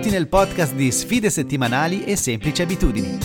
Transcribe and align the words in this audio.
Benvenuti 0.00 0.18
nel 0.18 0.28
podcast 0.28 0.72
di 0.72 0.90
Sfide 0.90 1.28
settimanali 1.28 2.04
e 2.04 2.16
semplici 2.16 2.62
abitudini, 2.62 3.18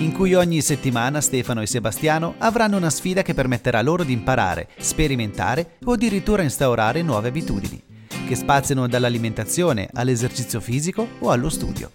in 0.00 0.12
cui 0.12 0.34
ogni 0.34 0.60
settimana 0.60 1.22
Stefano 1.22 1.62
e 1.62 1.66
Sebastiano 1.66 2.34
avranno 2.36 2.76
una 2.76 2.90
sfida 2.90 3.22
che 3.22 3.32
permetterà 3.32 3.80
loro 3.80 4.04
di 4.04 4.12
imparare, 4.12 4.68
sperimentare 4.76 5.78
o 5.82 5.92
addirittura 5.92 6.42
instaurare 6.42 7.00
nuove 7.00 7.28
abitudini, 7.28 7.82
che 8.28 8.34
spaziano 8.34 8.86
dall'alimentazione 8.86 9.88
all'esercizio 9.94 10.60
fisico 10.60 11.08
o 11.20 11.30
allo 11.30 11.48
studio. 11.48 11.90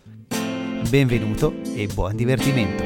Benvenuto 0.90 1.54
e 1.76 1.88
buon 1.94 2.16
divertimento! 2.16 2.84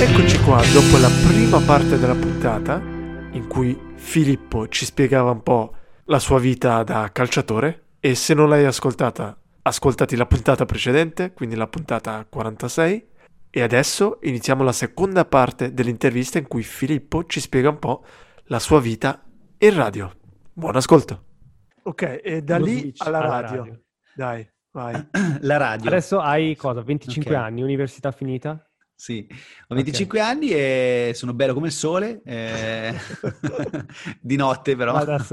Eccoci 0.00 0.38
qua, 0.40 0.64
dopo 0.72 0.96
la 0.96 1.10
prima 1.28 1.60
parte 1.60 1.96
della 1.96 2.16
puntata, 2.16 2.82
in 3.30 3.46
cui 3.46 3.78
Filippo 3.94 4.66
ci 4.66 4.84
spiegava 4.84 5.30
un 5.30 5.42
po' 5.44 5.74
la 6.10 6.18
sua 6.18 6.38
vita 6.38 6.82
da 6.84 7.10
calciatore 7.12 7.88
e 8.00 8.14
se 8.14 8.32
non 8.34 8.48
l'hai 8.48 8.64
ascoltata, 8.64 9.38
ascoltati 9.62 10.16
la 10.16 10.24
puntata 10.26 10.64
precedente, 10.64 11.32
quindi 11.34 11.54
la 11.54 11.66
puntata 11.66 12.24
46 12.28 13.06
e 13.50 13.60
adesso 13.62 14.18
iniziamo 14.22 14.62
la 14.62 14.72
seconda 14.72 15.24
parte 15.24 15.72
dell'intervista 15.74 16.38
in 16.38 16.46
cui 16.48 16.62
Filippo 16.62 17.24
ci 17.26 17.40
spiega 17.40 17.68
un 17.68 17.78
po' 17.78 18.04
la 18.44 18.58
sua 18.58 18.80
vita 18.80 19.22
in 19.58 19.74
radio. 19.74 20.10
Buon 20.52 20.76
ascolto. 20.76 21.24
Ok, 21.82 22.20
e 22.22 22.42
da 22.42 22.58
Lo 22.58 22.64
lì 22.64 22.78
switch 22.78 23.06
alla 23.06 23.18
alla 23.18 23.40
radio. 23.40 23.56
radio. 23.58 23.80
Dai, 24.14 24.50
vai. 24.72 25.08
La 25.40 25.56
radio. 25.56 25.88
Adesso 25.88 26.20
hai 26.20 26.56
cosa? 26.56 26.82
25 26.82 27.34
Ok. 27.34 27.40
anni, 27.40 27.62
università 27.62 28.12
finita? 28.12 28.67
Sì, 29.00 29.24
ho 29.68 29.76
25 29.76 30.18
anni 30.18 30.50
e 30.50 31.12
sono 31.14 31.32
bello 31.32 31.54
come 31.54 31.68
il 31.68 31.72
sole, 31.72 32.20
eh, 32.24 32.92
di 34.20 34.34
notte 34.34 34.74
però. 34.74 34.92
Va 34.92 35.04
da. 35.04 35.24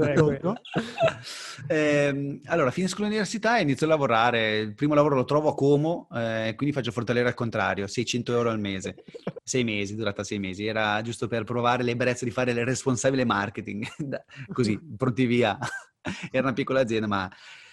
Ehm, 1.66 2.42
allora, 2.44 2.70
finisco 2.70 3.02
l'università 3.02 3.58
e 3.58 3.62
inizio 3.62 3.86
a 3.86 3.88
lavorare. 3.88 4.58
Il 4.58 4.74
primo 4.76 4.94
lavoro 4.94 5.16
lo 5.16 5.24
trovo 5.24 5.48
a 5.48 5.54
Como, 5.56 6.06
eh, 6.14 6.52
quindi 6.56 6.72
faccio 6.72 6.92
fortalere 6.92 7.26
al 7.26 7.34
contrario, 7.34 7.88
600 7.88 8.34
euro 8.34 8.50
al 8.50 8.60
mese. 8.60 9.02
Sei 9.42 9.64
mesi, 9.64 9.96
durata 9.96 10.22
sei 10.22 10.38
mesi. 10.38 10.64
Era 10.64 11.02
giusto 11.02 11.26
per 11.26 11.42
provare 11.42 11.82
l'ebbrezza 11.82 12.24
di 12.24 12.30
fare 12.30 12.52
il 12.52 12.64
responsabile 12.64 13.24
marketing. 13.24 13.84
Così, 14.52 14.78
pronti 14.96 15.26
via. 15.26 15.58
Era 16.30 16.44
una 16.44 16.52
piccola 16.52 16.82
azienda, 16.82 17.08
ma 17.08 17.28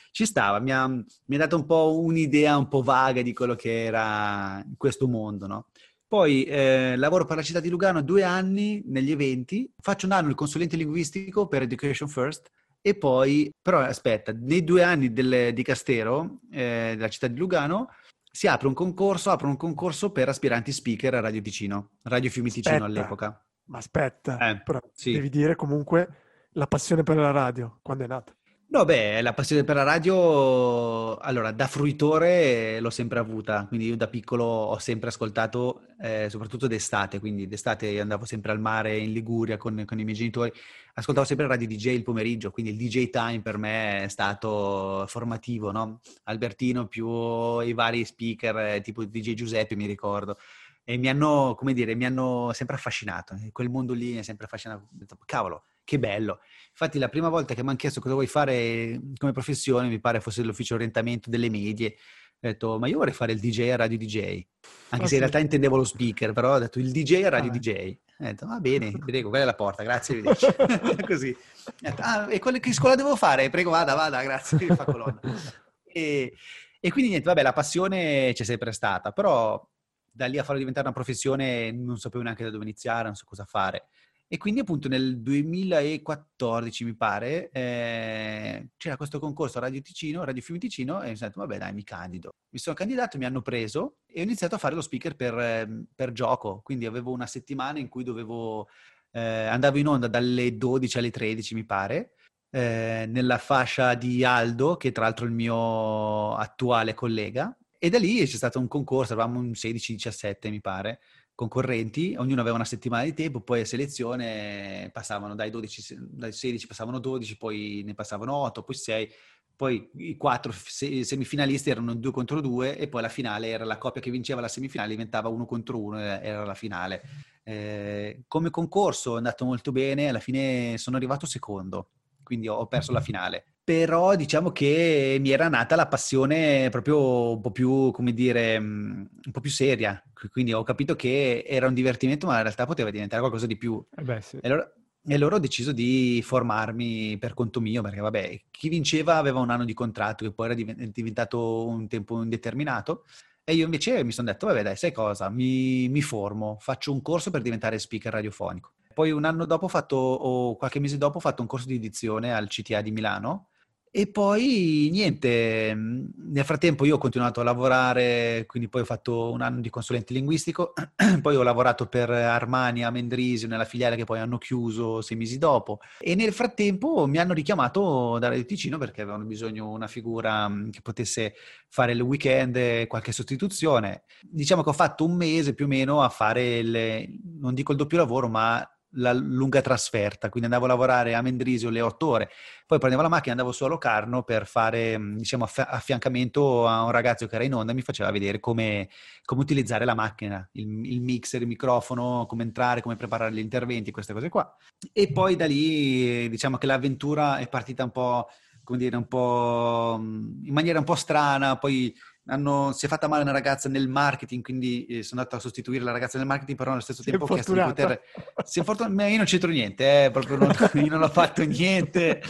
ci 0.09 0.25
stava. 0.25 0.59
Mi 0.59 0.71
ha, 0.71 0.87
mi 0.87 1.35
ha 1.35 1.37
dato 1.37 1.55
un 1.55 1.65
po' 1.65 1.99
un'idea 1.99 2.57
un 2.57 2.67
po' 2.67 2.81
vaga 2.81 3.21
di 3.21 3.33
quello 3.33 3.55
che 3.55 3.85
era 3.85 4.63
questo 4.75 5.07
mondo, 5.07 5.45
no? 5.45 5.67
Poi 6.13 6.43
eh, 6.43 6.95
lavoro 6.95 7.25
per 7.25 7.37
la 7.37 7.41
città 7.41 7.59
di 7.59 7.69
Lugano 7.69 8.03
due 8.03 8.21
anni 8.21 8.83
negli 8.85 9.09
eventi, 9.09 9.67
faccio 9.81 10.05
un 10.05 10.11
anno 10.11 10.29
il 10.29 10.35
consulente 10.35 10.77
linguistico 10.77 11.47
per 11.47 11.63
Education 11.63 12.07
First 12.07 12.51
e 12.81 12.95
poi, 12.95 13.51
però 13.59 13.79
aspetta, 13.79 14.31
nei 14.31 14.63
due 14.63 14.83
anni 14.83 15.11
del, 15.11 15.55
di 15.55 15.63
Castero, 15.63 16.41
eh, 16.51 16.93
della 16.95 17.07
città 17.07 17.25
di 17.25 17.35
Lugano, 17.39 17.89
si 18.31 18.45
apre 18.45 18.67
un 18.67 18.75
concorso, 18.75 19.31
apre 19.31 19.47
un 19.47 19.57
concorso 19.57 20.11
per 20.11 20.29
aspiranti 20.29 20.71
speaker 20.71 21.15
a 21.15 21.19
Radio 21.19 21.41
Ticino, 21.41 21.93
Radio 22.03 22.29
Fiumi 22.29 22.51
Ticino 22.51 22.75
Aspetta. 22.75 22.85
all'epoca. 22.99 23.45
Ma 23.69 23.79
aspetta, 23.79 24.37
Eh, 24.51 24.61
però 24.61 24.79
sì. 24.93 25.13
devi 25.13 25.29
dire 25.29 25.55
comunque 25.55 26.17
la 26.51 26.67
passione 26.67 27.01
per 27.01 27.15
la 27.17 27.31
radio, 27.31 27.79
quando 27.81 28.03
è 28.03 28.07
nata. 28.07 28.31
No, 28.73 28.85
beh, 28.85 29.21
la 29.21 29.33
passione 29.33 29.63
per 29.63 29.75
la 29.75 29.83
radio, 29.83 31.15
allora, 31.17 31.51
da 31.51 31.67
fruitore 31.67 32.79
l'ho 32.79 32.89
sempre 32.89 33.19
avuta, 33.19 33.67
quindi 33.67 33.85
io 33.85 33.95
da 33.95 34.07
piccolo 34.07 34.45
ho 34.45 34.79
sempre 34.79 35.09
ascoltato, 35.09 35.81
eh, 36.01 36.27
soprattutto 36.27 36.65
d'estate, 36.65 37.19
quindi 37.19 37.47
d'estate 37.47 37.99
andavo 37.99 38.25
sempre 38.25 38.51
al 38.51 38.59
mare 38.59 38.97
in 38.97 39.13
Liguria 39.13 39.57
con, 39.57 39.83
con 39.85 39.99
i 39.99 40.03
miei 40.03 40.15
genitori, 40.15 40.51
ascoltavo 40.95 41.23
sempre 41.23 41.45
Radio 41.45 41.67
DJ 41.67 41.89
il 41.89 42.01
pomeriggio, 42.01 42.49
quindi 42.49 42.71
il 42.71 42.77
DJ 42.77 43.11
time 43.11 43.41
per 43.43 43.59
me 43.59 44.05
è 44.05 44.07
stato 44.07 45.05
formativo, 45.07 45.69
no? 45.71 45.99
Albertino 46.23 46.87
più 46.87 47.59
i 47.59 47.73
vari 47.73 48.03
speaker, 48.03 48.57
eh, 48.57 48.81
tipo 48.81 49.05
DJ 49.05 49.35
Giuseppe 49.35 49.75
mi 49.75 49.85
ricordo, 49.85 50.39
e 50.83 50.97
mi 50.97 51.07
hanno, 51.09 51.55
come 51.57 51.73
dire, 51.73 51.95
mi 51.95 52.05
hanno 52.05 52.51
sempre 52.53 52.75
affascinato, 52.75 53.35
quel 53.51 53.69
mondo 53.69 53.93
lì 53.93 54.11
mi 54.13 54.17
ha 54.19 54.23
sempre 54.23 54.45
affascinato, 54.45 54.89
cavolo, 55.25 55.63
che 55.83 55.97
bello. 55.99 56.39
Infatti 56.71 56.99
la 56.99 57.09
prima 57.09 57.29
volta 57.29 57.53
che 57.53 57.61
mi 57.63 57.69
hanno 57.69 57.77
chiesto 57.77 57.99
cosa 58.01 58.13
vuoi 58.13 58.27
fare 58.27 58.99
come 59.17 59.31
professione, 59.31 59.87
mi 59.87 59.99
pare 59.99 60.19
fosse 60.19 60.41
l'ufficio 60.43 60.75
orientamento 60.75 61.29
delle 61.29 61.49
medie, 61.49 61.95
ho 62.43 62.47
detto 62.47 62.77
ma 62.79 62.87
io 62.87 62.97
vorrei 62.97 63.13
fare 63.13 63.31
il 63.31 63.39
DJ 63.39 63.69
a 63.69 63.75
Radio 63.77 63.97
DJ, 63.97 64.17
anche 64.17 64.45
Ah, 64.89 64.97
se 64.99 65.07
sì? 65.07 65.13
in 65.13 65.19
realtà 65.19 65.39
intendevo 65.39 65.75
lo 65.77 65.83
speaker, 65.85 66.33
però 66.33 66.55
ho 66.55 66.59
detto 66.59 66.79
il 66.79 66.91
DJ 66.91 67.23
a 67.23 67.29
Radio 67.29 67.49
Ah. 67.51 67.53
DJ. 67.53 67.97
Ho 68.19 68.25
detto 68.25 68.45
va 68.47 68.59
bene, 68.59 68.91
prego, 68.97 69.29
quella 69.29 69.43
è 69.43 69.47
la 69.47 69.55
porta, 69.55 69.83
grazie. 69.83 70.21
Così. 71.07 71.35
Detto, 71.79 72.01
ah, 72.01 72.31
e 72.31 72.39
quelle- 72.39 72.59
che 72.59 72.73
scuola 72.73 72.95
devo 72.95 73.15
fare? 73.15 73.49
Prego, 73.49 73.69
vada, 73.71 73.95
vada, 73.95 74.21
grazie, 74.23 74.57
mi 74.59 74.75
fa 74.75 74.83
colonna. 74.85 75.19
E, 75.95 76.33
e 76.79 76.91
quindi 76.91 77.11
niente, 77.11 77.27
vabbè, 77.27 77.43
la 77.43 77.53
passione 77.53 78.31
c'è 78.33 78.43
sempre 78.43 78.71
stata, 78.71 79.11
però 79.11 79.63
da 80.13 80.27
lì 80.27 80.37
a 80.37 80.43
farlo 80.43 80.59
diventare 80.59 80.85
una 80.85 80.95
professione 80.95 81.71
non 81.71 81.97
sapevo 81.97 82.23
neanche 82.23 82.43
da 82.43 82.51
dove 82.51 82.63
iniziare, 82.63 83.05
non 83.05 83.15
so 83.15 83.25
cosa 83.25 83.45
fare. 83.45 83.87
E 84.27 84.37
quindi 84.37 84.61
appunto 84.61 84.87
nel 84.87 85.21
2014 85.21 86.85
mi 86.85 86.95
pare 86.95 87.49
eh, 87.51 88.69
c'era 88.77 88.97
questo 88.97 89.19
concorso 89.19 89.57
a 89.57 89.61
Radio 89.61 89.81
Ticino, 89.81 90.23
Radio 90.23 90.41
Fiumi 90.41 90.59
Ticino 90.59 91.01
e 91.01 91.09
mi 91.09 91.15
sono 91.15 91.29
detto 91.29 91.41
vabbè 91.41 91.57
dai 91.57 91.73
mi 91.73 91.83
candido. 91.83 92.31
Mi 92.49 92.59
sono 92.59 92.75
candidato, 92.75 93.17
mi 93.17 93.25
hanno 93.25 93.41
preso 93.41 93.97
e 94.07 94.21
ho 94.21 94.23
iniziato 94.23 94.55
a 94.55 94.57
fare 94.57 94.75
lo 94.75 94.81
speaker 94.81 95.15
per, 95.15 95.37
ehm, 95.37 95.85
per 95.93 96.11
gioco, 96.13 96.61
quindi 96.63 96.85
avevo 96.85 97.11
una 97.11 97.27
settimana 97.27 97.79
in 97.79 97.89
cui 97.89 98.03
dovevo, 98.03 98.69
eh, 99.11 99.19
andavo 99.19 99.77
in 99.77 99.87
onda 99.87 100.07
dalle 100.07 100.57
12 100.57 100.97
alle 100.97 101.11
13 101.11 101.53
mi 101.53 101.65
pare, 101.65 102.13
eh, 102.49 103.05
nella 103.07 103.37
fascia 103.37 103.93
di 103.95 104.23
Aldo 104.23 104.77
che 104.77 104.91
tra 104.91 105.03
l'altro 105.03 105.25
è 105.25 105.27
il 105.29 105.33
mio 105.35 106.35
attuale 106.35 106.93
collega 106.93 107.55
e 107.83 107.89
da 107.89 107.99
lì 107.99 108.25
c'è 108.25 108.37
stato 108.37 108.59
un 108.59 108.69
concorso, 108.69 109.11
eravamo 109.11 109.39
un 109.41 109.55
16-17 109.55 110.49
mi 110.49 110.61
pare 110.61 111.01
concorrenti, 111.35 112.15
ognuno 112.17 112.39
aveva 112.39 112.55
una 112.55 112.63
settimana 112.63 113.03
di 113.03 113.13
tempo, 113.13 113.41
poi 113.41 113.59
a 113.59 113.65
selezione 113.65 114.89
passavano 114.93 115.35
dai, 115.35 115.49
12, 115.49 115.81
se- 115.81 115.97
dai 115.99 116.31
16 116.31 116.65
passavano 116.65 116.99
12, 116.99 117.35
poi 117.35 117.81
ne 117.85 117.93
passavano 117.93 118.35
8, 118.35 118.63
poi 118.63 118.75
6, 118.75 119.09
poi 119.53 119.89
i 119.97 120.15
quattro 120.15 120.53
se- 120.53 121.03
semifinalisti 121.03 121.71
erano 121.71 121.93
due 121.93 122.11
contro 122.11 122.39
due 122.39 122.77
e 122.77 122.87
poi 122.87 123.01
la 123.01 123.09
finale 123.09 123.49
era 123.49 123.65
la 123.65 123.77
coppia 123.77 123.99
che 123.99 124.11
vinceva 124.11 124.39
la 124.39 124.47
semifinale, 124.47 124.91
diventava 124.91 125.27
uno 125.27 125.45
contro 125.45 125.77
uno, 125.77 125.99
era 125.99 126.45
la 126.45 126.55
finale. 126.55 127.01
Eh, 127.43 128.23
come 128.29 128.49
concorso 128.49 129.15
è 129.15 129.17
andato 129.17 129.43
molto 129.43 129.73
bene, 129.73 130.07
alla 130.07 130.21
fine 130.21 130.77
sono 130.77 130.95
arrivato 130.95 131.25
secondo, 131.25 131.89
quindi 132.23 132.47
ho 132.47 132.65
perso 132.67 132.93
la 132.93 133.01
finale. 133.01 133.52
Però 133.65 134.15
diciamo 134.15 134.51
che 134.51 135.17
mi 135.21 135.29
era 135.29 135.47
nata 135.47 135.77
la 135.77 135.87
passione 135.87 136.67
proprio 136.69 137.31
un 137.31 137.39
po' 137.39 137.51
più, 137.51 137.91
come 137.91 138.13
dire, 138.13 138.59
mm, 138.59 139.05
un 139.25 139.31
po' 139.31 139.39
più 139.39 139.49
seria. 139.49 140.01
Quindi 140.29 140.51
ho 140.51 140.63
capito 140.63 140.95
che 140.95 141.45
era 141.47 141.67
un 141.67 141.73
divertimento, 141.73 142.27
ma 142.27 142.35
in 142.37 142.43
realtà 142.43 142.65
poteva 142.65 142.91
diventare 142.91 143.21
qualcosa 143.21 143.45
di 143.45 143.55
più. 143.55 143.81
Eh 143.95 144.01
beh, 144.01 144.21
sì. 144.21 144.37
E 144.37 144.47
allora, 144.49 144.69
e 145.05 145.13
allora 145.13 145.35
ho 145.35 145.39
deciso 145.39 145.71
di 145.71 146.21
formarmi 146.21 147.17
per 147.17 147.33
conto 147.33 147.61
mio, 147.61 147.81
perché 147.81 148.01
vabbè, 148.01 148.41
chi 148.51 148.67
vinceva 148.67 149.15
aveva 149.15 149.39
un 149.39 149.49
anno 149.49 149.63
di 149.63 149.73
contratto, 149.73 150.25
che 150.25 150.33
poi 150.33 150.47
era 150.47 150.55
diven- 150.55 150.91
diventato 150.91 151.65
un 151.65 151.87
tempo 151.87 152.21
indeterminato. 152.21 153.05
E 153.45 153.53
io 153.53 153.63
invece 153.63 154.03
mi 154.03 154.11
sono 154.11 154.29
detto, 154.29 154.45
vabbè 154.47 154.61
dai, 154.61 154.75
sai 154.75 154.91
cosa, 154.91 155.29
mi, 155.29 155.87
mi 155.87 156.01
formo, 156.01 156.57
faccio 156.59 156.91
un 156.91 157.01
corso 157.01 157.31
per 157.31 157.41
diventare 157.41 157.79
speaker 157.79 158.11
radiofonico. 158.11 158.73
Poi 158.93 159.11
un 159.11 159.23
anno 159.23 159.45
dopo 159.45 159.65
ho 159.65 159.69
fatto, 159.69 159.95
o 159.95 160.55
qualche 160.57 160.79
mese 160.79 160.97
dopo 160.97 161.17
ho 161.17 161.21
fatto 161.21 161.41
un 161.41 161.47
corso 161.47 161.67
di 161.67 161.75
edizione 161.75 162.33
al 162.33 162.47
CTA 162.47 162.81
di 162.81 162.91
Milano 162.91 163.47
e 163.95 164.07
poi 164.07 164.89
niente, 164.91 165.71
mh, 165.75 166.13
nel 166.31 166.43
frattempo 166.43 166.83
io 166.83 166.95
ho 166.95 166.97
continuato 166.97 167.41
a 167.41 167.43
lavorare, 167.43 168.43
quindi 168.47 168.67
poi 168.67 168.81
ho 168.81 168.85
fatto 168.85 169.31
un 169.31 169.41
anno 169.41 169.61
di 169.61 169.69
consulente 169.69 170.13
linguistico, 170.13 170.73
poi 171.21 171.35
ho 171.35 171.43
lavorato 171.43 171.85
per 171.85 172.09
Armani 172.09 172.83
a 172.83 172.89
Mendrisio 172.89 173.47
nella 173.47 173.65
filiale 173.65 173.95
che 173.95 174.03
poi 174.03 174.17
hanno 174.17 174.39
chiuso 174.39 175.01
sei 175.01 175.15
mesi 175.15 175.37
dopo 175.37 175.77
e 175.99 176.15
nel 176.15 176.33
frattempo 176.33 177.05
mi 177.05 177.19
hanno 177.19 177.33
richiamato 177.33 178.17
da 178.17 178.29
Radio 178.29 178.45
Ticino 178.45 178.79
perché 178.79 179.03
avevano 179.03 179.25
bisogno 179.25 179.67
di 179.67 179.75
una 179.75 179.87
figura 179.87 180.47
mh, 180.47 180.71
che 180.71 180.81
potesse 180.81 181.35
fare 181.69 181.91
il 181.91 182.01
weekend 182.01 182.87
qualche 182.87 183.11
sostituzione. 183.11 184.05
Diciamo 184.21 184.63
che 184.63 184.69
ho 184.69 184.73
fatto 184.73 185.05
un 185.05 185.15
mese 185.15 185.53
più 185.53 185.65
o 185.65 185.67
meno 185.67 186.01
a 186.01 186.09
fare 186.09 186.57
il, 186.57 187.19
non 187.39 187.53
dico 187.53 187.71
il 187.71 187.77
doppio 187.77 187.99
lavoro, 187.99 188.27
ma 188.27 188.67
la 188.95 189.13
lunga 189.13 189.61
trasferta, 189.61 190.29
quindi 190.29 190.47
andavo 190.47 190.65
a 190.65 190.69
lavorare 190.69 191.15
a 191.15 191.21
Mendrisio 191.21 191.69
le 191.69 191.81
otto 191.81 192.07
ore, 192.07 192.29
poi 192.65 192.77
prendevo 192.77 193.01
la 193.01 193.09
macchina 193.09 193.29
e 193.29 193.37
andavo 193.37 193.51
su 193.51 193.63
a 193.63 193.67
Locarno 193.67 194.23
per 194.23 194.45
fare, 194.45 194.97
mh, 194.97 195.17
diciamo, 195.17 195.43
affi- 195.45 195.63
affiancamento 195.65 196.67
a 196.67 196.83
un 196.83 196.91
ragazzo 196.91 197.27
che 197.27 197.35
era 197.35 197.43
in 197.43 197.53
onda 197.53 197.71
e 197.71 197.75
mi 197.75 197.81
faceva 197.81 198.11
vedere 198.11 198.39
come, 198.39 198.89
come 199.25 199.41
utilizzare 199.41 199.85
la 199.85 199.95
macchina, 199.95 200.47
il, 200.53 200.91
il 200.91 201.01
mixer, 201.01 201.41
il 201.41 201.47
microfono, 201.47 202.25
come 202.27 202.43
entrare, 202.43 202.81
come 202.81 202.95
preparare 202.95 203.33
gli 203.33 203.39
interventi, 203.39 203.91
queste 203.91 204.13
cose 204.13 204.29
qua. 204.29 204.55
E 204.91 205.11
poi 205.11 205.35
da 205.35 205.45
lì, 205.45 206.29
diciamo 206.29 206.57
che 206.57 206.67
l'avventura 206.67 207.37
è 207.37 207.47
partita 207.47 207.83
un 207.83 207.91
po', 207.91 208.29
come 208.63 208.77
dire, 208.77 208.95
un 208.95 209.07
po' 209.07 209.97
mh, 209.99 210.45
in 210.45 210.53
maniera 210.53 210.79
un 210.79 210.85
po' 210.85 210.95
strana, 210.95 211.57
poi 211.57 211.93
hanno- 212.27 212.71
si 212.71 212.85
è 212.85 212.89
fatta 212.89 213.07
male 213.07 213.23
una 213.23 213.31
ragazza 213.31 213.67
nel 213.69 213.87
marketing, 213.87 214.43
quindi 214.43 214.85
eh, 214.85 215.03
sono 215.03 215.19
andato 215.21 215.37
a 215.37 215.41
sostituire 215.41 215.83
la 215.83 215.91
ragazza 215.91 216.17
nel 216.17 216.27
marketing, 216.27 216.57
però 216.57 216.71
allo 216.71 216.79
stesso 216.81 217.01
Si 217.03 217.09
tempo 217.09 217.25
ho 217.25 217.33
chiesto 217.33 217.53
di 217.53 217.59
poter... 217.59 218.01
Si 218.45 218.57
è 218.57 218.61
infortun- 218.61 218.93
ma 218.93 219.07
io 219.07 219.17
non 219.17 219.25
c'entro 219.25 219.49
niente, 219.49 220.05
eh, 220.05 220.11
proprio 220.11 220.37
non, 220.37 220.51
io 220.75 220.89
non 220.89 221.03
ho 221.03 221.09
fatto 221.09 221.43
niente. 221.43 222.21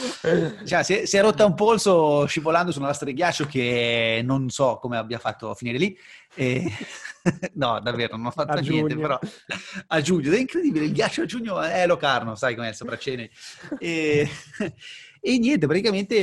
Cioè, 0.66 0.84
si, 0.84 0.94
è, 0.96 1.06
si 1.06 1.18
è 1.18 1.22
rotta 1.22 1.46
un 1.46 1.54
polso 1.54 2.26
scivolando 2.26 2.72
su 2.72 2.80
una 2.80 2.88
lastra 2.88 3.06
di 3.06 3.14
ghiaccio 3.14 3.46
che 3.46 4.22
non 4.24 4.50
so 4.50 4.78
come 4.82 4.98
abbia 4.98 5.20
fatto 5.20 5.50
a 5.50 5.56
finire 5.56 5.78
lì. 5.78 5.98
E- 6.36 6.72
no, 7.54 7.80
davvero, 7.80 8.18
non 8.18 8.26
ho 8.26 8.32
fatto 8.32 8.52
A 8.52 8.56
niente, 8.60 8.94
giugno. 8.96 9.02
però 9.02 9.20
a 9.88 10.02
giugno, 10.02 10.32
è 10.34 10.40
incredibile, 10.40 10.86
il 10.86 10.92
ghiaccio 10.92 11.22
a 11.22 11.26
giugno 11.26 11.62
è 11.62 11.86
locarno, 11.88 12.36
sai 12.36 12.56
com'è 12.56 12.70
il 12.70 12.76
sopraccene. 12.76 13.30
E, 13.80 14.28
e 15.22 15.38
niente, 15.38 15.68
praticamente 15.68 16.16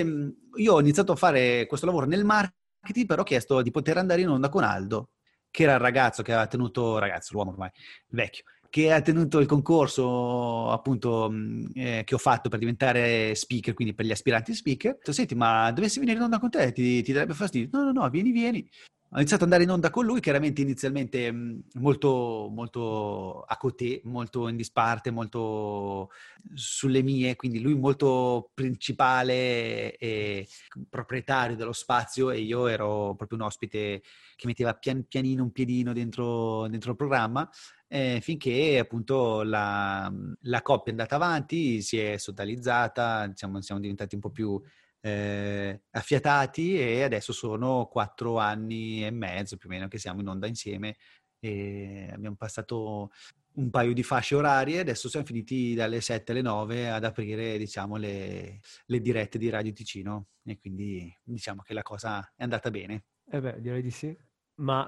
io 0.57 0.73
ho 0.75 0.81
iniziato 0.81 1.13
a 1.13 1.17
fare 1.17 1.67
questo 1.67 1.87
lavoro 1.87 2.07
nel 2.07 2.25
marketing, 2.25 2.59
però 3.07 3.23
ho 3.23 3.25
chiesto 3.25 3.63
di 3.63 3.71
poter 3.71 3.97
andare 3.99 4.21
in 4.21 4.29
onda 4.29 4.49
con 4.49 4.63
Aldo, 4.63 5.11
che 5.51 5.65
era 5.65 5.75
il 5.75 5.81
ragazzo 5.81 6.23
che 6.23 6.33
aveva 6.33 6.47
tenuto, 6.47 6.99
ragazzo, 6.99 7.35
l'uomo 7.35 7.51
ormai, 7.51 7.71
vecchio, 8.09 8.45
che 8.69 8.93
ha 8.93 9.01
tenuto 9.03 9.39
il 9.41 9.47
concorso 9.47 10.71
appunto 10.71 11.29
mh, 11.31 11.71
eh, 11.75 12.03
che 12.05 12.15
ho 12.15 12.19
fatto 12.19 12.49
per 12.49 12.59
diventare 12.59 13.35
speaker, 13.35 13.75
quindi 13.75 13.95
per 13.95 14.07
gli 14.07 14.13
aspiranti 14.13 14.55
speaker. 14.55 14.93
Ho 14.93 14.97
detto, 14.97 15.13
senti, 15.13 15.35
ma 15.35 15.71
dovessi 15.73 15.99
venire 15.99 16.19
in 16.19 16.25
onda 16.25 16.39
con 16.39 16.51
te, 16.51 16.73
ti, 16.73 17.03
ti 17.03 17.13
darebbe 17.13 17.35
fastidio? 17.35 17.69
No, 17.73 17.85
no, 17.85 17.93
no, 17.93 18.09
vieni, 18.11 18.31
vieni. 18.31 18.69
Ho 19.13 19.17
iniziato 19.17 19.43
ad 19.43 19.51
andare 19.51 19.65
in 19.65 19.71
onda 19.71 19.91
con 19.91 20.05
lui, 20.05 20.21
chiaramente 20.21 20.63
inizialmente 20.63 21.33
mh, 21.33 21.63
molto, 21.75 22.49
molto 22.49 23.43
a 23.43 23.57
côté, 23.57 24.01
molto 24.05 24.47
in 24.47 24.55
disparte, 24.55 25.11
molto 25.11 26.11
sulle 26.55 27.03
mie, 27.03 27.35
quindi 27.35 27.61
lui 27.61 27.75
molto 27.75 28.53
principale 28.55 29.97
e 29.97 30.47
proprietario 30.89 31.57
dello 31.57 31.73
spazio 31.73 32.31
e 32.31 32.39
io 32.41 32.69
ero 32.69 33.17
proprio 33.17 33.39
un 33.39 33.47
ospite 33.47 34.01
che 34.37 34.47
metteva 34.47 34.75
pian 34.75 35.05
pianino 35.09 35.43
un 35.43 35.51
piedino 35.51 35.93
dentro, 35.93 36.69
dentro 36.69 36.93
il 36.93 36.97
programma 36.97 37.51
eh, 37.89 38.21
finché 38.23 38.79
appunto 38.79 39.43
la, 39.43 40.09
la 40.43 40.63
coppia 40.63 40.93
è 40.93 40.97
andata 40.97 41.17
avanti, 41.17 41.83
si 41.83 41.99
è 41.99 42.17
socializzata, 42.17 43.27
diciamo, 43.27 43.61
siamo 43.61 43.81
diventati 43.81 44.15
un 44.15 44.21
po' 44.21 44.31
più 44.31 44.61
eh, 45.01 45.83
affiatati 45.91 46.79
e 46.79 47.03
adesso 47.03 47.33
sono 47.33 47.87
quattro 47.87 48.39
anni 48.39 49.05
e 49.05 49.11
mezzo 49.11 49.57
più 49.57 49.69
o 49.69 49.73
meno 49.73 49.89
che 49.89 49.99
siamo 49.99 50.21
in 50.21 50.29
onda 50.29 50.47
insieme 50.47 50.97
e 51.39 52.09
abbiamo 52.13 52.37
passato 52.37 53.11
un 53.53 53.71
paio 53.71 53.93
di 53.93 54.03
fasce 54.03 54.37
orarie, 54.37 54.79
adesso 54.79 55.09
siamo 55.09 55.27
finiti 55.27 55.75
dalle 55.75 56.01
7 56.01 56.33
alle 56.33 56.43
9 56.43 56.89
ad 56.91 57.05
aprire 57.05 57.59
diciamo 57.59 57.97
le, 57.97 58.61
le 58.87 59.01
dirette 59.01 59.39
di 59.39 59.49
Radio 59.49 59.73
Ticino 59.73 60.29
e 60.45 60.59
quindi 60.59 61.13
diciamo 61.23 61.63
che 61.63 61.75
la 61.75 61.83
cosa 61.83 62.21
è 62.37 62.43
andata 62.43 62.71
bene. 62.71 63.07
Eh 63.29 63.41
beh, 63.41 63.61
direi 63.61 63.83
di 63.83 63.91
sì. 63.91 64.17
Ma 64.57 64.83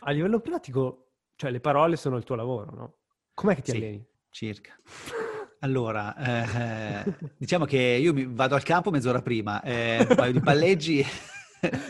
a 0.00 0.10
livello 0.10 0.40
pratico, 0.40 1.12
cioè 1.36 1.50
le 1.50 1.60
parole 1.60 1.96
sono 1.96 2.16
il 2.16 2.24
tuo 2.24 2.34
lavoro, 2.34 2.74
no? 2.74 2.96
Com'è 3.34 3.54
che 3.54 3.62
ti 3.62 3.70
Sì. 3.70 3.76
alleni? 3.76 4.06
Circa. 4.30 4.76
Allora, 5.60 6.14
eh, 7.04 7.14
diciamo 7.36 7.64
che 7.64 7.78
io 7.78 8.12
mi 8.12 8.26
vado 8.26 8.54
al 8.54 8.62
campo 8.62 8.90
mezz'ora 8.90 9.22
prima, 9.22 9.60
eh, 9.62 10.06
un 10.08 10.14
paio 10.14 10.32
di 10.32 10.40
palleggi. 10.40 11.04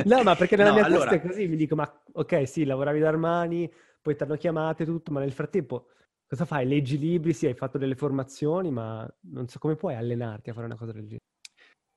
No, 0.02 0.22
ma 0.22 0.34
perché 0.36 0.56
nella 0.56 0.70
No, 0.70 0.76
mia 0.76 0.84
allora, 0.84 1.10
testa 1.10 1.26
è 1.26 1.28
così, 1.28 1.46
mi 1.48 1.56
dico, 1.56 1.74
ma 1.74 2.02
ok, 2.12 2.48
sì, 2.48 2.64
lavoravi 2.64 2.98
da 3.00 3.08
Armani, 3.08 3.70
poi 4.00 4.16
ti 4.16 4.22
hanno 4.22 4.36
chiamato 4.36 4.82
e 4.82 4.86
tutto, 4.86 5.12
ma 5.12 5.20
nel 5.20 5.32
frattempo 5.32 5.88
cosa 6.26 6.46
fai? 6.46 6.66
Leggi 6.66 6.98
libri, 6.98 7.34
sì, 7.34 7.46
hai 7.46 7.54
fatto 7.54 7.76
delle 7.76 7.94
formazioni, 7.94 8.70
ma 8.70 9.06
non 9.32 9.48
so 9.48 9.58
come 9.58 9.76
puoi 9.76 9.94
allenarti 9.94 10.48
a 10.50 10.54
fare 10.54 10.66
una 10.66 10.76
cosa 10.76 10.92
del 10.92 11.02
genere. 11.02 11.26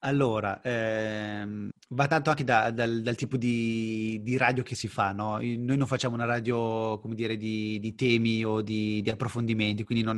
Allora, 0.03 0.59
ehm, 0.63 1.69
va 1.89 2.07
tanto 2.07 2.31
anche 2.31 2.43
da- 2.43 2.71
dal, 2.71 3.01
dal 3.03 3.15
tipo 3.15 3.37
di, 3.37 4.19
di 4.23 4.35
radio 4.35 4.63
che 4.63 4.73
si 4.73 4.87
fa, 4.87 5.11
no? 5.11 5.37
Noi 5.37 5.77
non 5.77 5.85
facciamo 5.85 6.15
una 6.15 6.25
radio, 6.25 6.99
come 6.99 7.13
dire, 7.13 7.37
di, 7.37 7.79
di 7.79 7.93
temi 7.93 8.43
o 8.43 8.61
di, 8.61 9.01
di 9.03 9.09
approfondimenti, 9.11 9.83
quindi 9.83 10.03
non, 10.03 10.17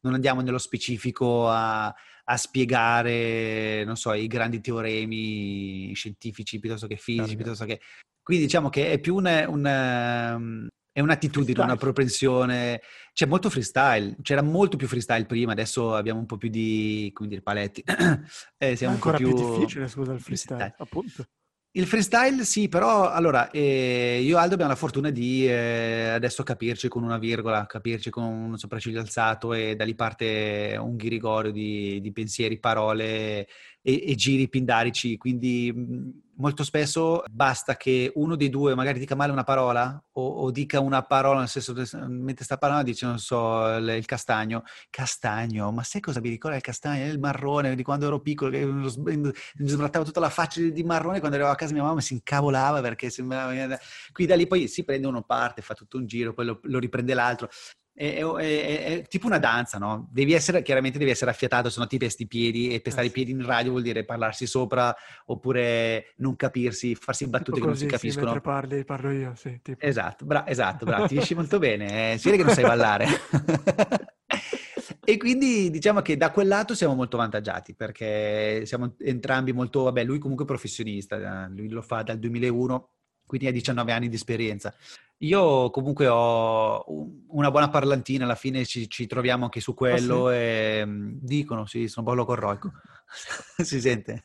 non 0.00 0.12
andiamo 0.12 0.42
nello 0.42 0.58
specifico 0.58 1.48
a, 1.48 1.86
a 1.86 2.36
spiegare, 2.36 3.84
non 3.84 3.96
so, 3.96 4.12
i 4.12 4.26
grandi 4.26 4.60
teoremi 4.60 5.94
scientifici 5.94 6.58
piuttosto 6.58 6.86
che 6.86 6.96
fisici, 6.96 7.34
piuttosto 7.36 7.64
che... 7.64 7.80
Quindi 8.22 8.44
diciamo 8.44 8.68
che 8.68 8.92
è 8.92 9.00
più 9.00 9.16
un, 9.16 9.44
un, 9.48 10.68
è 10.92 11.00
un'attitudine, 11.00 11.58
una 11.58 11.76
Freestyle. 11.76 11.92
propensione, 11.92 12.80
c'è 13.14 13.26
molto 13.26 13.48
freestyle, 13.50 14.16
c'era 14.22 14.42
molto 14.42 14.76
più 14.76 14.86
freestyle 14.86 15.24
prima, 15.24 15.52
adesso 15.52 15.94
abbiamo 15.94 16.20
un 16.20 16.26
po' 16.26 16.36
più 16.36 16.50
di, 16.50 17.10
come 17.14 17.28
dire, 17.28 17.40
paletti. 17.40 17.82
Eh, 18.58 18.72
È 18.72 18.74
siamo 18.76 18.94
un 18.94 19.00
po' 19.00 19.10
ancora 19.10 19.16
più 19.16 19.34
più 19.34 19.58
difficile, 19.58 19.88
scusa, 19.88 20.12
il 20.12 20.20
freestyle, 20.20 20.58
Dai. 20.58 20.72
appunto. 20.76 21.26
Il 21.74 21.86
freestyle 21.86 22.44
sì, 22.44 22.68
però 22.68 23.08
allora 23.10 23.50
eh, 23.50 24.20
io 24.22 24.36
e 24.36 24.40
Aldo 24.40 24.52
abbiamo 24.54 24.72
la 24.72 24.76
fortuna 24.76 25.08
di 25.08 25.48
eh, 25.48 26.10
adesso 26.10 26.42
capirci 26.42 26.86
con 26.88 27.02
una 27.02 27.16
virgola, 27.16 27.64
capirci 27.64 28.10
con 28.10 28.24
un 28.24 28.58
sopracciglio 28.58 29.00
alzato 29.00 29.54
e 29.54 29.74
da 29.74 29.84
lì 29.84 29.94
parte 29.94 30.76
un 30.78 30.96
ghirigorio 30.96 31.50
di, 31.50 31.98
di 32.02 32.12
pensieri, 32.12 32.58
parole 32.60 33.48
e, 33.80 34.04
e 34.06 34.14
giri 34.16 34.50
pindarici, 34.50 35.16
quindi 35.16 35.72
mh, 35.72 36.10
molto 36.42 36.64
spesso 36.64 37.22
basta 37.30 37.76
che 37.76 38.10
uno 38.16 38.34
dei 38.34 38.50
due 38.50 38.74
magari 38.74 38.98
dica 38.98 39.14
male 39.14 39.30
una 39.30 39.44
parola 39.44 40.02
o, 40.14 40.26
o 40.26 40.50
dica 40.50 40.80
una 40.80 41.02
parola, 41.02 41.38
nel 41.38 41.48
senso 41.48 41.72
mentre 42.08 42.44
sta 42.44 42.58
parlando 42.58 42.84
dice, 42.84 43.06
non 43.06 43.18
so, 43.18 43.76
il, 43.76 43.88
il 43.90 44.04
castagno, 44.04 44.64
castagno, 44.90 45.70
ma 45.70 45.84
sai 45.84 46.00
cosa 46.00 46.20
mi 46.20 46.28
ricorda 46.28 46.56
il 46.56 46.62
castagno? 46.62 47.06
Il 47.06 47.20
marrone 47.20 47.76
di 47.76 47.82
quando 47.84 48.06
ero 48.06 48.20
piccolo, 48.20 48.50
che 48.50 48.66
mi 48.66 49.68
sbrattava 49.68 50.04
tutta 50.04 50.20
la 50.20 50.28
faccia 50.28 50.60
di, 50.60 50.72
di 50.72 50.82
marrone 50.82 51.20
quando 51.20 51.36
arrivavo 51.36 51.54
a 51.54 51.58
casa 51.58 51.72
mia 51.72 51.84
mamma 51.84 52.00
si 52.00 52.14
incavolava 52.14 52.80
perché 52.80 53.08
sembrava... 53.08 53.78
Qui 54.12 54.26
da 54.26 54.34
lì 54.34 54.46
poi 54.48 54.66
si 54.66 54.84
prende 54.84 55.06
uno 55.06 55.22
parte, 55.22 55.62
fa 55.62 55.74
tutto 55.74 55.96
un 55.96 56.06
giro, 56.06 56.34
poi 56.34 56.46
lo, 56.46 56.58
lo 56.64 56.78
riprende 56.78 57.14
l'altro. 57.14 57.48
È, 57.94 58.14
è- 58.16 58.24
è- 58.24 58.84
è 59.00 59.02
tipo 59.06 59.26
una 59.26 59.38
danza, 59.38 59.76
no? 59.78 60.08
Devi 60.10 60.32
essere, 60.32 60.62
chiaramente 60.62 60.98
devi 60.98 61.10
essere 61.10 61.30
affiatato, 61.30 61.68
se 61.68 61.78
no 61.78 61.86
ti 61.86 61.98
pesti 61.98 62.22
i 62.22 62.26
piedi 62.26 62.72
e 62.74 62.80
pestare 62.80 63.06
Eh 63.06 63.10
i 63.10 63.12
piedi 63.12 63.32
in 63.32 63.44
radio 63.44 63.72
vuol 63.72 63.82
dire 63.82 64.04
parlarsi 64.04 64.46
sopra 64.46 64.94
oppure 65.26 66.14
non 66.16 66.34
capirsi, 66.36 66.94
farsi 66.94 67.28
battute 67.28 67.52
Tipo 67.52 67.64
che 67.64 67.66
non 67.66 67.76
si 67.76 67.84
così, 67.86 67.94
capiscono. 67.96 68.32
mentre 68.32 68.40
parli, 68.50 68.84
parlo 68.84 69.10
io, 69.10 69.34
sì. 69.36 69.60
Tipo. 69.62 69.84
Esatto, 69.84 70.24
bra- 70.24 70.46
esatto, 70.48 70.84
bravo, 70.86 71.06
ti 71.06 71.14
riesci 71.14 71.34
molto 71.36 71.58
bene, 71.58 72.12
eh, 72.14 72.18
si 72.18 72.30
vede 72.30 72.38
che 72.38 72.44
non 72.46 72.54
sai 72.54 72.64
ballare. 72.64 73.06
e 75.04 75.16
quindi 75.16 75.70
diciamo 75.70 76.00
che 76.00 76.16
da 76.16 76.30
quel 76.30 76.48
lato 76.48 76.74
siamo 76.74 76.94
molto 76.94 77.16
avvantaggiati 77.16 77.74
perché 77.74 78.62
siamo 78.64 78.94
entrambi 79.00 79.52
molto, 79.52 79.82
vabbè, 79.82 80.04
lui 80.04 80.18
comunque 80.18 80.44
è 80.44 80.48
professionista, 80.48 81.44
eh, 81.46 81.50
lui 81.50 81.68
lo 81.68 81.82
fa 81.82 82.02
dal 82.02 82.18
2001, 82.18 82.90
quindi 83.26 83.46
ha 83.48 83.52
19 83.52 83.92
anni 83.92 84.08
di 84.08 84.14
esperienza. 84.16 84.74
Io 85.22 85.70
comunque 85.70 86.08
ho 86.08 86.82
un- 86.88 87.22
una 87.28 87.50
buona 87.52 87.68
parlantina, 87.68 88.24
alla 88.24 88.34
fine 88.34 88.64
ci, 88.64 88.88
ci 88.88 89.06
troviamo 89.06 89.44
anche 89.44 89.60
su 89.60 89.72
quello 89.72 90.30
e 90.30 90.82
mm, 90.84 91.18
dicono, 91.20 91.64
sì, 91.64 91.86
sono 91.86 92.04
un 92.06 92.12
po' 92.12 92.18
locorroico, 92.18 92.72
si 93.62 93.80
sente. 93.80 94.24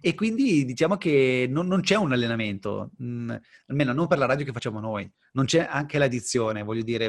E 0.00 0.14
quindi 0.14 0.66
diciamo 0.66 0.96
che 0.98 1.46
non, 1.48 1.66
non 1.66 1.80
c'è 1.80 1.96
un 1.96 2.12
allenamento, 2.12 2.90
mm, 3.02 3.30
almeno 3.68 3.92
non 3.94 4.06
per 4.06 4.18
la 4.18 4.26
radio 4.26 4.44
che 4.44 4.52
facciamo 4.52 4.78
noi, 4.78 5.10
non 5.32 5.46
c'è 5.46 5.66
anche 5.68 5.96
l'addizione, 5.96 6.62
voglio 6.62 6.82
dire, 6.82 7.08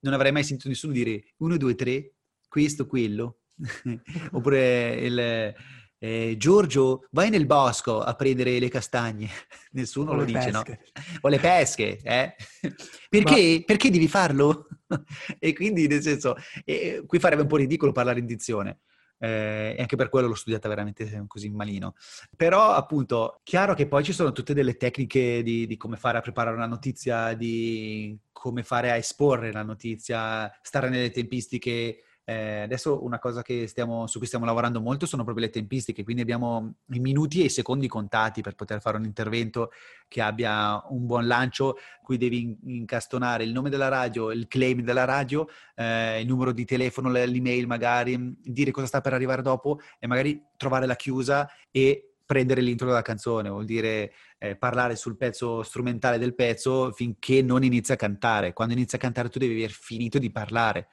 non 0.00 0.12
avrei 0.12 0.30
mai 0.30 0.44
sentito 0.44 0.68
nessuno 0.68 0.92
dire 0.92 1.32
1, 1.38 1.56
2, 1.56 1.74
3, 1.74 2.12
questo, 2.46 2.86
quello, 2.86 3.38
oppure 4.32 4.94
il, 4.96 5.54
eh, 5.98 6.36
Giorgio, 6.38 7.06
vai 7.10 7.28
nel 7.30 7.46
bosco 7.46 8.00
a 8.00 8.14
prendere 8.14 8.58
le 8.58 8.68
castagne, 8.68 9.28
nessuno 9.72 10.12
O 10.12 10.14
lo 10.14 10.24
dice, 10.24 10.50
no? 10.50 10.62
pesche. 10.62 10.80
O 11.22 11.28
le 11.28 11.38
pesche, 11.38 11.98
eh? 12.02 12.34
Perché? 13.08 13.62
Perché 13.66 13.90
devi 13.90 14.08
farlo? 14.08 14.68
e 15.38 15.52
quindi, 15.52 15.86
nel 15.86 16.02
senso, 16.02 16.36
eh, 16.64 17.02
qui 17.06 17.18
farebbe 17.18 17.42
un 17.42 17.48
po' 17.48 17.56
ridicolo 17.56 17.92
parlare 17.92 18.20
in 18.20 18.26
dizione. 18.26 18.78
eh, 19.20 19.74
e 19.76 19.80
anche 19.80 19.96
per 19.96 20.08
quello 20.08 20.28
l'ho 20.28 20.34
studiata 20.34 20.68
veramente 20.68 21.24
così 21.26 21.50
malino. 21.50 21.94
Però, 22.36 22.70
appunto, 22.70 23.40
chiaro 23.42 23.74
che 23.74 23.88
poi 23.88 24.04
ci 24.04 24.12
sono 24.12 24.32
tutte 24.32 24.54
delle 24.54 24.76
tecniche 24.76 25.42
di, 25.42 25.66
di 25.66 25.76
come 25.76 25.96
fare 25.96 26.18
a 26.18 26.20
preparare 26.20 26.54
una 26.56 26.66
notizia, 26.66 27.34
di 27.34 28.16
come 28.32 28.62
fare 28.62 28.90
a 28.90 28.96
esporre 28.96 29.52
la 29.52 29.64
notizia, 29.64 30.50
stare 30.62 30.88
nelle 30.88 31.10
tempistiche. 31.10 32.02
Eh, 32.28 32.60
adesso 32.60 33.02
una 33.04 33.18
cosa 33.18 33.42
stiamo, 33.64 34.06
su 34.06 34.18
cui 34.18 34.26
stiamo 34.26 34.44
lavorando 34.44 34.82
molto 34.82 35.06
sono 35.06 35.24
proprio 35.24 35.46
le 35.46 35.50
tempistiche, 35.50 36.04
quindi 36.04 36.20
abbiamo 36.20 36.74
i 36.90 36.98
minuti 36.98 37.40
e 37.40 37.46
i 37.46 37.48
secondi 37.48 37.88
contati 37.88 38.42
per 38.42 38.54
poter 38.54 38.82
fare 38.82 38.98
un 38.98 39.06
intervento 39.06 39.70
che 40.08 40.20
abbia 40.20 40.78
un 40.90 41.06
buon 41.06 41.26
lancio, 41.26 41.78
cui 42.02 42.18
devi 42.18 42.42
in- 42.42 42.56
incastonare 42.64 43.44
il 43.44 43.52
nome 43.52 43.70
della 43.70 43.88
radio, 43.88 44.30
il 44.30 44.46
claim 44.46 44.82
della 44.82 45.06
radio, 45.06 45.48
eh, 45.74 46.20
il 46.20 46.26
numero 46.26 46.52
di 46.52 46.66
telefono, 46.66 47.10
le- 47.10 47.24
l'email 47.24 47.66
magari, 47.66 48.36
dire 48.42 48.72
cosa 48.72 48.86
sta 48.86 49.00
per 49.00 49.14
arrivare 49.14 49.40
dopo 49.40 49.80
e 49.98 50.06
magari 50.06 50.38
trovare 50.58 50.84
la 50.84 50.96
chiusa 50.96 51.50
e 51.70 52.12
prendere 52.26 52.60
l'intro 52.60 52.88
della 52.88 53.00
canzone, 53.00 53.48
vuol 53.48 53.64
dire 53.64 54.12
eh, 54.36 54.54
parlare 54.54 54.96
sul 54.96 55.16
pezzo 55.16 55.62
strumentale 55.62 56.18
del 56.18 56.34
pezzo 56.34 56.92
finché 56.92 57.40
non 57.40 57.64
inizia 57.64 57.94
a 57.94 57.96
cantare. 57.96 58.52
Quando 58.52 58.74
inizia 58.74 58.98
a 58.98 59.00
cantare 59.00 59.30
tu 59.30 59.38
devi 59.38 59.54
aver 59.54 59.70
finito 59.70 60.18
di 60.18 60.30
parlare 60.30 60.88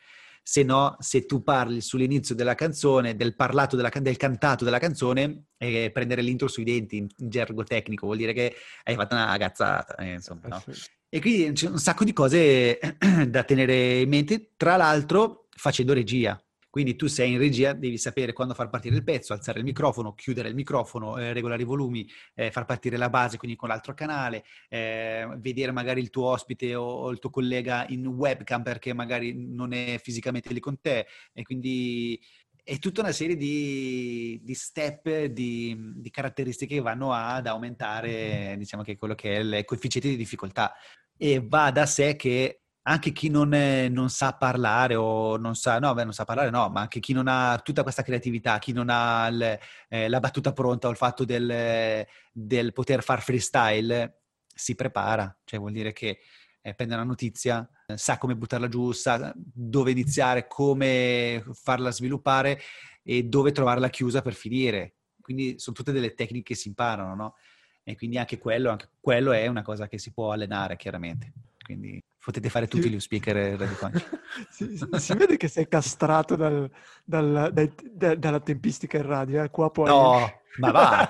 se 0.48 0.62
no, 0.62 0.96
se 1.00 1.26
tu 1.26 1.42
parli 1.42 1.82
sull'inizio 1.82 2.36
della 2.36 2.54
canzone, 2.54 3.16
del 3.16 3.36
parlato, 3.36 3.76
della, 3.76 3.90
del 3.90 4.16
cantato 4.16 4.64
della 4.64 4.78
canzone, 4.78 5.46
e 5.58 5.90
prendere 5.92 6.22
l'intro 6.22 6.48
sui 6.48 6.64
denti 6.64 6.98
in, 6.98 7.08
in 7.18 7.30
gergo 7.30 7.64
tecnico 7.64 8.06
vuol 8.06 8.18
dire 8.20 8.32
che 8.32 8.54
hai 8.84 8.94
fatto 8.94 9.16
una 9.16 9.36
cazzata, 9.40 9.96
eh, 9.96 10.14
insomma, 10.14 10.48
no? 10.48 10.64
E 11.10 11.20
quindi 11.20 11.52
c'è 11.54 11.68
un 11.68 11.80
sacco 11.80 12.04
di 12.04 12.14
cose 12.14 12.78
da 13.28 13.44
tenere 13.44 14.02
in 14.02 14.10
mente, 14.10 14.52
tra 14.56 14.76
l'altro 14.76 15.48
facendo 15.50 15.94
regia. 15.94 16.40
Quindi 16.76 16.98
tu 16.98 17.08
sei 17.08 17.32
in 17.32 17.38
regia, 17.38 17.72
devi 17.72 17.98
sapere 17.98 18.34
quando 18.34 18.54
far 18.54 18.70
partire 18.70 18.98
il 18.98 19.04
pezzo, 19.06 19.32
alzare 19.32 19.60
il 19.60 19.64
microfono, 19.64 20.14
chiudere 20.14 20.50
il 20.50 20.56
microfono, 20.56 21.18
eh, 21.18 21.32
regolare 21.32 21.62
i 21.62 21.66
volumi, 21.66 22.06
eh, 22.34 22.52
far 22.52 22.66
partire 22.66 22.98
la 22.98 23.10
base, 23.10 23.38
quindi 23.38 23.56
con 23.56 23.70
l'altro 23.70 23.94
canale, 23.94 24.44
eh, 24.68 25.26
vedere 25.38 25.72
magari 25.72 26.02
il 26.02 26.10
tuo 26.10 26.26
ospite 26.26 26.76
o, 26.76 26.84
o, 26.84 27.12
il 27.12 27.20
tuo 27.20 27.30
collega 27.30 27.86
in 27.88 28.06
webcam 28.06 28.62
perché 28.62 28.92
magari 28.92 29.34
non 29.34 29.72
è 29.72 29.98
fisicamente 30.04 30.52
lì 30.52 30.60
con 30.60 30.82
te. 30.82 31.08
E 31.32 31.44
quindi 31.44 32.20
è 32.62 32.78
tutta 32.78 33.00
una 33.00 33.14
serie 33.14 33.38
di, 33.38 34.42
di 34.44 34.54
step, 34.54 35.28
di, 35.28 35.94
di, 35.96 36.10
caratteristiche 36.10 36.76
che 36.76 36.82
vanno 36.82 37.14
ad 37.14 37.48
aumentare, 37.48 38.56
diciamo 38.58 38.84
che 38.84 38.98
quello 38.98 39.16
che 39.16 39.38
è 39.38 39.40
il 39.40 39.64
coefficiente 39.64 40.10
di 40.10 40.18
difficoltà. 40.18 40.74
E 41.16 41.42
va 41.42 41.72
da 41.72 41.86
sé 41.86 42.18
che 42.18 42.65
anche 42.88 43.12
chi 43.12 43.30
non, 43.30 43.54
è, 43.54 43.90
non, 43.90 44.10
sa 44.10 44.34
parlare 44.34 44.96
o 44.96 45.38
non 45.38 45.56
sa, 45.56 45.80
no, 45.80 45.94
beh, 45.96 46.04
non 46.04 46.14
sa 46.14 46.24
parlare, 46.24 46.52
no, 46.52 46.70
ma 46.70 46.82
anche 46.82 47.00
chi 47.00 47.14
non 47.14 47.28
ha 47.28 47.60
tutta 47.64 47.82
questa 47.82 48.04
creatività, 48.04 48.60
chi 48.60 48.74
non 48.74 48.90
ha 48.90 49.28
il, 49.28 49.60
eh, 49.90 50.08
la 50.08 50.20
battuta 50.20 50.54
pronta 50.54 50.88
o 50.88 50.92
il 50.92 50.98
fatto 50.98 51.26
del, 51.26 52.06
del, 52.32 52.74
poter 52.74 53.02
far 53.02 53.24
freestyle, 53.24 54.22
si 54.54 54.76
prepara. 54.76 55.36
Cioè, 55.44 55.60
vuol 55.60 55.72
dire 55.72 55.94
che 55.94 56.20
eh, 56.62 56.74
prende 56.76 56.94
una 56.94 57.04
notizia, 57.04 57.68
eh, 57.88 57.98
sa 57.98 58.20
come 58.20 58.36
buttarla 58.36 58.68
giù, 58.68 58.92
sa 58.92 59.34
dove 59.36 59.90
iniziare, 59.90 60.46
come 60.48 61.44
farla 61.54 61.92
sviluppare 61.92 62.62
e 63.02 63.24
dove 63.24 63.52
trovarla 63.52 63.90
chiusa 63.90 64.22
per 64.22 64.34
finire. 64.34 64.98
Quindi 65.22 65.58
sono 65.58 65.76
tutte 65.76 65.92
delle 65.92 66.14
tecniche 66.14 66.54
che 66.54 66.56
si 66.56 66.68
imparano, 66.68 67.16
no? 67.16 67.36
E 67.84 67.96
quindi 67.96 68.20
anche 68.20 68.38
quello, 68.38 68.70
anche 68.70 68.90
quello 69.00 69.32
è 69.32 69.48
una 69.48 69.64
cosa 69.64 69.88
che 69.88 69.98
si 69.98 70.12
può 70.12 70.32
allenare, 70.32 70.76
chiaramente. 70.76 71.34
Quindi 71.66 72.00
potete 72.24 72.48
fare 72.50 72.68
tutti 72.68 72.92
gli 72.92 73.00
speaker 73.00 73.58
radiofonici. 73.58 74.06
si, 74.52 74.78
si, 74.78 74.88
si, 75.00 75.14
vede 75.16 75.36
che 75.36 75.48
sei 75.48 75.68
castrato 75.68 76.36
dal, 76.36 76.70
dal, 77.04 77.50
dai, 77.52 77.74
da, 77.92 78.14
dalla 78.14 78.40
tempistica 78.40 78.98
in 78.98 79.08
radio, 79.08 79.42
eh? 79.42 79.50
qua 79.50 79.72
poi... 79.72 79.88
No, 79.88 80.42
ma 80.58 80.70
va! 80.70 81.08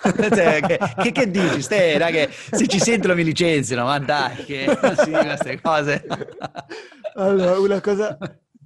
cioè, 0.34 0.60
che, 0.62 0.78
che, 0.96 1.12
che, 1.12 1.30
dici? 1.30 1.60
Ste, 1.60 1.98
che 1.98 2.30
se 2.30 2.66
ci 2.66 2.80
sentono 2.80 3.14
mi 3.14 3.22
licenziano, 3.22 3.84
ma 3.84 3.98
dai, 3.98 4.44
che 4.46 4.66
si 4.96 5.10
queste 5.10 5.60
cose. 5.60 6.06
allora, 7.16 7.58
una 7.58 7.80
cosa 7.82 8.16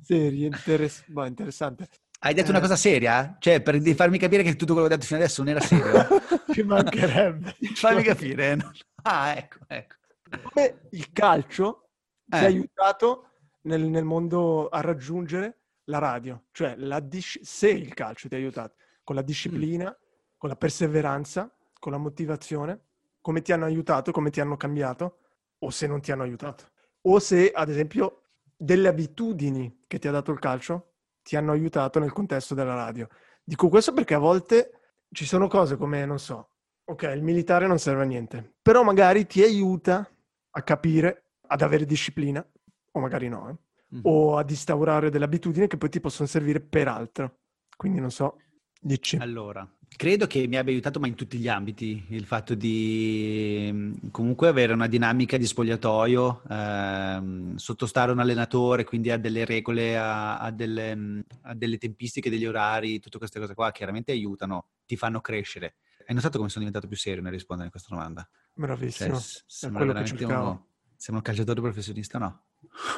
seria, 0.01 0.47
interess- 0.47 1.03
boh, 1.07 1.25
interessante. 1.25 1.89
Hai 2.21 2.35
detto 2.35 2.49
eh. 2.49 2.51
una 2.51 2.61
cosa 2.61 2.77
seria? 2.77 3.37
Cioè, 3.41 3.63
per 3.63 3.83
farmi 3.97 4.17
capire 4.17 4.45
che 4.45 4.55
tutto 4.55 4.75
quello 4.75 4.87
che 4.87 4.95
ho 4.95 4.97
detto 4.97 5.09
fino 5.09 5.19
adesso 5.19 5.43
non 5.43 5.51
era 5.51 5.61
serio? 5.61 6.07
Ci 6.53 6.63
mancherebbe. 6.63 7.57
Fammi 7.75 8.05
capire. 8.05 8.59
Ah, 9.03 9.35
ecco, 9.37 9.59
ecco. 9.67 9.97
Come 10.43 10.89
il 10.91 11.13
calcio 11.13 11.89
eh. 12.31 12.39
ti 12.39 12.45
ha 12.45 12.47
aiutato 12.47 13.29
nel, 13.63 13.83
nel, 13.83 14.05
mondo 14.05 14.69
a 14.69 14.81
raggiungere 14.81 15.61
la 15.85 15.99
radio, 15.99 16.45
cioè 16.53 16.75
la 16.77 17.01
dis- 17.01 17.41
se 17.43 17.71
il 17.71 17.95
calcio 17.95 18.29
ti 18.29 18.35
ha 18.35 18.39
aiutato 18.39 18.75
con 19.05 19.15
la 19.17 19.23
disciplina, 19.23 19.91
mm. 19.91 20.35
con 20.37 20.49
la 20.49 20.57
perseveranza, 20.57 21.55
con 21.79 21.93
la 21.93 21.99
motivazione, 21.99 22.81
come 23.21 23.43
ti 23.43 23.53
hanno 23.53 23.65
aiutato, 23.65 24.13
come 24.13 24.31
ti 24.31 24.41
hanno 24.41 24.57
cambiato, 24.57 25.19
o 25.59 25.71
se 25.71 25.87
non 25.87 26.01
ti 26.01 26.13
hanno 26.13 26.23
aiutato. 26.23 26.71
O 27.03 27.19
se, 27.19 27.51
ad 27.53 27.69
esempio, 27.69 28.23
delle 28.57 28.89
abitudini 28.89 29.81
che 29.87 29.99
ti 29.99 30.09
ha 30.09 30.13
dato 30.13 30.31
il 30.33 30.39
calcio 30.39 30.93
ti 31.23 31.37
hanno 31.37 31.53
aiutato 31.53 31.99
nel 31.99 32.13
contesto 32.13 32.55
della 32.55 32.75
radio. 32.75 33.09
Dico 33.43 33.69
questo 33.69 33.93
perché 33.93 34.15
a 34.15 34.19
volte 34.19 34.79
ci 35.13 35.25
sono 35.25 35.49
cose 35.49 35.77
come, 35.77 36.05
non 36.05 36.19
so, 36.19 36.51
ok, 36.85 37.03
il 37.15 37.23
militare 37.23 37.67
non 37.67 37.79
serve 37.79 38.03
a 38.03 38.07
niente, 38.07 38.55
però 38.61 38.83
magari 38.83 39.27
ti 39.27 39.43
aiuta 39.43 40.09
a 40.55 40.63
capire, 40.63 41.31
ad 41.49 41.63
avere 41.63 41.85
disciplina, 41.85 42.47
o 42.93 43.01
magari 43.01 43.29
no, 43.29 43.49
eh? 43.49 43.57
mm-hmm. 43.95 44.05
o 44.05 44.37
ad 44.37 44.51
instaurare 44.51 45.11
delle 45.11 45.25
abitudini 45.25 45.67
che 45.67 45.77
poi 45.77 45.89
ti 45.89 46.01
possono 46.01 46.29
servire 46.29 46.61
per 46.61 46.89
altro. 46.89 47.39
Quindi 47.77 48.01
non 48.01 48.11
so, 48.11 48.37
dici. 48.81 49.17
Allora, 49.17 49.69
credo 49.97 50.27
che 50.27 50.47
mi 50.47 50.57
abbia 50.57 50.73
aiutato, 50.73 51.01
ma 51.01 51.07
in 51.07 51.15
tutti 51.15 51.39
gli 51.39 51.49
ambiti, 51.49 52.05
il 52.11 52.25
fatto 52.25 52.55
di 52.55 53.69
mm, 53.73 53.93
comunque 54.11 54.49
avere 54.49 54.73
una 54.73 54.87
dinamica 54.87 55.37
di 55.37 55.47
spogliatoio, 55.47 56.43
ehm, 56.49 57.57
sottostare 57.57 58.13
un 58.13 58.21
allenatore, 58.21 58.85
quindi 58.85 59.11
a 59.11 59.17
delle 59.17 59.45
regole, 59.45 59.97
a, 59.97 60.39
a, 60.39 60.51
delle, 60.51 60.95
mm, 60.95 61.21
a 61.43 61.55
delle 61.55 61.79
tempistiche, 61.79 62.31
degli 62.31 62.47
orari, 62.47 63.01
tutte 63.01 63.19
queste 63.19 63.41
cose 63.41 63.55
qua 63.55 63.73
chiaramente 63.73 64.13
aiutano, 64.13 64.67
ti 64.87 64.97
fanno 64.97 65.21
crescere. 65.21 65.77
Hai 66.07 66.15
notato 66.15 66.37
come 66.37 66.51
sono 66.51 66.65
diventato 66.65 66.89
più 66.89 66.97
serio 66.97 67.23
nel 67.23 67.33
rispondere 67.33 67.69
a 67.69 67.71
questa 67.71 67.95
domanda? 67.95 68.29
Bravissimo. 68.55 69.19
Cioè, 69.19 69.43
sembra 69.47 69.85
veramente 69.85 70.25
uno... 70.25 70.67
Sembra 70.97 71.23
un 71.25 71.35
calciatore 71.35 71.61
professionista 71.61 72.19
no? 72.19 72.45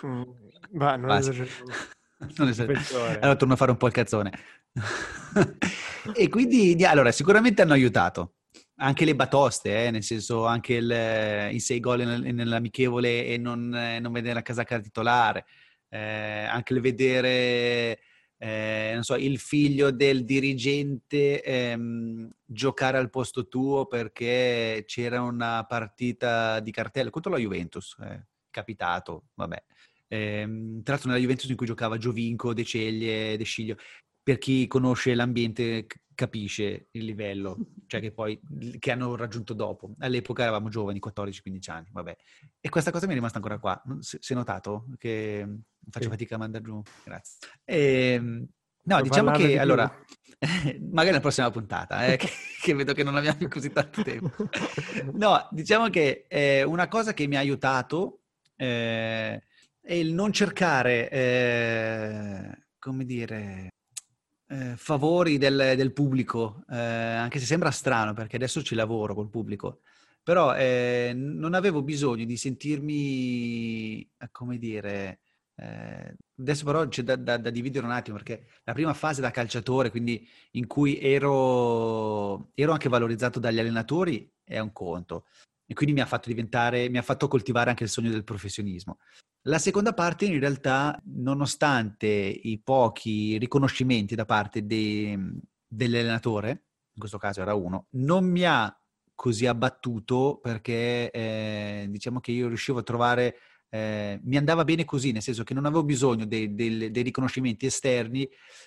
Mm, 0.05 0.23
va, 0.73 0.97
non 0.97 1.11
esageriamo. 1.11 1.73
non 2.37 2.49
esageriamo. 2.49 3.05
Allora 3.05 3.37
torno 3.37 3.55
a 3.55 3.57
fare 3.57 3.71
un 3.71 3.77
po' 3.79 3.87
il 3.87 3.93
cazzone. 3.93 4.33
e 6.15 6.29
quindi, 6.29 6.85
allora, 6.85 7.11
sicuramente 7.13 7.63
hanno 7.63 7.73
aiutato. 7.73 8.35
Anche 8.77 9.05
le 9.05 9.15
batoste, 9.15 9.87
eh, 9.87 9.91
nel 9.91 10.03
senso 10.03 10.45
anche 10.47 10.75
il, 10.75 11.55
i 11.55 11.61
sei 11.61 11.81
gol 11.81 12.01
nell'amichevole 12.01 13.25
e 13.25 13.39
non, 13.39 13.69
non 13.69 14.13
vedere 14.13 14.35
la 14.35 14.43
casacca 14.43 14.81
titolare. 14.81 15.47
Eh, 15.89 16.45
anche 16.45 16.75
il 16.75 16.81
vedere 16.81 18.01
eh, 18.39 18.99
so, 19.01 19.15
il 19.17 19.39
figlio 19.39 19.91
del 19.91 20.25
dirigente 20.25 21.43
ehm, 21.43 22.31
giocare 22.45 22.99
al 22.99 23.11
posto 23.11 23.49
tuo 23.49 23.87
perché 23.87 24.85
c'era 24.87 25.23
una 25.23 25.65
partita 25.67 26.61
di 26.61 26.71
cartello 26.71 27.11
contro 27.11 27.33
la 27.33 27.39
Juventus, 27.39 27.97
eh, 28.01 28.27
capitato, 28.51 29.29
vabbè. 29.35 29.63
Eh, 30.07 30.45
tra 30.83 30.93
l'altro 30.93 31.09
nella 31.09 31.21
Juventus 31.21 31.49
in 31.49 31.57
cui 31.57 31.67
giocava 31.67 31.97
Giovinco, 31.97 32.53
De 32.53 32.65
Ceglie, 32.65 33.37
De 33.37 33.45
Sciglio, 33.45 33.77
per 34.25 34.39
chi 34.39 34.67
conosce 34.67 35.15
l'ambiente 35.15 35.87
capisce 36.15 36.89
il 36.93 37.05
livello, 37.05 37.59
cioè 37.87 38.01
che 38.01 38.11
poi 38.11 38.41
che 38.79 38.91
hanno 38.91 39.17
raggiunto 39.17 39.53
dopo. 39.53 39.95
All'epoca 39.99 40.43
eravamo 40.43 40.71
giovani, 40.71 41.01
14-15 41.05 41.71
anni, 41.71 41.89
vabbè. 41.93 42.17
E 42.59 42.69
questa 42.71 42.91
cosa 42.91 43.07
mi 43.07 43.13
è 43.13 43.17
rimasta 43.17 43.37
ancora 43.37 43.59
qua. 43.59 43.81
Si 44.01 44.19
è 44.27 44.35
notato 44.35 44.87
che 44.97 45.47
faccio 45.91 46.07
sì. 46.07 46.11
fatica 46.11 46.37
a 46.37 46.39
mandare 46.39 46.65
giù? 46.65 46.81
Grazie. 47.05 47.49
E, 47.65 48.13
ehm, 48.15 48.47
no, 48.85 49.03
diciamo 49.03 49.33
che 49.33 49.47
di 49.47 49.59
allora, 49.59 49.93
magari 50.91 51.09
nella 51.09 51.21
prossima 51.21 51.51
puntata, 51.51 52.07
eh, 52.07 52.17
che, 52.17 52.31
che, 52.63 52.75
vedo 52.75 52.95
che 52.95 53.03
non 53.03 53.17
abbiamo 53.17 53.37
più 53.37 53.49
così 53.49 53.71
tanto 53.71 54.03
tempo. 54.03 54.49
No, 55.13 55.49
diciamo 55.51 55.91
che 55.91 56.25
eh, 56.29 56.63
una 56.63 56.89
cosa 56.89 57.13
che 57.13 57.27
mi 57.27 57.37
ha 57.37 57.41
aiutato 57.41 58.23
eh, 58.57 59.43
è 59.81 59.93
il 59.93 60.15
non 60.15 60.33
cercare, 60.33 61.11
eh, 61.11 62.67
come 62.79 63.05
dire, 63.05 63.69
eh, 64.55 64.77
favori 64.77 65.37
del, 65.37 65.75
del 65.77 65.93
pubblico, 65.93 66.65
eh, 66.71 66.77
anche 66.77 67.41
se 67.41 67.47
sembra 67.47 67.71
strano 67.71 68.13
perché 68.15 68.37
adesso 68.37 68.63
ci 68.63 68.75
lavoro 68.77 69.15
col 69.15 69.29
pubblico, 69.29 69.81
però 70.23 70.55
eh, 70.55 71.13
non 71.15 71.55
avevo 71.55 71.83
bisogno 71.83 72.25
di 72.25 72.37
sentirmi, 72.37 74.01
eh, 74.01 74.29
come 74.31 74.59
dire, 74.59 75.21
eh, 75.57 76.17
adesso 76.39 76.65
però 76.65 76.87
c'è 76.87 77.03
da, 77.03 77.17
da, 77.17 77.37
da, 77.37 77.51
dividere 77.51 77.85
un 77.85 77.93
attimo 77.93 78.17
perché 78.17 78.47
la 78.65 78.73
prima 78.73 78.95
fase 78.95 79.21
da 79.21 79.31
calciatore, 79.31 79.91
quindi 79.91 80.27
in 80.53 80.67
cui 80.67 81.01
ero, 81.01 82.51
ero 82.55 82.73
anche 82.73 82.89
valorizzato 82.89 83.41
dagli 83.41 83.59
allenatori, 83.59 84.31
è 84.45 84.59
un 84.61 84.73
conto 84.73 85.27
e 85.67 85.75
quindi 85.75 85.95
mi 85.95 86.01
ha 86.01 86.07
fatto 86.07 86.29
diventare, 86.29 86.89
mi 86.89 86.99
ha 86.99 87.03
fatto 87.03 87.27
coltivare 87.29 87.71
anche 87.71 87.85
il 87.85 87.91
sogno 87.91 88.11
del 88.11 88.25
professionismo. 88.25 88.99
La 89.47 89.59
seconda 89.59 89.93
parte 89.93 90.25
in 90.25 90.41
realtà, 90.41 90.99
nonostante 91.05 92.07
i 92.07 92.59
pochi 92.63 93.37
riconoscimenti 93.37 94.15
da 94.15 94.25
parte 94.25 94.65
de, 94.65 95.19
dell'allenatore, 95.67 96.49
in 96.49 96.99
questo 96.99 97.19
caso 97.19 97.43
era 97.43 97.53
uno, 97.55 97.89
non 97.91 98.25
mi 98.25 98.45
ha 98.45 98.75
così 99.15 99.45
abbattuto 99.47 100.39
perché 100.43 101.11
eh, 101.11 101.87
diciamo 101.91 102.21
che 102.21 102.33
io 102.33 102.49
riuscivo 102.49 102.79
a 102.79 102.83
trovare, 102.83 103.37
eh, 103.69 104.19
mi 104.25 104.39
andava 104.39 104.65
bene 104.65 104.87
così, 104.87 105.13
nel 105.13 105.21
senso 105.21 105.45
che 105.45 105.53
non 105.53 105.67
avevo 105.67 105.85
bisogno 105.85 106.25
dei, 106.25 106.55
dei, 106.55 106.91
dei 106.91 107.03
riconoscimenti 107.03 107.67
esterni, 107.67 108.27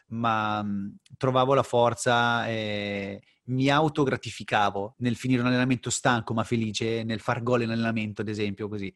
ma 0.10 0.62
mh, 0.62 0.98
trovavo 1.18 1.56
la 1.56 1.64
forza, 1.64 2.48
eh, 2.48 3.20
mi 3.46 3.68
autogratificavo 3.70 4.96
nel 5.00 5.16
finire 5.16 5.42
un 5.42 5.48
allenamento 5.48 5.90
stanco 5.90 6.36
ma 6.36 6.44
felice, 6.44 7.04
nel 7.04 7.20
far 7.20 7.42
gol 7.42 7.64
in 7.64 7.72
allenamento 7.72 8.22
ad 8.22 8.28
esempio, 8.28 8.68
così. 8.68 8.94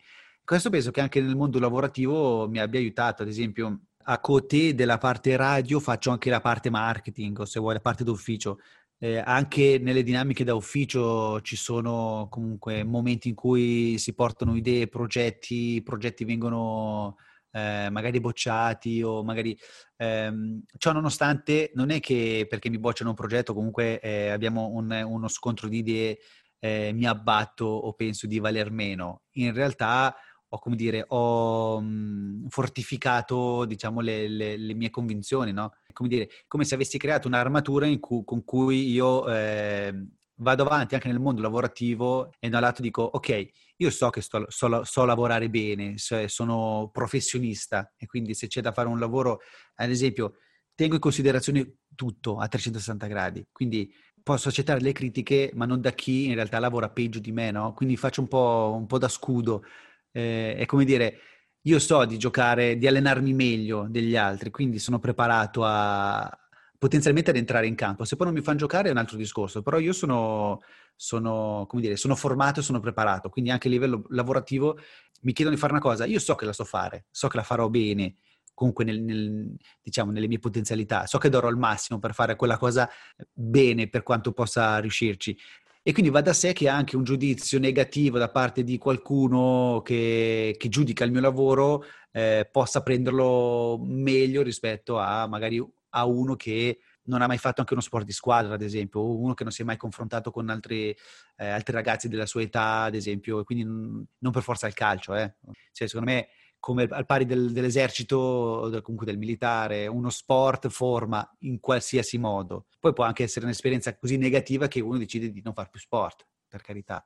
Questo 0.51 0.69
penso 0.69 0.91
che 0.91 0.99
anche 0.99 1.21
nel 1.21 1.37
mondo 1.37 1.59
lavorativo 1.59 2.45
mi 2.49 2.59
abbia 2.59 2.77
aiutato, 2.77 3.21
ad 3.21 3.29
esempio 3.29 3.83
a 4.03 4.19
Cote 4.19 4.75
della 4.75 4.97
parte 4.97 5.37
radio 5.37 5.79
faccio 5.79 6.11
anche 6.11 6.29
la 6.29 6.41
parte 6.41 6.69
marketing 6.69 7.39
o 7.39 7.45
se 7.45 7.61
vuoi 7.61 7.75
la 7.75 7.79
parte 7.79 8.03
d'ufficio. 8.03 8.59
Eh, 8.97 9.17
anche 9.17 9.79
nelle 9.81 10.03
dinamiche 10.03 10.43
da 10.43 10.53
ufficio 10.53 11.39
ci 11.39 11.55
sono 11.55 12.27
comunque 12.29 12.83
momenti 12.83 13.29
in 13.29 13.33
cui 13.33 13.97
si 13.97 14.13
portano 14.13 14.57
idee, 14.57 14.89
progetti, 14.89 15.75
i 15.75 15.83
progetti 15.83 16.25
vengono 16.25 17.15
eh, 17.51 17.87
magari 17.89 18.19
bocciati 18.19 19.01
o 19.01 19.23
magari... 19.23 19.57
Ehm, 19.95 20.63
ciò 20.77 20.91
nonostante 20.91 21.71
non 21.75 21.91
è 21.91 22.01
che 22.01 22.45
perché 22.49 22.69
mi 22.69 22.77
bocciano 22.77 23.11
un 23.11 23.15
progetto 23.15 23.53
comunque 23.53 24.01
eh, 24.01 24.27
abbiamo 24.27 24.67
un, 24.67 24.91
uno 24.91 25.29
scontro 25.29 25.69
di 25.69 25.77
idee, 25.77 26.19
eh, 26.59 26.91
mi 26.93 27.05
abbatto 27.05 27.63
o 27.65 27.93
penso 27.93 28.27
di 28.27 28.37
valer 28.39 28.69
meno. 28.69 29.21
In 29.35 29.53
realtà 29.53 30.13
ho, 30.53 30.59
come 30.59 30.75
dire, 30.75 31.05
ho 31.07 31.79
mh, 31.79 32.47
fortificato, 32.49 33.63
diciamo, 33.65 34.01
le, 34.01 34.27
le, 34.27 34.57
le, 34.57 34.73
mie 34.73 34.89
convinzioni, 34.89 35.53
no? 35.53 35.73
Come 35.93 36.09
dire, 36.09 36.29
come 36.47 36.65
se 36.65 36.75
avessi 36.75 36.97
creato 36.97 37.27
un'armatura 37.27 37.87
cu- 37.99 38.25
con 38.25 38.43
cui 38.43 38.91
io 38.91 39.27
eh, 39.29 39.93
vado 40.35 40.63
avanti 40.63 40.95
anche 40.95 41.07
nel 41.07 41.19
mondo 41.19 41.41
lavorativo 41.41 42.31
e 42.39 42.49
da 42.49 42.57
un 42.57 42.63
lato 42.63 42.81
dico, 42.81 43.01
ok, 43.03 43.49
io 43.77 43.89
so 43.89 44.09
che 44.09 44.21
sto, 44.21 44.45
so, 44.49 44.83
so, 44.83 45.05
lavorare 45.05 45.49
bene, 45.49 45.93
sono 45.97 46.89
professionista 46.91 47.93
e 47.95 48.05
quindi 48.05 48.33
se 48.33 48.47
c'è 48.47 48.61
da 48.61 48.73
fare 48.73 48.89
un 48.89 48.99
lavoro, 48.99 49.39
ad 49.75 49.89
esempio, 49.89 50.33
tengo 50.75 50.95
in 50.95 51.01
considerazione 51.01 51.77
tutto 51.95 52.37
a 52.39 52.47
360 52.47 53.07
gradi, 53.07 53.45
quindi 53.51 53.91
posso 54.23 54.49
accettare 54.49 54.79
le 54.81 54.91
critiche, 54.91 55.51
ma 55.53 55.65
non 55.65 55.81
da 55.81 55.91
chi 55.91 56.25
in 56.25 56.35
realtà 56.35 56.59
lavora 56.59 56.89
peggio 56.89 57.19
di 57.19 57.31
me, 57.31 57.51
no? 57.51 57.73
Quindi 57.73 57.97
faccio 57.97 58.21
un 58.21 58.27
po', 58.27 58.73
un 58.75 58.85
po 58.85 58.97
da 58.97 59.07
scudo. 59.07 59.63
Eh, 60.11 60.55
è 60.55 60.65
come 60.65 60.85
dire, 60.85 61.19
io 61.61 61.79
so 61.79 62.05
di 62.05 62.17
giocare, 62.17 62.77
di 62.77 62.87
allenarmi 62.87 63.33
meglio 63.33 63.87
degli 63.89 64.15
altri, 64.15 64.49
quindi 64.49 64.79
sono 64.79 64.99
preparato 64.99 65.63
a 65.63 66.29
potenzialmente 66.77 67.29
ad 67.29 67.35
entrare 67.37 67.67
in 67.67 67.75
campo. 67.75 68.05
Se 68.05 68.15
poi 68.15 68.25
non 68.25 68.35
mi 68.35 68.41
fanno 68.41 68.57
giocare 68.57 68.89
è 68.89 68.91
un 68.91 68.97
altro 68.97 69.15
discorso, 69.15 69.61
però 69.61 69.77
io 69.77 69.93
sono, 69.93 70.61
sono, 70.95 71.65
come 71.67 71.81
dire, 71.81 71.95
sono 71.95 72.15
formato 72.15 72.59
e 72.59 72.63
sono 72.63 72.79
preparato, 72.79 73.29
quindi 73.29 73.51
anche 73.51 73.67
a 73.67 73.71
livello 73.71 74.05
lavorativo 74.09 74.79
mi 75.21 75.33
chiedono 75.33 75.55
di 75.55 75.61
fare 75.61 75.73
una 75.73 75.81
cosa, 75.81 76.05
io 76.05 76.17
so 76.17 76.33
che 76.33 76.45
la 76.45 76.53
so 76.53 76.63
fare, 76.65 77.05
so 77.11 77.27
che 77.27 77.37
la 77.37 77.43
farò 77.43 77.69
bene, 77.69 78.15
comunque 78.55 78.83
nel, 78.83 78.99
nel, 79.01 79.55
diciamo, 79.81 80.11
nelle 80.11 80.27
mie 80.27 80.39
potenzialità, 80.39 81.05
so 81.05 81.19
che 81.19 81.29
darò 81.29 81.49
il 81.49 81.57
massimo 81.57 81.99
per 81.99 82.15
fare 82.15 82.35
quella 82.35 82.57
cosa 82.57 82.89
bene 83.31 83.87
per 83.87 84.01
quanto 84.01 84.31
possa 84.31 84.79
riuscirci. 84.79 85.37
E 85.83 85.93
quindi 85.93 86.11
va 86.11 86.21
da 86.21 86.33
sé 86.33 86.53
che 86.53 86.69
anche 86.69 86.95
un 86.95 87.03
giudizio 87.03 87.57
negativo 87.57 88.19
da 88.19 88.29
parte 88.29 88.63
di 88.63 88.77
qualcuno 88.77 89.81
che, 89.83 90.55
che 90.57 90.69
giudica 90.69 91.03
il 91.03 91.11
mio 91.11 91.21
lavoro 91.21 91.83
eh, 92.11 92.47
possa 92.51 92.83
prenderlo 92.83 93.79
meglio 93.81 94.43
rispetto 94.43 94.99
a 94.99 95.27
magari 95.27 95.59
a 95.93 96.05
uno 96.05 96.35
che 96.35 96.79
non 97.05 97.21
ha 97.21 97.27
mai 97.27 97.39
fatto 97.39 97.61
anche 97.61 97.73
uno 97.73 97.81
sport 97.81 98.05
di 98.05 98.11
squadra, 98.11 98.53
ad 98.53 98.61
esempio, 98.61 98.99
o 98.99 99.17
uno 99.17 99.33
che 99.33 99.43
non 99.43 99.51
si 99.51 99.63
è 99.63 99.65
mai 99.65 99.77
confrontato 99.77 100.29
con 100.29 100.49
altri, 100.49 100.95
eh, 101.37 101.47
altri 101.47 101.73
ragazzi 101.73 102.07
della 102.07 102.27
sua 102.27 102.43
età, 102.43 102.83
ad 102.83 102.95
esempio, 102.95 103.39
e 103.39 103.43
quindi 103.43 103.63
non, 103.63 104.31
per 104.31 104.43
forza 104.43 104.67
il 104.67 104.73
calcio. 104.73 105.15
Eh. 105.15 105.33
Cioè, 105.71 105.87
secondo 105.87 106.11
me 106.11 106.27
come 106.61 106.83
al 106.83 107.07
pari 107.07 107.25
del, 107.25 107.51
dell'esercito 107.51 108.17
o 108.17 108.81
comunque 108.81 109.07
del 109.07 109.17
militare, 109.17 109.87
uno 109.87 110.11
sport 110.11 110.69
forma 110.69 111.27
in 111.39 111.59
qualsiasi 111.59 112.19
modo. 112.19 112.67
Poi 112.79 112.93
può 112.93 113.03
anche 113.03 113.23
essere 113.23 113.45
un'esperienza 113.45 113.97
così 113.97 114.15
negativa 114.15 114.67
che 114.67 114.79
uno 114.79 114.99
decide 114.99 115.31
di 115.31 115.41
non 115.41 115.53
fare 115.53 115.69
più 115.71 115.79
sport, 115.79 116.27
per 116.47 116.61
carità. 116.61 117.03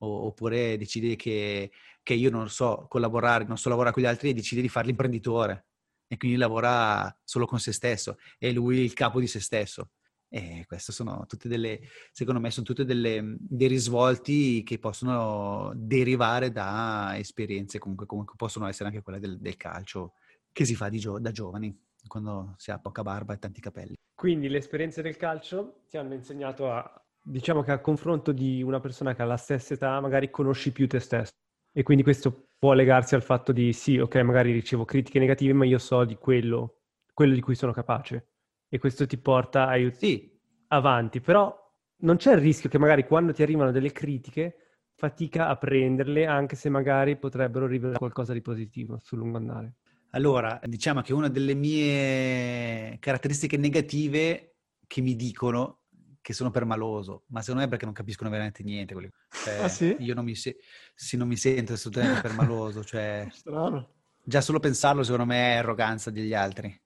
O, 0.00 0.26
oppure 0.26 0.76
decide 0.76 1.16
che, 1.16 1.72
che, 2.02 2.14
io 2.14 2.30
non 2.30 2.50
so 2.50 2.86
collaborare, 2.86 3.44
non 3.44 3.56
so 3.56 3.70
lavorare 3.70 3.94
con 3.94 4.02
gli 4.02 4.06
altri 4.06 4.28
e 4.28 4.34
decide 4.34 4.60
di 4.60 4.68
fare 4.68 4.86
l'imprenditore 4.86 5.68
e 6.06 6.18
quindi 6.18 6.36
lavora 6.36 7.14
solo 7.24 7.46
con 7.46 7.58
se 7.58 7.72
stesso. 7.72 8.18
È 8.36 8.50
lui 8.50 8.80
il 8.80 8.92
capo 8.92 9.20
di 9.20 9.26
se 9.26 9.40
stesso. 9.40 9.92
E 10.30 10.64
queste 10.66 10.92
sono 10.92 11.24
tutte 11.26 11.48
delle, 11.48 11.80
secondo 12.12 12.38
me, 12.38 12.50
sono 12.50 12.66
tutte 12.66 12.84
delle, 12.84 13.36
dei 13.38 13.68
risvolti 13.68 14.62
che 14.62 14.78
possono 14.78 15.72
derivare 15.74 16.52
da 16.52 17.14
esperienze 17.16 17.78
comunque, 17.78 18.04
comunque 18.06 18.34
possono 18.36 18.66
essere 18.66 18.90
anche 18.90 19.02
quelle 19.02 19.20
del, 19.20 19.38
del 19.38 19.56
calcio 19.56 20.12
che 20.52 20.66
si 20.66 20.74
fa 20.74 20.90
gio- 20.90 21.18
da 21.18 21.30
giovani, 21.30 21.74
quando 22.06 22.54
si 22.58 22.70
ha 22.70 22.78
poca 22.78 23.02
barba 23.02 23.34
e 23.34 23.38
tanti 23.38 23.60
capelli. 23.60 23.94
Quindi 24.14 24.48
le 24.48 24.58
esperienze 24.58 25.00
del 25.00 25.16
calcio 25.16 25.82
ti 25.88 25.96
hanno 25.96 26.12
insegnato 26.12 26.70
a, 26.70 27.02
diciamo 27.22 27.62
che 27.62 27.70
a 27.70 27.80
confronto 27.80 28.32
di 28.32 28.62
una 28.62 28.80
persona 28.80 29.14
che 29.14 29.22
ha 29.22 29.26
la 29.26 29.36
stessa 29.36 29.74
età, 29.74 29.98
magari 30.00 30.30
conosci 30.30 30.72
più 30.72 30.86
te 30.86 31.00
stesso. 31.00 31.30
E 31.72 31.82
quindi 31.82 32.02
questo 32.02 32.48
può 32.58 32.72
legarsi 32.72 33.14
al 33.14 33.22
fatto 33.22 33.52
di 33.52 33.72
sì, 33.72 33.98
ok, 33.98 34.16
magari 34.16 34.52
ricevo 34.52 34.84
critiche 34.84 35.20
negative, 35.20 35.52
ma 35.52 35.64
io 35.64 35.78
so 35.78 36.04
di 36.04 36.16
quello, 36.16 36.80
quello 37.14 37.34
di 37.34 37.40
cui 37.40 37.54
sono 37.54 37.72
capace 37.72 38.26
e 38.68 38.78
questo 38.78 39.06
ti 39.06 39.18
porta 39.18 39.64
a 39.64 39.70
aiut- 39.70 39.96
sì. 39.96 40.30
avanti. 40.68 41.20
Però 41.20 41.56
non 42.00 42.16
c'è 42.16 42.32
il 42.34 42.40
rischio 42.40 42.68
che 42.68 42.78
magari 42.78 43.06
quando 43.06 43.32
ti 43.32 43.42
arrivano 43.42 43.70
delle 43.70 43.92
critiche 43.92 44.56
fatica 44.94 45.48
a 45.48 45.56
prenderle, 45.56 46.26
anche 46.26 46.56
se 46.56 46.68
magari 46.68 47.16
potrebbero 47.16 47.66
rivelare 47.66 47.98
qualcosa 47.98 48.32
di 48.32 48.42
positivo 48.42 48.98
sul 49.00 49.18
lungo 49.18 49.36
andare. 49.36 49.74
Allora, 50.10 50.58
diciamo 50.64 51.02
che 51.02 51.12
una 51.12 51.28
delle 51.28 51.54
mie 51.54 52.98
caratteristiche 52.98 53.56
negative 53.56 54.56
che 54.86 55.00
mi 55.00 55.14
dicono 55.14 55.82
che 56.20 56.32
sono 56.32 56.50
permaloso, 56.50 57.24
ma 57.28 57.40
secondo 57.40 57.60
me 57.60 57.66
è 57.66 57.70
perché 57.70 57.84
non 57.84 57.94
capiscono 57.94 58.28
veramente 58.28 58.62
niente. 58.62 58.94
Cioè, 59.44 59.62
ah, 59.62 59.68
sì? 59.68 59.96
Io 60.00 60.14
non 60.14 60.24
mi, 60.24 60.34
se- 60.34 60.58
sì, 60.94 61.16
non 61.16 61.28
mi 61.28 61.36
sento 61.36 61.74
assolutamente 61.74 62.20
permaloso. 62.26 62.82
Cioè... 62.82 63.28
Strano. 63.30 63.97
Già 64.28 64.42
solo 64.42 64.60
pensarlo, 64.60 65.02
secondo 65.02 65.24
me, 65.24 65.54
è 65.54 65.56
arroganza 65.56 66.10
degli 66.10 66.34
altri. 66.34 66.68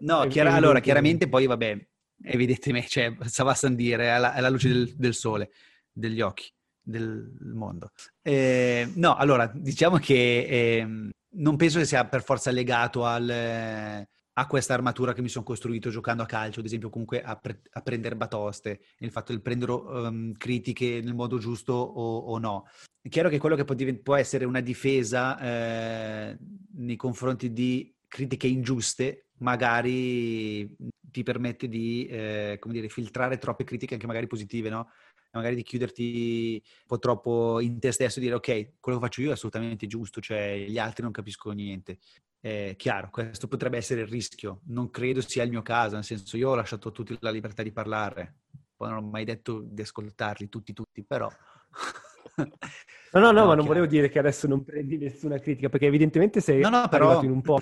no, 0.00 0.26
chiara, 0.26 0.52
allora, 0.52 0.80
chiaramente 0.80 1.30
poi, 1.30 1.46
vabbè, 1.46 1.86
evidentemente, 2.24 2.88
cioè, 2.88 3.16
Savassan 3.24 3.74
dire, 3.74 4.10
alla, 4.10 4.34
alla 4.34 4.50
luce 4.50 4.68
del, 4.68 4.94
del, 4.94 5.14
sole, 5.14 5.48
degli 5.90 6.20
occhi, 6.20 6.52
del 6.78 7.26
mondo. 7.54 7.92
Eh, 8.20 8.92
no, 8.96 9.16
allora, 9.16 9.50
diciamo 9.54 9.96
che 9.96 10.46
eh, 10.46 10.86
non 11.26 11.56
penso 11.56 11.78
che 11.78 11.86
sia 11.86 12.06
per 12.06 12.22
forza 12.22 12.50
legato 12.50 13.06
al 13.06 14.06
a 14.38 14.46
questa 14.46 14.74
armatura 14.74 15.14
che 15.14 15.22
mi 15.22 15.30
sono 15.30 15.44
costruito 15.44 15.88
giocando 15.88 16.22
a 16.22 16.26
calcio, 16.26 16.60
ad 16.60 16.66
esempio, 16.66 16.90
comunque 16.90 17.22
a, 17.22 17.36
pre- 17.36 17.62
a 17.70 17.80
prendere 17.80 18.16
batoste, 18.16 18.80
il 18.98 19.10
fatto 19.10 19.32
di 19.32 19.40
prendere 19.40 19.72
um, 19.72 20.32
critiche 20.32 21.00
nel 21.02 21.14
modo 21.14 21.38
giusto 21.38 21.72
o, 21.72 22.18
o, 22.18 22.38
no. 22.38 22.66
È 23.00 23.08
chiaro 23.08 23.30
che 23.30 23.38
quello 23.38 23.56
che 23.56 23.64
può, 23.64 23.74
divent- 23.74 24.02
può 24.02 24.14
essere 24.14 24.44
una 24.44 24.60
difesa 24.60 25.40
eh, 25.40 26.38
nei 26.74 26.96
confronti 26.96 27.50
di 27.52 27.94
critiche 28.06 28.46
ingiuste, 28.46 29.28
magari 29.38 30.68
ti 31.00 31.22
permette 31.22 31.66
di, 31.66 32.06
eh, 32.06 32.58
dire, 32.66 32.88
filtrare 32.90 33.38
troppe 33.38 33.64
critiche, 33.64 33.94
anche 33.94 34.06
magari 34.06 34.26
positive, 34.26 34.68
no? 34.68 34.90
magari 35.32 35.54
di 35.54 35.62
chiuderti 35.62 36.62
un 36.62 36.86
po' 36.86 36.98
troppo 36.98 37.60
in 37.60 37.78
te 37.78 37.92
stesso 37.92 38.18
e 38.18 38.22
dire 38.22 38.34
ok, 38.34 38.80
quello 38.80 38.98
che 38.98 39.04
faccio 39.04 39.20
io 39.20 39.30
è 39.30 39.32
assolutamente 39.32 39.86
giusto, 39.86 40.20
cioè 40.20 40.64
gli 40.66 40.78
altri 40.78 41.02
non 41.02 41.12
capiscono 41.12 41.54
niente. 41.54 41.98
È 42.40 42.74
chiaro, 42.76 43.10
questo 43.10 43.48
potrebbe 43.48 43.76
essere 43.76 44.02
il 44.02 44.06
rischio. 44.06 44.60
Non 44.66 44.90
credo 44.90 45.20
sia 45.20 45.42
il 45.42 45.50
mio 45.50 45.62
caso, 45.62 45.94
nel 45.94 46.04
senso 46.04 46.36
io 46.36 46.50
ho 46.50 46.54
lasciato 46.54 46.88
a 46.88 46.92
tutti 46.92 47.16
la 47.20 47.30
libertà 47.30 47.62
di 47.62 47.72
parlare. 47.72 48.36
Poi 48.76 48.88
non 48.88 48.98
ho 48.98 49.06
mai 49.08 49.24
detto 49.24 49.60
di 49.60 49.82
ascoltarli 49.82 50.48
tutti, 50.48 50.72
tutti, 50.72 51.04
però... 51.04 51.28
No, 53.12 53.20
no, 53.22 53.30
no, 53.30 53.40
no 53.40 53.46
ma 53.46 53.54
non 53.54 53.64
volevo 53.64 53.86
dire 53.86 54.10
che 54.10 54.18
adesso 54.18 54.46
non 54.46 54.62
prendi 54.62 54.98
nessuna 54.98 55.38
critica, 55.38 55.70
perché 55.70 55.86
evidentemente 55.86 56.42
sei 56.42 56.60
no, 56.60 56.68
no, 56.68 56.86
però... 56.86 57.22
in 57.22 57.30
un 57.30 57.40
po' 57.40 57.58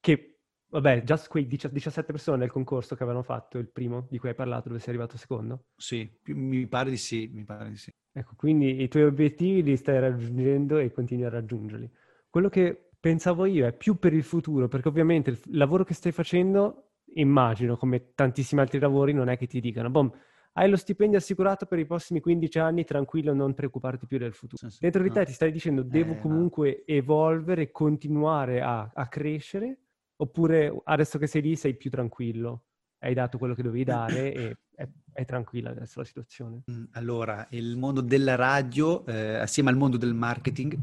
che 0.00 0.38
Vabbè, 0.70 1.02
già 1.02 1.18
quei 1.28 1.46
17 1.46 2.12
persone 2.12 2.36
nel 2.36 2.50
concorso 2.50 2.94
che 2.94 3.02
avevano 3.02 3.24
fatto 3.24 3.56
il 3.56 3.70
primo 3.70 4.06
di 4.10 4.18
cui 4.18 4.28
hai 4.28 4.34
parlato, 4.34 4.68
dove 4.68 4.80
sei 4.80 4.90
arrivato 4.90 5.16
secondo? 5.16 5.64
Sì, 5.74 6.10
mi 6.26 6.66
pare 6.66 6.90
di 6.90 6.98
sì, 6.98 7.30
mi 7.32 7.44
pare 7.44 7.70
di 7.70 7.76
sì. 7.76 7.90
Ecco, 8.12 8.34
quindi 8.36 8.82
i 8.82 8.88
tuoi 8.88 9.04
obiettivi 9.04 9.62
li 9.62 9.76
stai 9.76 9.98
raggiungendo 9.98 10.76
e 10.76 10.92
continui 10.92 11.24
a 11.24 11.30
raggiungerli. 11.30 11.90
Quello 12.28 12.50
che 12.50 12.87
pensavo 13.08 13.44
io 13.44 13.66
è 13.66 13.72
più 13.72 13.98
per 13.98 14.12
il 14.12 14.22
futuro, 14.22 14.68
perché 14.68 14.88
ovviamente 14.88 15.30
il 15.30 15.40
lavoro 15.52 15.84
che 15.84 15.94
stai 15.94 16.12
facendo, 16.12 16.90
immagino, 17.14 17.76
come 17.76 18.12
tantissimi 18.14 18.60
altri 18.60 18.78
lavori, 18.78 19.12
non 19.12 19.28
è 19.28 19.36
che 19.36 19.46
ti 19.46 19.60
dicano, 19.60 19.90
bom, 19.90 20.12
hai 20.54 20.68
lo 20.68 20.76
stipendio 20.76 21.18
assicurato 21.18 21.66
per 21.66 21.78
i 21.78 21.86
prossimi 21.86 22.20
15 22.20 22.58
anni, 22.58 22.84
tranquillo, 22.84 23.32
non 23.32 23.54
preoccuparti 23.54 24.06
più 24.06 24.18
del 24.18 24.32
futuro. 24.32 24.68
Sì, 24.68 24.74
sì, 24.74 24.78
Dentro 24.80 25.02
di 25.02 25.10
te 25.10 25.24
ti 25.24 25.32
stai 25.32 25.52
dicendo, 25.52 25.82
devo 25.82 26.12
eh, 26.12 26.18
comunque 26.18 26.84
no. 26.86 26.94
evolvere 26.94 27.70
continuare 27.70 28.60
a, 28.60 28.90
a 28.92 29.06
crescere 29.08 29.78
Oppure 30.20 30.80
adesso 30.84 31.16
che 31.18 31.28
sei 31.28 31.42
lì 31.42 31.54
sei 31.54 31.76
più 31.76 31.90
tranquillo, 31.90 32.64
hai 32.98 33.14
dato 33.14 33.38
quello 33.38 33.54
che 33.54 33.62
dovevi 33.62 33.84
dare 33.84 34.34
e 34.34 34.56
è, 34.74 34.88
è 35.12 35.24
tranquilla 35.24 35.70
adesso 35.70 36.00
la 36.00 36.04
situazione. 36.04 36.64
Mm, 36.68 36.84
allora, 36.92 37.46
il 37.50 37.76
mondo 37.76 38.00
della 38.00 38.34
radio, 38.34 39.06
eh, 39.06 39.34
assieme 39.36 39.70
al 39.70 39.76
mondo 39.76 39.96
del 39.96 40.14
marketing, 40.14 40.76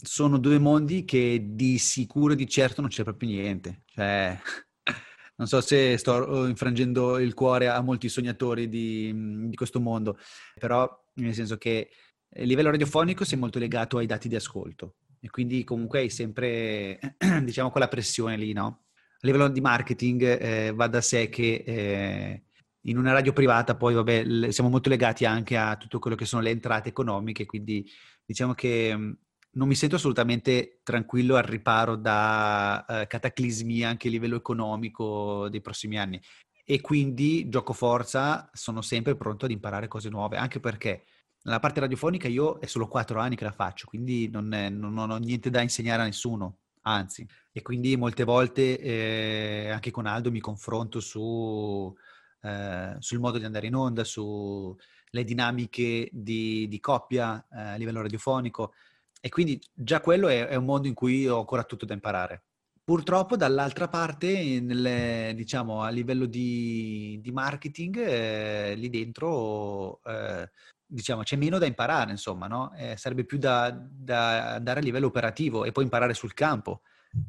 sono 0.00 0.38
due 0.38 0.58
mondi 0.58 1.04
che 1.04 1.40
di 1.50 1.78
sicuro 1.78 2.32
e 2.32 2.36
di 2.36 2.48
certo 2.48 2.80
non 2.80 2.90
c'è 2.90 3.02
proprio 3.02 3.28
niente. 3.28 3.82
Cioè, 3.86 4.38
non 5.36 5.46
so 5.46 5.60
se 5.60 5.96
sto 5.96 6.12
oh, 6.12 6.46
infrangendo 6.46 7.18
il 7.18 7.34
cuore 7.34 7.68
a 7.68 7.80
molti 7.80 8.08
sognatori 8.08 8.68
di, 8.68 9.48
di 9.48 9.56
questo 9.56 9.80
mondo, 9.80 10.18
però 10.58 10.88
nel 11.14 11.34
senso 11.34 11.56
che 11.56 11.90
a 12.36 12.42
livello 12.42 12.70
radiofonico 12.70 13.24
sei 13.24 13.38
molto 13.38 13.58
legato 13.58 13.98
ai 13.98 14.06
dati 14.06 14.28
di 14.28 14.36
ascolto 14.36 14.96
e 15.20 15.30
quindi 15.30 15.64
comunque 15.64 16.00
hai 16.00 16.10
sempre, 16.10 16.98
diciamo, 17.42 17.70
quella 17.70 17.88
pressione 17.88 18.36
lì, 18.36 18.52
no? 18.52 18.84
A 19.20 19.26
livello 19.26 19.48
di 19.48 19.60
marketing 19.60 20.22
eh, 20.22 20.72
va 20.72 20.86
da 20.86 21.00
sé 21.00 21.28
che 21.28 21.64
eh, 21.66 22.42
in 22.82 22.96
una 22.96 23.12
radio 23.12 23.32
privata 23.32 23.76
poi, 23.76 23.94
vabbè, 23.94 24.50
siamo 24.52 24.70
molto 24.70 24.88
legati 24.88 25.24
anche 25.24 25.56
a 25.56 25.76
tutto 25.76 25.98
quello 25.98 26.16
che 26.16 26.24
sono 26.24 26.42
le 26.42 26.50
entrate 26.50 26.88
economiche, 26.88 27.46
quindi 27.46 27.84
diciamo 28.24 28.54
che 28.54 29.16
non 29.52 29.68
mi 29.68 29.74
sento 29.74 29.96
assolutamente 29.96 30.80
tranquillo 30.82 31.36
al 31.36 31.42
riparo 31.42 31.96
da 31.96 32.84
uh, 32.86 33.06
cataclismi 33.06 33.82
anche 33.82 34.08
a 34.08 34.10
livello 34.10 34.36
economico 34.36 35.48
dei 35.48 35.60
prossimi 35.60 35.98
anni. 35.98 36.20
E 36.64 36.80
quindi 36.80 37.48
gioco 37.48 37.72
forza, 37.72 38.50
sono 38.52 38.82
sempre 38.82 39.16
pronto 39.16 39.46
ad 39.46 39.50
imparare 39.50 39.88
cose 39.88 40.10
nuove, 40.10 40.36
anche 40.36 40.60
perché 40.60 41.04
nella 41.42 41.60
parte 41.60 41.80
radiofonica 41.80 42.28
io 42.28 42.58
è 42.58 42.66
solo 42.66 42.88
quattro 42.88 43.20
anni 43.20 43.36
che 43.36 43.44
la 43.44 43.52
faccio, 43.52 43.86
quindi 43.86 44.28
non, 44.28 44.52
è, 44.52 44.68
non, 44.68 44.92
non 44.92 45.10
ho 45.10 45.16
niente 45.16 45.48
da 45.48 45.62
insegnare 45.62 46.02
a 46.02 46.04
nessuno, 46.04 46.58
anzi, 46.82 47.26
e 47.52 47.62
quindi 47.62 47.96
molte 47.96 48.24
volte 48.24 48.78
eh, 48.78 49.70
anche 49.70 49.90
con 49.90 50.04
Aldo 50.04 50.30
mi 50.30 50.40
confronto 50.40 51.00
su, 51.00 51.94
eh, 52.42 52.96
sul 52.98 53.18
modo 53.18 53.38
di 53.38 53.44
andare 53.44 53.66
in 53.66 53.74
onda, 53.74 54.04
sulle 54.04 54.76
dinamiche 55.24 56.10
di, 56.12 56.68
di 56.68 56.80
coppia 56.80 57.46
eh, 57.50 57.60
a 57.60 57.76
livello 57.76 58.02
radiofonico, 58.02 58.74
e 59.20 59.28
quindi 59.28 59.60
già 59.72 60.00
quello 60.00 60.28
è, 60.28 60.46
è 60.46 60.54
un 60.54 60.64
mondo 60.64 60.88
in 60.88 60.94
cui 60.94 61.26
ho 61.28 61.38
ancora 61.38 61.64
tutto 61.64 61.84
da 61.84 61.94
imparare. 61.94 62.44
Purtroppo 62.88 63.36
dall'altra 63.36 63.86
parte, 63.88 64.60
nelle, 64.60 65.32
diciamo, 65.36 65.82
a 65.82 65.90
livello 65.90 66.24
di, 66.24 67.18
di 67.20 67.30
marketing, 67.32 67.98
eh, 67.98 68.74
lì 68.76 68.88
dentro 68.88 70.00
eh, 70.04 70.50
diciamo, 70.88 71.22
c'è 71.22 71.36
meno 71.36 71.58
da 71.58 71.66
imparare, 71.66 72.10
insomma, 72.12 72.46
no? 72.46 72.72
eh, 72.74 72.96
sarebbe 72.96 73.24
più 73.24 73.36
da, 73.36 73.70
da, 73.70 74.54
andare 74.54 74.80
a 74.80 74.82
livello 74.82 75.06
operativo 75.06 75.64
e 75.64 75.72
poi 75.72 75.84
imparare 75.84 76.14
sul 76.14 76.32
campo. 76.32 76.80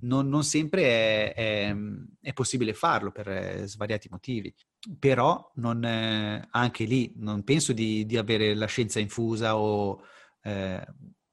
Non, 0.02 0.28
non 0.28 0.44
sempre 0.44 0.84
è, 0.84 1.34
è, 1.34 1.76
è, 2.22 2.34
possibile 2.34 2.74
farlo 2.74 3.12
per 3.12 3.28
eh, 3.30 3.66
svariati 3.66 4.08
motivi, 4.10 4.54
però 4.98 5.52
non, 5.56 5.84
eh, 5.84 6.48
anche 6.52 6.84
lì 6.84 7.14
non 7.18 7.44
penso 7.44 7.74
di, 7.74 8.06
di, 8.06 8.18
avere 8.18 8.56
la 8.56 8.66
scienza 8.66 9.00
infusa 9.00 9.58
o 9.58 10.04
eh, 10.44 10.86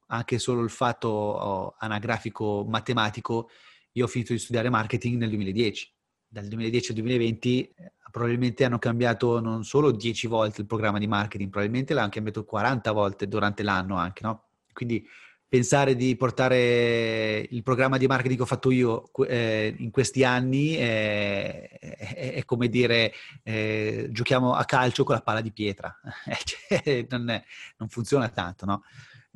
anche 0.07 0.39
solo 0.39 0.63
il 0.63 0.71
fatto 0.71 1.09
oh, 1.09 1.75
anagrafico 1.79 2.65
matematico 2.69 3.51
io 3.93 4.05
ho 4.05 4.09
finito 4.09 4.33
di 4.33 4.39
studiare 4.39 4.69
marketing 4.69 5.19
nel 5.19 5.31
2010. 5.31 5.93
Dal 6.29 6.47
2010 6.47 6.89
al 6.91 6.97
2020 6.97 7.63
eh, 7.63 7.93
probabilmente 8.11 8.65
hanno 8.65 8.79
cambiato 8.79 9.41
non 9.41 9.65
solo 9.65 9.91
10 9.91 10.27
volte 10.27 10.61
il 10.61 10.67
programma 10.67 10.99
di 10.99 11.07
marketing, 11.07 11.51
probabilmente 11.51 11.95
l'hanno 11.95 12.11
cambiato 12.11 12.45
40 12.45 12.93
volte 12.93 13.27
durante 13.27 13.63
l'anno 13.63 13.97
anche, 13.97 14.23
no? 14.23 14.49
Quindi 14.73 15.07
pensare 15.49 15.95
di 15.95 16.17
portare 16.17 17.47
il 17.51 17.63
programma 17.63 17.97
di 17.97 18.07
marketing 18.07 18.37
che 18.37 18.43
ho 18.43 18.47
fatto 18.47 18.71
io 18.71 19.11
eh, 19.27 19.75
in 19.79 19.91
questi 19.91 20.25
anni 20.25 20.75
è, 20.75 21.69
è, 21.79 22.33
è 22.35 22.45
come 22.45 22.69
dire 22.69 23.13
eh, 23.43 24.09
giochiamo 24.11 24.55
a 24.55 24.65
calcio 24.65 25.05
con 25.05 25.15
la 25.15 25.23
palla 25.23 25.41
di 25.41 25.53
pietra, 25.53 25.99
cioè, 26.45 27.07
non, 27.09 27.31
è, 27.31 27.43
non 27.79 27.89
funziona 27.89 28.29
tanto, 28.29 28.67
no? 28.67 28.83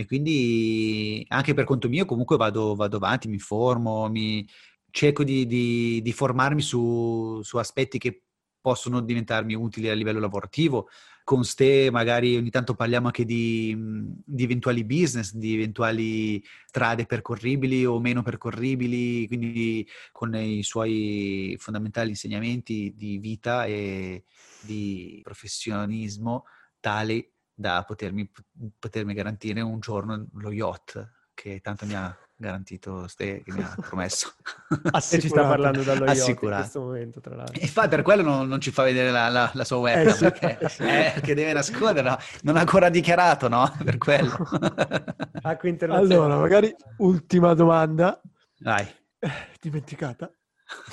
E 0.01 0.07
quindi 0.07 1.23
anche 1.29 1.53
per 1.53 1.65
conto 1.65 1.91
mio 1.91 2.07
comunque 2.07 2.39
vado, 2.39 2.75
vado 2.75 2.97
avanti, 2.97 3.29
mi 3.29 3.39
formo, 3.39 4.09
mi, 4.09 4.47
cerco 4.91 5.25
di, 5.25 5.47
di, 5.47 6.01
di 6.01 6.13
formarmi 6.15 6.63
su, 6.63 7.41
su, 7.43 7.59
aspetti 7.59 7.99
che 7.99 8.23
possono 8.63 9.01
diventarmi 9.01 9.55
utili 9.55 9.91
a 9.91 9.95
livello 9.95 10.19
lavorativo. 10.19 10.89
Con 11.23 11.45
Ste 11.45 11.91
magari 11.91 12.35
ogni 12.35 12.49
tanto 12.49 12.75
parliamo 12.75 13.09
anche 13.09 13.27
di, 13.27 13.77
di, 14.25 14.43
eventuali 14.43 14.85
business, 14.87 15.35
di 15.35 15.53
eventuali 15.53 16.43
strade 16.65 17.05
percorribili 17.05 17.85
o 17.85 18.01
meno 18.01 18.23
percorribili, 18.23 19.27
quindi 19.27 19.87
con 20.13 20.35
i 20.35 20.63
suoi 20.63 21.57
fondamentali 21.59 22.09
insegnamenti 22.09 22.95
di 22.97 23.19
vita 23.19 23.67
e 23.67 24.25
di 24.63 25.21
professionismo 25.23 26.45
tali 26.81 27.31
da 27.61 27.85
potermi, 27.87 28.31
potermi 28.79 29.13
garantire 29.13 29.61
un 29.61 29.81
giorno 29.81 30.27
lo 30.33 30.51
yacht 30.51 31.19
che 31.35 31.61
tanto 31.61 31.85
mi 31.85 31.95
ha 31.95 32.17
garantito 32.35 33.07
Ste, 33.07 33.43
che 33.43 33.53
mi 33.53 33.63
ha 33.63 33.77
promesso. 33.79 34.33
ci 35.01 35.29
sta 35.29 35.47
parlando 35.47 35.83
dallo 35.83 36.07
yacht 36.07 36.29
in 36.29 36.37
questo 36.37 36.81
momento, 36.81 37.21
tra 37.21 37.35
l'altro. 37.35 37.61
E 37.61 37.67
fa, 37.67 37.87
per 37.87 38.01
quello 38.01 38.23
non, 38.23 38.49
non, 38.49 38.63
ci 38.63 38.71
fa 38.71 38.83
vedere 38.83 39.11
la, 39.11 39.29
la, 39.29 39.51
la 39.53 39.65
sua 39.65 39.77
webcam, 39.77 40.09
eh, 40.09 40.13
sì. 40.13 40.21
perché, 40.21 40.59
eh, 40.59 41.11
perché, 41.15 41.35
deve 41.35 41.53
nasconderla. 41.53 42.19
Non 42.43 42.57
ha 42.57 42.61
ancora 42.61 42.89
dichiarato, 42.89 43.49
no? 43.49 43.71
Per 43.85 43.99
quello. 43.99 44.37
allora, 45.89 46.39
magari 46.39 46.75
ultima 46.99 47.53
domanda. 47.53 48.21
Vai. 48.61 48.87
Eh, 49.19 49.31
dimenticata. 49.61 50.33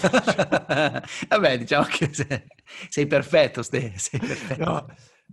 Vabbè, 1.29 1.57
diciamo 1.57 1.85
che 1.85 2.09
sei, 2.13 2.43
sei 2.89 3.07
perfetto, 3.07 3.61
Ste, 3.61 3.93
sei 3.95 4.19
perfetto. 4.19 4.63
No. 4.63 4.85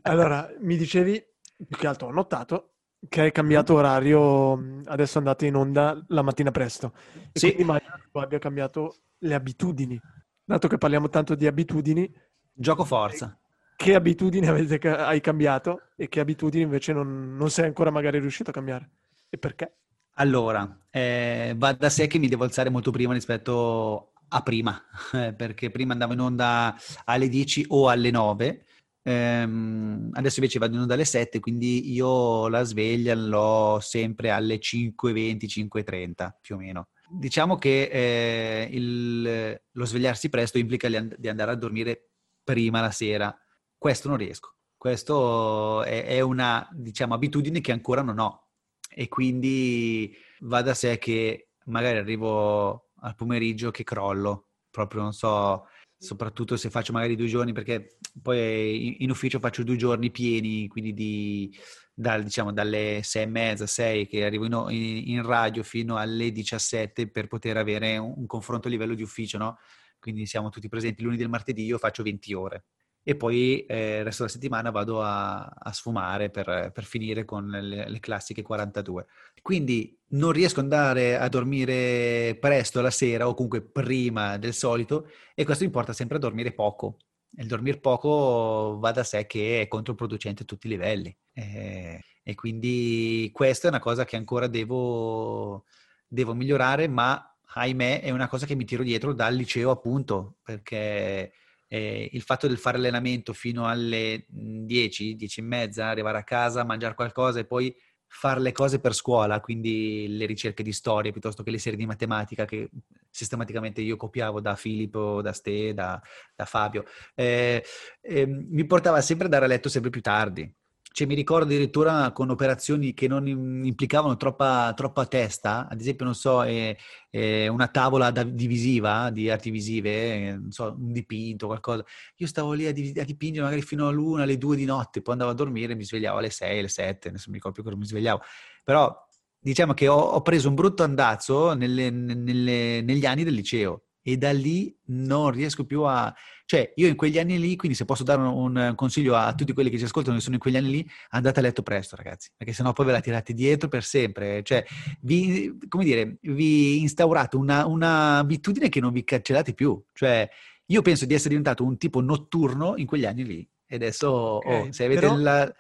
Allora, 0.07 0.53
mi 0.61 0.77
dicevi, 0.77 1.23
più 1.67 1.77
che 1.79 1.87
altro 1.87 2.09
ho 2.09 2.13
notato, 2.13 2.75
che 3.09 3.23
hai 3.23 3.33
cambiato 3.33 3.75
orario, 3.75 4.83
adesso 4.85 5.19
andate 5.19 5.47
in 5.47 5.55
onda 5.55 6.03
la 6.09 6.23
mattina 6.23 6.51
presto. 6.51 6.93
E 7.33 7.39
sì. 7.39 7.47
quindi 7.47 7.63
immagino 7.63 7.95
che 7.97 8.09
tu 8.11 8.19
abbia 8.19 8.39
cambiato 8.39 8.97
le 9.19 9.35
abitudini. 9.35 9.99
Dato 10.45 10.69
che 10.69 10.79
parliamo 10.79 11.09
tanto 11.09 11.35
di 11.35 11.47
abitudini... 11.47 12.13
Gioco 12.53 12.85
forza. 12.85 13.39
Che 13.77 13.95
abitudini 13.95 14.47
avete, 14.47 14.89
hai 14.89 15.21
cambiato 15.21 15.81
e 15.97 16.09
che 16.09 16.21
abitudini 16.21 16.65
invece 16.65 16.93
non, 16.93 17.35
non 17.37 17.51
sei 17.51 17.65
ancora 17.65 17.91
magari 17.91 18.19
riuscito 18.19 18.51
a 18.51 18.53
cambiare? 18.53 18.91
E 19.31 19.39
perché? 19.39 19.77
Allora, 20.17 20.87
eh, 20.91 21.55
va 21.57 21.73
da 21.73 21.89
sé 21.89 22.07
che 22.07 22.19
mi 22.19 22.29
devo 22.29 22.45
alzare 22.45 22.69
molto 22.69 22.91
prima 22.91 23.15
rispetto 23.15 24.13
a 24.29 24.43
prima, 24.43 24.81
perché 25.35 25.71
prima 25.71 25.95
andavo 25.95 26.13
in 26.13 26.21
onda 26.21 26.77
alle 27.05 27.29
10 27.29 27.67
o 27.69 27.89
alle 27.89 28.11
9 28.11 28.65
Ehm, 29.07 30.11
adesso 30.15 30.41
invece 30.41 30.59
vado 30.59 30.75
in 30.75 30.81
onda 30.81 30.95
alle 30.95 31.05
7, 31.05 31.39
quindi 31.39 31.93
io 31.93 32.49
la 32.49 32.63
sveglia 32.63 33.15
l'ho 33.15 33.79
sempre 33.81 34.31
alle 34.31 34.59
5.20, 34.59 35.45
5.30 35.45 36.31
più 36.41 36.57
o 36.57 36.59
meno. 36.59 36.89
Diciamo 37.09 37.57
che 37.57 37.83
eh, 37.85 38.69
il, 38.73 39.61
lo 39.71 39.85
svegliarsi 39.85 40.31
presto 40.31 40.59
implica 40.59 40.89
di 40.89 41.29
andare 41.29 41.51
a 41.51 41.55
dormire 41.55 42.09
prima 42.43 42.81
la 42.81 42.91
sera. 42.91 43.37
Questo 43.77 44.09
non 44.09 44.17
riesco. 44.17 44.57
Questo 44.77 45.83
è, 45.83 46.05
è 46.07 46.21
una, 46.21 46.67
diciamo, 46.73 47.15
abitudine 47.15 47.61
che 47.61 47.73
ancora 47.73 48.03
non 48.03 48.19
ho. 48.19 48.49
E 48.89 49.09
quindi 49.09 50.17
va 50.41 50.63
da 50.63 50.75
sé 50.75 50.99
che 50.99 51.51
magari 51.67 51.99
arrivo 51.99 52.91
al 53.01 53.15
pomeriggio 53.15 53.71
che 53.71 53.85
crollo. 53.85 54.49
Proprio 54.71 55.03
non 55.03 55.13
so, 55.13 55.67
soprattutto 55.99 56.57
se 56.57 56.71
faccio 56.71 56.93
magari 56.93 57.17
due 57.17 57.27
giorni, 57.27 57.53
perché 57.53 57.97
poi 58.21 59.03
in 59.03 59.11
ufficio 59.11 59.39
faccio 59.39 59.63
due 59.63 59.77
giorni 59.77 60.11
pieni, 60.11 60.69
quindi 60.69 60.93
di, 60.95 61.57
dal, 61.93 62.23
diciamo, 62.23 62.53
dalle 62.53 63.01
sei 63.03 63.23
e 63.25 63.27
mezza, 63.27 63.67
sei, 63.67 64.07
che 64.07 64.25
arrivo 64.25 64.45
in, 64.71 65.03
in, 65.09 65.23
radio 65.23 65.63
fino 65.63 65.97
alle 65.97 66.33
17 66.33 67.11
per 67.11 67.27
poter 67.27 67.57
avere 67.57 67.97
un, 67.97 68.15
un 68.17 68.27
confronto 68.27 68.69
a 68.69 68.71
livello 68.71 68.95
di 68.95 69.03
ufficio, 69.03 69.39
no? 69.39 69.59
Quindi 69.99 70.27
siamo 70.27 70.51
tutti 70.51 70.69
presenti 70.69 71.03
lunedì 71.03 71.23
e 71.23 71.29
martedì, 71.29 71.65
io 71.65 71.79
faccio 71.79 72.03
20 72.03 72.35
ore 72.35 72.65
e 73.07 73.17
poi 73.17 73.67
eh, 73.67 73.99
il 73.99 74.05
resto 74.05 74.23
della 74.23 74.35
settimana 74.35 74.71
vado 74.71 75.03
a, 75.03 75.45
a 75.45 75.73
sfumare 75.73 76.31
per, 76.31 76.71
per, 76.73 76.85
finire 76.85 77.27
con 77.27 77.47
le, 77.47 77.89
le, 77.89 78.01
classiche 78.01 78.41
42. 78.41 79.07
Quindi 79.43 79.97
non 80.09 80.33
riesco 80.33 80.61
ad 80.61 80.73
andare 80.73 81.19
a 81.19 81.29
dormire 81.29 82.35
presto 82.41 82.81
la 82.81 82.91
sera 82.91 83.29
o 83.29 83.35
comunque 83.35 83.61
prima 83.61 84.39
del 84.39 84.55
solito 84.55 85.11
e 85.35 85.45
questo 85.45 85.65
mi 85.65 85.71
porta 85.71 85.93
sempre 85.93 86.17
a 86.17 86.21
dormire 86.21 86.53
poco. 86.53 86.97
Il 87.37 87.47
dormire 87.47 87.79
poco 87.79 88.79
va 88.81 88.91
da 88.91 89.05
sé 89.05 89.27
che 89.27 89.61
è 89.61 89.69
controproducente 89.69 90.45
a 90.45 90.47
tutti 90.47 90.67
i 90.67 90.71
livelli 90.71 91.15
eh, 91.35 92.01
e 92.23 92.35
quindi 92.35 93.29
questa 93.35 93.67
è 93.67 93.71
una 93.71 93.81
cosa 93.81 94.07
che 94.07 94.17
ancora 94.17 94.47
devo, 94.47 95.65
devo 96.07 96.33
migliorare, 96.33 96.89
ma 96.89 97.37
ahimè 97.57 98.01
è 98.01 98.11
una 98.11 98.29
cosa 98.29 98.47
che 98.47 98.55
mi 98.55 98.65
tiro 98.65 98.83
dietro 98.83 99.13
dal 99.13 99.35
liceo 99.35 99.71
appunto 99.71 100.37
perché 100.43 101.33
eh, 101.69 102.09
il 102.13 102.23
fatto 102.23 102.47
del 102.47 102.59
fare 102.59 102.77
allenamento 102.77 103.33
fino 103.33 103.67
alle 103.67 104.27
10, 104.29 105.11
mhmm, 105.11 105.17
10 105.17 105.41
e 105.41 105.43
mezza, 105.43 105.87
arrivare 105.87 106.19
a 106.19 106.25
casa, 106.25 106.65
mangiare 106.65 106.95
qualcosa 106.95 107.41
e 107.41 107.47
poi 107.47 107.75
fare 108.07 108.41
le 108.41 108.53
cose 108.53 108.79
per 108.79 108.95
scuola, 108.95 109.41
quindi 109.41 110.07
le 110.09 110.27
ricerche 110.27 110.63
di 110.63 110.73
storia 110.73 111.11
piuttosto 111.11 111.43
che 111.43 111.51
le 111.51 111.59
serie 111.59 111.79
di 111.79 111.85
matematica 111.85 112.45
che 112.45 112.71
sistematicamente 113.11 113.81
io 113.81 113.97
copiavo 113.97 114.41
da 114.41 114.55
Filippo, 114.55 115.21
da 115.21 115.33
Ste, 115.33 115.75
da, 115.75 116.01
da 116.35 116.45
Fabio, 116.45 116.85
eh, 117.15 117.65
eh, 118.01 118.27
mi 118.27 118.65
portava 118.67 119.01
sempre 119.01 119.27
ad 119.27 119.33
andare 119.33 119.51
a 119.51 119.55
letto 119.55 119.69
sempre 119.69 119.91
più 119.91 120.01
tardi. 120.01 120.53
Cioè, 120.95 121.09
mi 121.09 121.17
ricordo 121.17 121.47
addirittura 121.47 122.13
con 122.13 122.31
operazioni 122.31 122.95
che 122.95 123.09
non 123.09 123.27
implicavano 123.27 124.17
troppa, 124.17 124.73
troppa 124.77 125.07
testa, 125.07 125.67
ad 125.69 125.81
esempio, 125.81 126.05
non 126.05 126.15
so, 126.15 126.45
eh, 126.45 126.79
eh, 127.11 127.49
una 127.49 127.67
tavola 127.67 128.13
da, 128.13 128.23
divisiva 128.23 129.11
di 129.11 129.29
arti 129.29 129.51
visive, 129.51 129.91
eh, 129.91 130.41
so, 130.51 130.77
un 130.79 130.93
dipinto, 130.93 131.47
qualcosa. 131.49 131.85
Io 132.19 132.29
stavo 132.29 132.53
lì 132.53 132.67
a, 132.67 132.73
di, 132.73 132.93
a, 132.97 133.03
dipingere 133.03 133.43
magari 133.43 133.63
fino 133.63 133.89
all'una, 133.89 134.23
alle 134.23 134.39
due 134.39 134.55
di 134.55 134.65
notte, 134.67 135.03
poi 135.03 135.15
andavo 135.15 135.33
a 135.33 135.35
dormire 135.35 135.75
mi 135.75 135.83
svegliavo 135.83 136.19
alle 136.19 136.31
sei, 136.31 136.61
alle 136.61 136.69
sette, 136.69 137.09
adesso 137.09 137.29
mi 137.29 137.35
ricordo 137.39 137.57
più 137.57 137.65
cosa 137.65 137.77
mi 137.77 137.87
svegliavo. 137.87 138.21
Però 138.63 138.97
diciamo 139.37 139.75
che 139.75 139.89
ho, 139.89 139.99
ho 139.99 140.23
preso 140.23 140.49
un 140.49 140.55
brutto 140.55 140.85
andazzo 140.85 141.55
nelle, 141.55 141.91
nelle, 141.91 142.83
negli 142.83 143.05
anni 143.05 143.25
del 143.25 143.35
liceo 143.35 143.83
e 144.07 144.19
da 144.19 144.33
lì 144.33 144.77
non 144.89 145.31
riesco 145.31 145.65
più 145.65 145.83
a... 145.85 146.15
Cioè, 146.45 146.73
io 146.77 146.89
in 146.89 146.95
quegli 146.95 147.19
anni 147.19 147.39
lì, 147.39 147.57
quindi 147.57 147.75
se 147.75 147.87
posso 147.87 148.05
dare 148.05 148.21
un, 148.21 148.55
un 148.55 148.73
consiglio 148.75 149.17
a 149.17 149.35
tutti 149.35 149.55
quelli 149.55 149.71
che 149.71 149.79
ci 149.79 149.85
ascoltano 149.85 150.17
che 150.17 150.23
sono 150.23 150.35
in 150.35 150.41
quegli 150.43 150.59
anni 150.59 150.71
lì, 150.71 150.91
andate 151.11 151.39
a 151.39 151.43
letto 151.43 151.63
presto, 151.63 151.97
ragazzi, 151.97 152.31
perché 152.37 152.53
sennò 152.53 152.75
poi 152.75 152.85
ve 152.85 152.93
la 152.93 153.01
tirate 153.01 153.33
dietro 153.33 153.69
per 153.69 153.83
sempre. 153.83 154.43
Cioè, 154.43 154.63
vi, 155.01 155.57
come 155.69 155.85
dire, 155.85 156.19
vi 156.21 156.81
instaurate 156.83 157.37
una, 157.37 157.65
una 157.65 158.19
abitudine 158.19 158.69
che 158.69 158.81
non 158.81 158.93
vi 158.93 159.05
cancellate 159.05 159.55
più. 159.55 159.83
Cioè, 159.95 160.29
io 160.67 160.83
penso 160.83 161.07
di 161.07 161.15
essere 161.15 161.31
diventato 161.31 161.65
un 161.65 161.79
tipo 161.79 162.03
notturno 162.03 162.75
in 162.77 162.85
quegli 162.85 163.07
anni 163.07 163.25
lì. 163.25 163.49
E 163.67 163.77
adesso, 163.77 164.11
Ok, 164.11 164.47
oh, 164.47 164.73
se 164.73 164.85
avete 164.85 165.01
però- 165.01 165.17
la, 165.17 165.51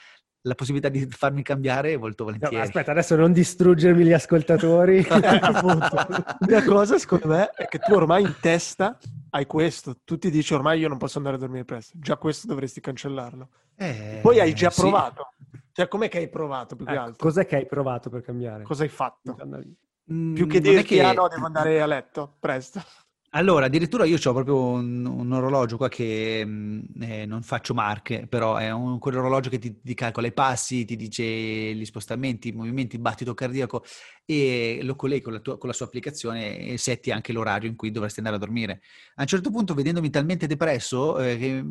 la 0.47 0.55
possibilità 0.55 0.89
di 0.91 1.07
farmi 1.09 1.43
cambiare, 1.43 1.97
molto 1.97 2.25
No, 2.25 2.31
volentieri. 2.31 2.57
ma 2.57 2.63
aspetta, 2.63 2.91
adesso 2.91 3.17
non 3.17 3.33
distruggermi 3.33 4.05
gli 4.05 4.13
ascoltatori. 4.13 5.03
L'unica 5.09 6.65
cosa, 6.67 6.99
secondo 6.99 7.29
me, 7.29 7.49
è 7.51 7.67
che 7.67 7.79
tu 7.79 7.95
ormai 7.95 8.23
in 8.23 8.35
testa 8.41 8.99
hai 9.31 9.47
questo. 9.47 9.97
Tu 10.05 10.19
ti 10.19 10.31
dici 10.31 10.53
ormai 10.53 10.81
io 10.81 10.89
non 10.89 10.99
posso 10.99 11.17
andare 11.19 11.37
a 11.37 11.39
dormire 11.39 11.65
presto. 11.65 11.97
Già 11.99 12.17
questo 12.17 12.47
dovresti 12.47 12.81
cancellarlo. 12.81 13.49
Eh, 13.77 14.19
Poi 14.23 14.39
hai 14.41 14.53
già 14.55 14.69
sì. 14.71 14.81
provato. 14.83 15.33
Cioè, 15.73 15.89
com'è 15.89 16.09
che 16.09 16.19
hai 16.19 16.29
provato 16.29 16.77
più 16.77 16.85
che 16.85 16.93
Ecco, 16.93 17.01
altro? 17.03 17.17
cos'è 17.27 17.47
che 17.47 17.57
hai 17.57 17.67
provato 17.67 18.11
per 18.11 18.21
cambiare? 18.23 18.63
Cosa 18.65 18.83
hai 18.83 18.89
fatto? 18.91 19.37
Mm, 20.13 20.35
Più 20.35 20.47
che 20.47 20.59
è 20.59 20.61
dirti, 20.61 21.01
ah 21.01 21.13
no, 21.15 21.27
devo 21.29 21.47
andare 21.47 21.81
a 21.81 21.87
letto, 21.87 22.37
presto. 22.39 22.83
Allora, 23.37 23.67
addirittura 23.67 24.05
io 24.05 24.17
ho 24.17 24.33
proprio 24.33 24.57
un, 24.57 25.05
un 25.05 25.33
orologio 25.33 25.77
qua 25.77 25.89
che 25.89 26.45
mh, 26.45 26.83
eh, 27.01 27.27
non 27.27 27.43
faccio 27.43 27.75
marche, 27.75 28.29
però 28.29 28.55
è 28.59 28.71
un, 28.71 29.01
quell'orologio 29.01 29.51
che 29.51 29.59
ti, 29.59 29.81
ti 29.83 29.95
calcola 29.95 30.29
i 30.29 30.33
passi, 30.33 30.85
ti 30.85 30.95
dice 30.95 31.25
gli 31.25 31.85
spostamenti, 31.85 32.51
i 32.51 32.53
movimenti, 32.53 32.95
il 32.95 33.01
battito 33.01 33.35
cardiaco 33.35 33.83
e 34.25 34.79
lo 34.83 34.95
colleghi 34.95 35.23
con 35.23 35.33
la, 35.33 35.41
tua- 35.41 35.59
con 35.59 35.69
la 35.69 35.75
sua 35.75 35.87
applicazione 35.87 36.59
e 36.59 36.79
setti 36.79 37.11
anche 37.11 37.33
l'orario 37.33 37.69
in 37.69 37.75
cui 37.75 37.91
dovresti 37.91 38.21
andare 38.21 38.37
a 38.37 38.39
dormire. 38.39 38.83
A 39.17 39.23
un 39.23 39.27
certo 39.27 39.51
punto, 39.51 39.75
vedendomi 39.75 40.11
talmente 40.11 40.47
depresso, 40.47 41.19
eh, 41.19 41.37
che 41.37 41.65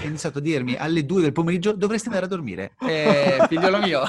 ha 0.00 0.06
iniziato 0.06 0.38
a 0.38 0.40
dirmi 0.40 0.74
alle 0.74 1.06
2 1.06 1.22
del 1.22 1.32
pomeriggio 1.32 1.70
dovresti 1.70 2.08
andare 2.08 2.26
a 2.26 2.28
dormire. 2.28 2.74
Eh, 2.80 3.46
figliolo 3.48 3.78
mio, 3.78 4.02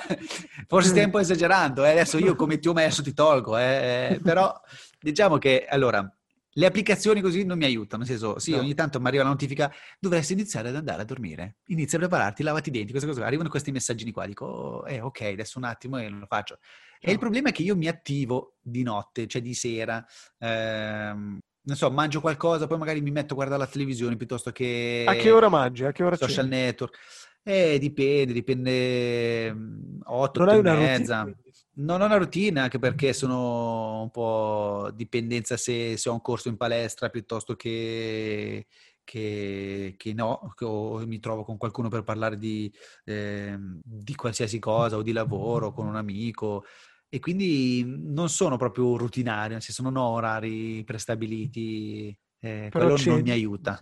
forse 0.66 0.90
stai 0.90 1.04
un 1.04 1.12
po' 1.12 1.20
esagerando, 1.20 1.86
eh, 1.86 1.92
adesso 1.92 2.18
io 2.18 2.36
come 2.36 2.58
ti 2.58 2.68
ho 2.68 2.74
messo 2.74 3.04
ti 3.04 3.14
tolgo, 3.14 3.56
eh, 3.56 4.14
eh, 4.14 4.20
però 4.20 4.52
diciamo 5.00 5.38
che 5.38 5.68
allora 5.70 6.12
le 6.58 6.65
applicazioni 6.65 7.22
così 7.22 7.43
non 7.46 7.58
mi 7.60 7.65
aiutano, 7.65 8.02
nel 8.04 8.12
senso, 8.12 8.39
sì, 8.39 8.52
No. 8.54 8.60
ogni 8.60 8.74
tanto 8.74 9.00
mi 9.00 9.08
arriva 9.08 9.22
la 9.24 9.30
notifica, 9.30 9.72
dovresti 10.00 10.34
iniziare 10.34 10.70
ad 10.70 10.76
andare 10.76 11.04
a 11.04 11.06
dormire, 11.06 11.58
inizia 11.67 11.98
a 12.00 12.02
prepararti, 12.02 12.41
lavati 12.41 12.70
i 12.70 12.72
denti, 12.72 12.89
queste 12.91 13.08
cose, 13.08 13.22
arrivano 13.24 13.50
questi 13.50 13.72
messaggini 13.72 14.12
qua, 14.12 14.26
dico, 14.26 14.84
eh 14.86 15.00
ok, 15.00 15.22
adesso 15.22 15.60
un 15.60 15.65
attimo 15.65 15.98
e 16.00 16.10
lo 16.10 16.26
faccio. 16.26 16.58
E 17.00 17.10
il 17.12 17.13
No. 17.13 17.20
problema 17.20 17.50
è 17.50 17.52
che 17.52 17.62
io 17.62 17.76
mi 17.76 17.88
attivo 17.88 18.56
di 18.60 18.82
notte, 18.82 19.28
cioè 19.28 19.41
di 19.41 19.54
sera, 19.54 20.04
ehm, 20.39 21.38
non 21.62 21.76
so, 21.76 21.91
mangio 21.91 22.22
qualcosa, 22.22 22.65
poi 22.65 22.78
magari 22.80 23.02
mi 23.02 23.12
metto 23.12 23.34
a 23.34 23.36
guardare 23.36 23.60
la 23.60 23.67
televisione 23.67 24.15
piuttosto 24.15 24.52
che... 24.52 25.04
A 25.08 25.15
che 25.15 25.30
ora 25.32 25.50
mangi? 25.50 25.84
A 25.86 25.91
che 25.91 26.04
ora 26.04 26.15
Social 26.15 26.46
ceni? 26.46 26.50
network. 26.50 26.98
Eh, 27.43 27.78
dipende, 27.80 28.34
dipende, 28.34 29.54
mm, 29.54 30.00
8, 30.06 30.39
Non 30.39 30.50
hai 30.50 30.58
8 30.60 30.67
e 30.67 30.72
mezza. 30.72 31.20
routine? 31.22 31.41
Non 31.80 32.02
ho 32.02 32.06
una 32.06 32.18
routine 32.18 32.60
anche 32.60 32.80
perché 32.80 33.13
sono 33.13 34.02
un 34.02 34.10
po' 34.10 34.90
dipendenza 34.96 35.58
se, 35.58 35.96
se 35.96 36.10
ho 36.10 36.13
un 36.13 36.22
corso 36.22 36.50
in 36.50 36.58
palestra 36.58 37.10
piuttosto 37.10 37.56
che, 37.56 38.66
che, 39.04 39.94
che 39.96 40.13
no, 40.13 40.54
o 40.60 41.06
mi 41.06 41.20
trovo 41.20 41.44
con 41.44 41.58
qualcuno 41.58 41.88
per 41.88 42.02
parlare 42.04 42.38
di, 42.40 42.74
ehm, 43.06 43.80
di 43.84 44.16
qualsiasi 44.16 44.58
cosa 44.58 44.98
o 44.98 45.04
di 45.04 45.12
lavoro 45.12 45.72
con 45.72 45.86
un 45.86 45.96
amico 45.96 46.63
e 47.10 47.20
quindi 47.20 47.84
non 47.86 48.30
sono 48.30 48.58
proprio 48.58 48.98
rutinario, 48.98 49.54
nel 49.54 49.62
senso 49.62 49.84
non 49.84 49.98
ho 49.98 50.08
orari 50.10 50.84
prestabiliti, 50.84 52.18
eh, 52.40 52.70
Però 52.72 52.86
quello 52.92 53.06
non 53.06 53.22
mi 53.22 53.30
aiuta. 53.30 53.80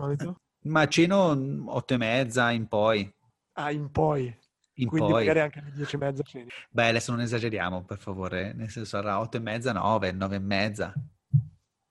Ma 0.66 0.86
ceno 0.88 1.64
otto 1.68 1.94
e 1.94 1.98
mezza 1.98 2.52
in 2.52 2.68
poi, 2.68 3.10
Ah, 3.58 3.72
in 3.72 3.90
poi. 3.92 4.34
In 4.76 4.88
Quindi 4.88 5.12
poi. 5.12 5.26
magari 5.26 5.40
anche 5.40 5.60
alle 5.60 5.72
dieci 5.72 5.96
e 5.96 6.00
mezza 6.00 6.24
ceni. 6.24 6.50
Beh, 6.70 6.88
adesso 6.88 7.12
non 7.12 7.22
esageriamo, 7.22 7.84
per 7.84 7.98
favore, 7.98 8.54
nel 8.54 8.70
senso 8.70 8.90
sarà 8.90 9.20
otto 9.20 9.38
e 9.38 9.40
mezza, 9.40 9.72
nove, 9.72 10.12
nove 10.12 10.36
e 10.36 10.40
mezza, 10.40 10.94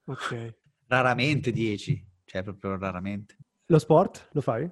Ok. 0.06 0.54
raramente 0.86 1.50
dieci, 1.50 2.04
cioè 2.24 2.42
proprio 2.42 2.76
raramente. 2.76 3.36
Lo 3.66 3.78
sport 3.78 4.28
lo 4.32 4.40
fai? 4.40 4.70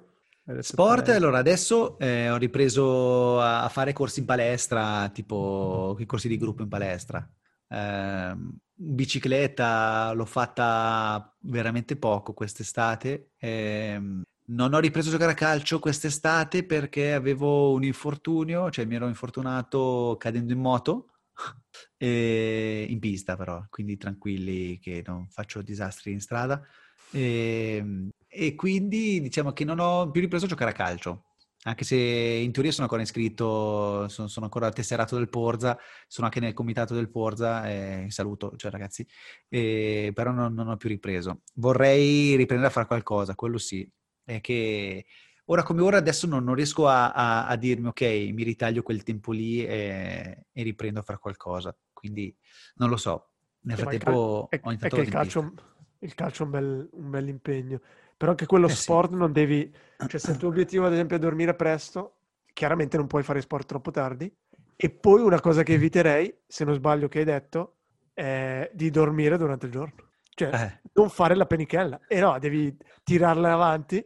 Sport, 0.59 1.07
allora 1.09 1.37
adesso 1.37 1.97
eh, 1.99 2.29
ho 2.29 2.35
ripreso 2.35 3.39
a, 3.39 3.67
fare 3.69 3.93
corsi 3.93 4.19
in 4.19 4.25
palestra, 4.25 5.09
tipo 5.09 5.95
i 5.99 6.05
corsi 6.05 6.27
di 6.27 6.37
gruppo 6.37 6.63
in 6.63 6.67
palestra. 6.67 7.25
Ehm, 7.69 8.57
bicicletta 8.73 10.11
l'ho 10.13 10.25
fatta 10.25 11.33
veramente 11.43 11.95
poco 11.95 12.33
quest'estate. 12.33 13.31
Ehm, 13.37 14.21
non 14.45 14.73
ho 14.73 14.79
ripreso 14.79 15.09
a 15.09 15.11
giocare 15.11 15.31
a 15.31 15.35
calcio 15.35 15.79
quest'estate 15.79 16.65
perché 16.65 17.13
avevo 17.13 17.71
un 17.71 17.83
infortunio, 17.83 18.69
cioè 18.69 18.85
mi 18.85 18.95
ero 18.95 19.07
infortunato 19.07 20.15
cadendo 20.19 20.53
in 20.53 20.59
moto, 20.59 21.07
e- 21.97 22.85
in 22.89 22.99
pista 22.99 23.35
però, 23.37 23.63
quindi 23.69 23.97
tranquilli 23.97 24.79
che 24.79 25.03
non 25.05 25.27
faccio 25.29 25.61
disastri 25.61 26.11
in 26.11 26.19
strada. 26.19 26.61
E, 27.11 28.09
e 28.27 28.55
quindi 28.55 29.21
diciamo 29.21 29.53
che 29.53 29.63
non 29.65 29.79
ho 29.79 30.09
più 30.09 30.21
ripreso 30.21 30.45
a 30.45 30.47
giocare 30.47 30.71
a 30.71 30.73
calcio, 30.73 31.25
anche 31.65 31.85
se 31.85 31.95
in 31.95 32.51
teoria 32.51 32.71
sono 32.71 32.83
ancora 32.85 33.03
iscritto, 33.03 34.07
sono, 34.09 34.27
sono 34.27 34.45
ancora 34.45 34.69
tesserato 34.71 35.15
del 35.15 35.29
Porza, 35.29 35.77
sono 36.07 36.27
anche 36.27 36.39
nel 36.41 36.53
comitato 36.53 36.93
del 36.93 37.09
Porza, 37.09 37.69
e 37.69 38.07
saluto, 38.09 38.53
cioè 38.57 38.71
ragazzi, 38.71 39.07
e- 39.47 40.11
però 40.13 40.31
non, 40.31 40.53
non 40.53 40.67
ho 40.69 40.77
più 40.77 40.89
ripreso. 40.89 41.41
Vorrei 41.55 42.35
riprendere 42.35 42.69
a 42.69 42.73
fare 42.73 42.87
qualcosa, 42.87 43.35
quello 43.35 43.57
sì, 43.57 43.89
è 44.23 44.41
che 44.41 45.05
ora 45.45 45.63
come 45.63 45.81
ora 45.81 45.97
adesso 45.97 46.27
non, 46.27 46.43
non 46.43 46.55
riesco 46.55 46.87
a, 46.87 47.11
a- 47.11 47.47
a 47.47 47.55
dirmi 47.55 47.87
ok, 47.87 48.01
mi 48.33 48.43
ritaglio 48.43 48.81
quel 48.83 49.03
tempo 49.03 49.31
lì 49.31 49.65
e, 49.65 50.45
e 50.51 50.63
riprendo 50.63 50.99
a 50.99 51.03
fare 51.03 51.19
qualcosa, 51.19 51.75
quindi 51.91 52.35
non 52.75 52.89
lo 52.89 52.97
so. 52.97 53.29
Nel 53.61 53.77
frattempo 53.77 54.47
È, 54.47 54.61
è 54.79 54.91
che 54.91 55.01
il 55.01 55.09
calcio, 55.09 55.53
il 55.99 56.13
calcio 56.15 56.43
è 56.43 56.45
un 56.45 56.51
bel, 56.51 56.89
un 56.93 57.09
bel 57.09 57.27
impegno. 57.27 57.81
Però 58.15 58.31
anche 58.31 58.45
quello 58.45 58.67
Eh 58.67 58.75
sì. 58.75 58.97
sport 58.97 59.11
non 59.11 59.31
devi... 59.31 59.73
Cioè 60.05 60.19
se 60.19 60.31
il 60.31 60.37
tuo 60.37 60.49
obiettivo 60.49 60.85
ad 60.85 60.93
esempio 60.93 61.15
è 61.15 61.19
dormire 61.19 61.55
presto, 61.55 62.17
chiaramente 62.53 62.97
non 62.97 63.07
puoi 63.07 63.23
fare 63.23 63.41
sport 63.41 63.67
troppo 63.67 63.91
tardi. 63.91 64.31
E 64.75 64.89
poi 64.89 65.21
una 65.21 65.39
cosa 65.39 65.63
che 65.63 65.73
eviterei, 65.73 66.35
se 66.45 66.65
non 66.65 66.75
sbaglio 66.75 67.07
che 67.07 67.19
hai 67.19 67.25
detto, 67.25 67.77
è 68.13 68.69
di 68.73 68.89
dormire 68.89 69.37
durante 69.37 69.65
il 69.65 69.71
giorno. 69.71 69.95
Cioè 70.35 70.49
Eh. 70.49 70.81
non 70.93 71.09
fare 71.09 71.35
la 71.35 71.45
penichella. 71.45 71.99
E 72.07 72.19
no, 72.19 72.37
devi 72.39 72.75
tirarla 73.03 73.53
avanti, 73.53 74.05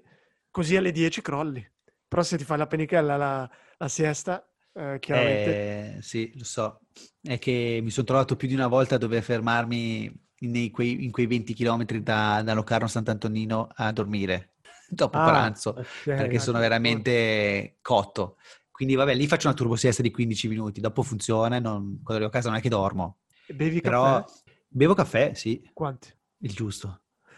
così 0.49 0.75
alle 0.75 0.91
10 0.91 1.21
crolli. 1.21 1.65
Però 2.07 2.21
se 2.23 2.37
ti 2.37 2.43
fai 2.43 2.57
la 2.57 2.67
penichella, 2.67 3.17
la, 3.17 3.49
la 3.77 3.87
siesta, 3.87 4.45
eh, 4.73 4.97
chiaramente... 4.99 5.97
Eh, 5.97 6.01
sì, 6.01 6.31
lo 6.37 6.43
so. 6.43 6.79
È 7.21 7.37
che 7.37 7.79
mi 7.83 7.89
sono 7.89 8.05
trovato 8.05 8.35
più 8.35 8.47
di 8.47 8.53
una 8.53 8.67
volta 8.67 8.95
a 8.95 8.97
dover 8.97 9.21
fermarmi 9.21 10.25
nei 10.39 10.69
quei, 10.71 11.03
in 11.03 11.11
quei 11.11 11.25
20 11.25 11.53
km 11.53 11.83
da, 11.99 12.41
da 12.43 12.53
Locarno 12.53 12.87
Sant'Antonino 12.87 13.67
a 13.73 13.91
dormire 13.91 14.53
dopo 14.87 15.17
Ah, 15.17 15.23
pranzo, 15.23 15.71
ok. 15.71 15.85
perché 16.03 16.39
sono 16.39 16.57
addirittura. 16.57 16.59
veramente 16.59 17.77
cotto. 17.81 18.37
Quindi 18.71 18.95
vabbè, 18.95 19.15
lì 19.15 19.27
faccio 19.27 19.47
una 19.47 19.55
turbo 19.55 19.75
siesta 19.75 20.01
di 20.03 20.11
15 20.11 20.47
minuti, 20.47 20.79
dopo 20.79 21.01
funziona, 21.01 21.57
non, 21.59 21.99
quando 22.03 22.13
arrivo 22.13 22.27
a 22.27 22.31
casa 22.31 22.49
non 22.49 22.59
è 22.59 22.61
che 22.61 22.69
dormo. 22.69 23.17
Bevi 23.47 23.81
Però 23.81 24.23
caffè? 24.23 24.51
bevo 24.67 24.93
caffè, 24.93 25.33
sì, 25.33 25.67
Quanti? 25.73 26.13
Il 26.39 26.53
giusto. 26.53 27.01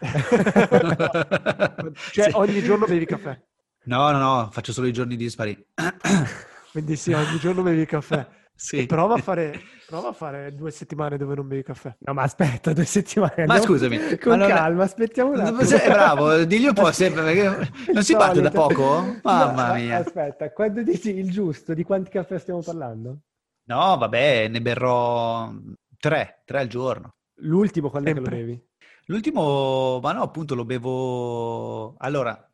cioè 2.12 2.30
Sì. 2.30 2.30
ogni 2.34 2.62
giorno 2.62 2.86
bevi 2.86 3.04
caffè. 3.06 3.38
No, 3.84 4.10
no, 4.10 4.18
no, 4.18 4.48
faccio 4.50 4.72
solo 4.72 4.86
i 4.86 4.92
giorni 4.92 5.16
dispari. 5.16 5.56
Quindi 6.72 6.96
sì, 6.96 7.12
ogni 7.12 7.38
giorno 7.38 7.62
bevi 7.62 7.84
caffè. 7.86 8.26
Sì. 8.54 8.84
Prova 8.86 9.14
a, 9.14 9.18
fare, 9.22 9.58
prova 9.86 10.08
a 10.08 10.12
fare 10.12 10.54
due 10.54 10.70
settimane 10.70 11.16
dove 11.16 11.34
non 11.34 11.48
bevi 11.48 11.62
caffè. 11.62 11.96
No, 12.00 12.12
ma 12.12 12.22
aspetta, 12.22 12.72
due 12.74 12.84
settimane. 12.84 13.46
Ma 13.46 13.58
scusami, 13.58 14.18
Con 14.18 14.38
non- 14.38 14.48
calma, 14.48 14.84
aspettiamo 14.84 15.30
un 15.32 15.40
attimo. 15.40 15.60
È 15.60 15.88
bravo, 15.90 16.44
digli 16.44 16.66
un 16.66 16.74
po' 16.74 16.92
sempre, 16.92 17.22
perché 17.22 17.70
non 17.92 18.02
si 18.02 18.14
parte 18.14 18.40
da 18.42 18.50
poco? 18.50 19.18
Mamma 19.22 19.68
No, 19.68 19.74
mia. 19.74 19.96
Aspetta, 19.98 20.50
quando 20.52 20.82
dici 20.82 21.14
il 21.16 21.30
giusto, 21.30 21.72
di 21.74 21.82
quanti 21.84 22.10
caffè 22.10 22.38
stiamo 22.38 22.60
parlando? 22.62 23.20
No, 23.64 23.96
vabbè, 23.96 24.48
ne 24.48 24.60
berrò 24.60 25.50
tre, 25.98 26.42
tre 26.44 26.58
al 26.60 26.66
giorno. 26.68 27.14
L'ultimo 27.42 27.88
quando 27.88 28.10
è 28.10 28.12
che 28.12 28.20
lo 28.20 28.28
bevi? 28.28 28.68
L'ultimo, 29.10 29.98
ma 30.00 30.12
no, 30.12 30.22
appunto 30.22 30.54
lo 30.54 30.64
bevo... 30.64 31.96
Allora, 31.96 32.48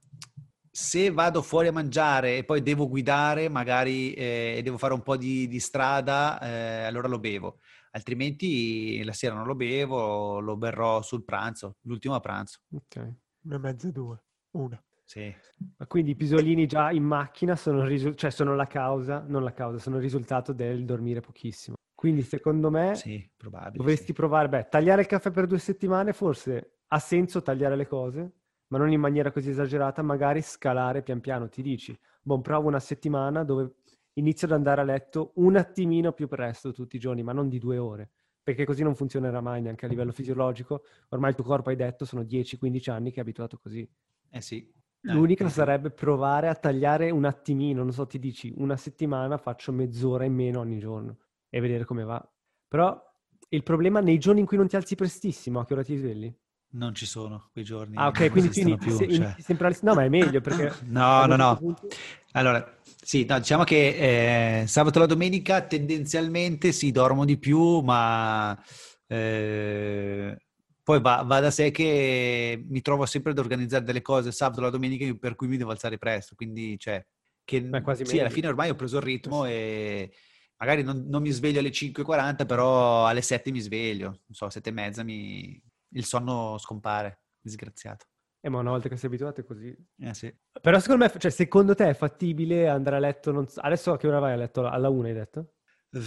se 0.70 1.10
vado 1.10 1.42
fuori 1.42 1.68
a 1.68 1.72
mangiare 1.72 2.38
e 2.38 2.44
poi 2.44 2.62
devo 2.62 2.88
guidare, 2.88 3.50
magari 3.50 4.14
eh, 4.14 4.54
e 4.56 4.62
devo 4.62 4.78
fare 4.78 4.94
un 4.94 5.02
po' 5.02 5.18
di, 5.18 5.46
di 5.48 5.60
strada, 5.60 6.40
eh, 6.40 6.84
allora 6.84 7.08
lo 7.08 7.18
bevo. 7.18 7.58
Altrimenti 7.90 9.04
la 9.04 9.12
sera 9.12 9.34
non 9.34 9.44
lo 9.46 9.54
bevo, 9.54 10.40
lo 10.40 10.56
berrò 10.56 11.02
sul 11.02 11.24
pranzo, 11.24 11.76
l'ultimo 11.82 12.14
a 12.14 12.20
pranzo. 12.20 12.60
Ok, 12.72 13.14
una 13.42 13.58
mezza, 13.58 13.90
due, 13.90 14.18
una. 14.52 14.82
Sì. 15.04 15.30
Ma 15.76 15.86
quindi 15.86 16.12
i 16.12 16.16
pisolini 16.16 16.66
già 16.66 16.90
in 16.90 17.04
macchina 17.04 17.54
sono, 17.54 17.84
risu- 17.84 18.14
cioè 18.14 18.30
sono 18.30 18.54
la 18.54 18.66
causa, 18.66 19.22
non 19.28 19.44
la 19.44 19.52
causa, 19.52 19.78
sono 19.78 19.96
il 19.96 20.02
risultato 20.02 20.54
del 20.54 20.86
dormire 20.86 21.20
pochissimo. 21.20 21.76
Quindi 22.06 22.22
secondo 22.22 22.70
me 22.70 22.94
Sì, 22.94 23.28
probabile. 23.36 23.78
dovresti 23.78 24.12
sì. 24.12 24.12
provare, 24.12 24.48
beh, 24.48 24.68
tagliare 24.68 25.00
il 25.00 25.06
caffè 25.08 25.32
per 25.32 25.46
due 25.46 25.58
settimane 25.58 26.12
forse 26.12 26.76
ha 26.86 27.00
senso 27.00 27.42
tagliare 27.42 27.74
le 27.74 27.88
cose, 27.88 28.32
ma 28.68 28.78
non 28.78 28.92
in 28.92 29.00
maniera 29.00 29.32
così 29.32 29.50
esagerata, 29.50 30.02
magari 30.02 30.40
scalare 30.40 31.02
pian 31.02 31.20
piano, 31.20 31.48
ti 31.48 31.62
dici, 31.62 31.98
boh, 32.22 32.40
provo 32.40 32.68
una 32.68 32.78
settimana 32.78 33.42
dove 33.42 33.74
inizio 34.14 34.46
ad 34.46 34.52
andare 34.52 34.82
a 34.82 34.84
letto 34.84 35.32
un 35.36 35.56
attimino 35.56 36.12
più 36.12 36.28
presto 36.28 36.72
tutti 36.72 36.94
i 36.94 36.98
giorni, 37.00 37.24
ma 37.24 37.32
non 37.32 37.48
di 37.48 37.58
due 37.58 37.76
ore, 37.78 38.10
perché 38.40 38.64
così 38.64 38.84
non 38.84 38.94
funzionerà 38.94 39.40
mai 39.40 39.60
neanche 39.60 39.86
a 39.86 39.88
livello 39.88 40.12
fisiologico. 40.12 40.84
Ormai 41.08 41.30
il 41.30 41.34
tuo 41.36 41.44
corpo, 41.44 41.70
hai 41.70 41.76
detto, 41.76 42.04
sono 42.04 42.22
10-15 42.22 42.88
anni 42.90 43.10
che 43.10 43.18
è 43.18 43.22
abituato 43.22 43.58
così. 43.58 43.88
Eh 44.30 44.40
sì. 44.40 44.72
Eh, 45.04 45.12
L'unica 45.12 45.48
sì. 45.48 45.48
sarebbe 45.48 45.90
provare 45.90 46.48
a 46.48 46.54
tagliare 46.54 47.10
un 47.10 47.24
attimino, 47.24 47.82
non 47.82 47.92
so, 47.92 48.06
ti 48.06 48.18
dici 48.20 48.52
una 48.56 48.76
settimana 48.76 49.36
faccio 49.36 49.72
mezz'ora 49.72 50.24
in 50.24 50.34
meno 50.34 50.60
ogni 50.60 50.78
giorno 50.78 51.16
e 51.56 51.60
vedere 51.60 51.84
come 51.84 52.04
va. 52.04 52.22
Però 52.68 53.02
il 53.48 53.62
problema 53.62 54.00
nei 54.00 54.18
giorni 54.18 54.40
in 54.40 54.46
cui 54.46 54.58
non 54.58 54.68
ti 54.68 54.76
alzi 54.76 54.94
prestissimo, 54.94 55.60
a 55.60 55.64
che 55.64 55.72
ora 55.72 55.82
ti 55.82 55.96
svegli? 55.96 56.30
Non 56.72 56.94
ci 56.94 57.06
sono 57.06 57.48
quei 57.52 57.64
giorni. 57.64 57.96
Ah, 57.96 58.08
ok, 58.08 58.28
quindi 58.30 58.50
tu 58.50 58.60
inizi, 58.60 58.76
più, 58.76 58.96
se- 58.96 59.10
cioè. 59.10 59.34
sempre. 59.38 59.74
No, 59.80 59.94
ma 59.94 60.04
è 60.04 60.08
meglio 60.10 60.40
perché... 60.42 60.70
No, 60.84 61.24
no, 61.24 61.32
un 61.32 61.38
no. 61.38 61.48
certo 61.48 61.64
punto- 61.64 61.88
Allora, 62.32 62.76
sì, 62.82 63.24
no, 63.24 63.38
diciamo 63.38 63.64
che 63.64 64.60
eh, 64.60 64.66
sabato 64.66 64.98
e 64.98 65.00
la 65.00 65.06
domenica 65.06 65.62
tendenzialmente 65.62 66.72
si 66.72 66.90
dormo 66.90 67.24
di 67.24 67.38
più, 67.38 67.80
ma 67.80 68.62
eh, 69.06 70.36
poi 70.82 71.00
va, 71.00 71.22
va 71.24 71.40
da 71.40 71.50
sé 71.50 71.70
che 71.70 72.62
mi 72.68 72.82
trovo 72.82 73.06
sempre 73.06 73.30
ad 73.30 73.38
organizzare 73.38 73.84
delle 73.84 74.02
cose 74.02 74.30
sabato 74.30 74.60
e 74.60 74.64
la 74.64 74.70
domenica 74.70 75.10
per 75.18 75.34
cui 75.34 75.48
mi 75.48 75.56
devo 75.56 75.70
alzare 75.70 75.96
presto, 75.96 76.34
quindi 76.34 76.78
cioè, 76.78 77.02
che 77.44 77.70
sì, 78.02 78.18
alla 78.20 78.28
fine 78.28 78.48
ormai 78.48 78.68
ho 78.68 78.74
preso 78.74 78.96
il 78.98 79.02
ritmo 79.04 79.46
e 79.46 80.12
magari 80.56 80.82
non, 80.82 81.04
non 81.08 81.22
mi 81.22 81.30
sveglio 81.30 81.60
alle 81.60 81.72
5.40, 81.72 82.46
però 82.46 83.06
alle 83.06 83.22
7 83.22 83.50
mi 83.50 83.60
sveglio, 83.60 84.06
non 84.08 84.20
so, 84.30 84.48
7 84.50 84.70
e 84.70 84.72
mezza 84.72 85.02
mi... 85.02 85.60
il 85.90 86.04
sonno 86.04 86.58
scompare, 86.58 87.20
disgraziato. 87.40 88.06
Eh, 88.40 88.48
ma 88.48 88.60
una 88.60 88.70
volta 88.70 88.88
che 88.88 88.96
sei 88.96 89.08
abituato 89.08 89.40
è 89.40 89.44
così. 89.44 89.74
Eh 89.98 90.14
sì. 90.14 90.32
Però 90.60 90.78
secondo 90.78 91.04
me, 91.04 91.18
cioè, 91.18 91.30
secondo 91.30 91.74
te 91.74 91.88
è 91.88 91.94
fattibile 91.94 92.68
andare 92.68 92.96
a 92.96 92.98
letto, 92.98 93.32
non 93.32 93.46
so- 93.48 93.60
adesso 93.60 93.92
a 93.92 93.96
che 93.98 94.06
ora 94.06 94.18
vai 94.18 94.32
a 94.32 94.36
letto? 94.36 94.66
Alla 94.66 94.88
una 94.88 95.08
hai 95.08 95.14
detto? 95.14 95.54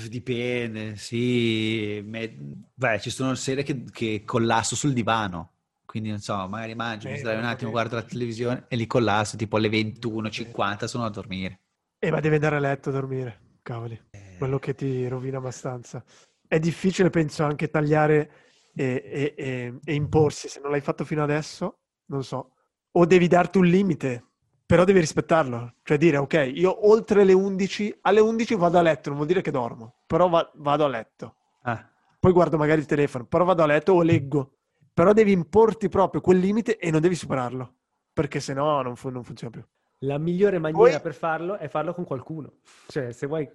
Dipende, 0.10 0.96
sì. 0.98 2.02
Me- 2.06 2.36
Beh, 2.74 3.00
ci 3.00 3.10
sono 3.10 3.34
sere 3.36 3.64
che, 3.64 3.84
che 3.92 4.24
collasso 4.24 4.76
sul 4.76 4.94
divano, 4.94 5.54
quindi 5.86 6.10
non 6.10 6.20
so, 6.20 6.48
magari 6.48 6.76
mangio, 6.76 7.08
mi 7.08 7.14
Eh, 7.14 7.16
distraio 7.16 7.40
un 7.40 7.46
attimo, 7.46 7.72
guardo 7.72 7.96
la 7.96 8.04
televisione 8.04 8.66
e 8.68 8.76
li 8.76 8.86
collasso 8.86 9.36
tipo 9.36 9.58
alle 9.58 9.70
21.50 9.70 10.86
sono 10.88 11.06
a 11.06 11.10
dormire. 11.10 11.62
Eh, 12.02 12.12
ma 12.12 12.20
devi 12.20 12.36
andare 12.36 12.58
a 12.58 12.60
letto 12.60 12.90
a 12.90 12.92
dormire, 12.92 13.40
cavoli. 13.62 14.00
Eh, 14.12 14.29
Quello 14.39 14.60
che 14.60 14.73
ti 14.73 15.08
rovina 15.08 15.38
abbastanza. 15.38 16.04
È 16.47 16.58
difficile, 16.60 17.10
penso, 17.10 17.43
anche 17.43 17.69
tagliare 17.69 18.32
e, 18.73 19.04
e- 19.06 19.34
e- 19.38 19.80
e 19.84 19.93
imporsi. 19.93 20.47
Se 20.47 20.60
non 20.62 20.71
l'hai 20.71 20.82
fatto 20.82 21.04
fino 21.06 21.21
adesso, 21.21 21.80
non 22.06 22.23
so. 22.23 22.54
O 22.93 23.06
devi 23.06 23.28
darti 23.28 23.58
un 23.58 23.65
limite, 23.65 24.23
però 24.65 24.84
devi 24.86 24.99
rispettarlo. 24.99 25.75
Cioè 25.84 25.97
dire, 25.97 26.17
ok, 26.17 26.52
io 26.56 26.89
oltre 26.89 27.23
le 27.23 27.34
11, 27.34 27.95
alle 28.02 28.19
11 28.21 28.56
vado 28.56 28.78
a 28.78 28.82
letto, 28.82 29.10
non 29.10 29.17
vuol 29.17 29.28
dire 29.28 29.41
che 29.41 29.52
dormo, 29.52 29.95
però 30.08 30.28
va- 30.30 30.49
vado 30.56 30.86
a 30.86 30.88
letto. 30.88 31.36
ah, 31.63 31.88
Poi 32.19 32.32
guardo 32.32 32.58
magari 32.58 32.80
il 32.80 32.86
telefono, 32.88 33.25
però 33.25 33.43
vado 33.43 33.62
a 33.63 33.65
letto 33.65 33.93
o 33.93 34.02
leggo. 34.02 34.54
Però 34.93 35.13
devi 35.13 35.32
importi 35.32 35.88
proprio 35.89 36.19
quel 36.21 36.39
limite 36.39 36.78
e 36.78 36.91
non 36.91 36.99
devi 37.02 37.15
superarlo, 37.15 37.75
perché 38.12 38.39
sennò 38.39 38.82
non, 38.82 38.95
fu- 38.95 39.10
non 39.10 39.23
funziona 39.23 39.52
più. 39.54 39.63
La 39.99 40.17
migliore 40.17 40.60
maniera 40.60 40.91
Poi- 40.91 41.02
per 41.02 41.13
farlo 41.13 41.58
è 41.58 41.67
farlo 41.67 41.93
con 41.93 42.06
qualcuno. 42.06 42.54
Cioè, 42.88 43.12
se 43.12 43.28
vuoi, 43.28 43.49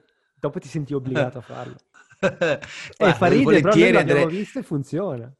dopo 0.44 0.58
ti 0.58 0.68
senti 0.68 0.92
obbligato 0.94 1.38
a 1.38 1.42
farlo. 1.42 1.76
E 2.96 3.12
fa 3.14 3.26
ridere, 3.26 3.60
però 3.60 3.76
noi 3.76 3.92
l'abbiamo 3.92 4.24
andrei, 4.24 4.26
visto 4.26 4.58
e 4.58 4.62
funziona. 4.62 5.30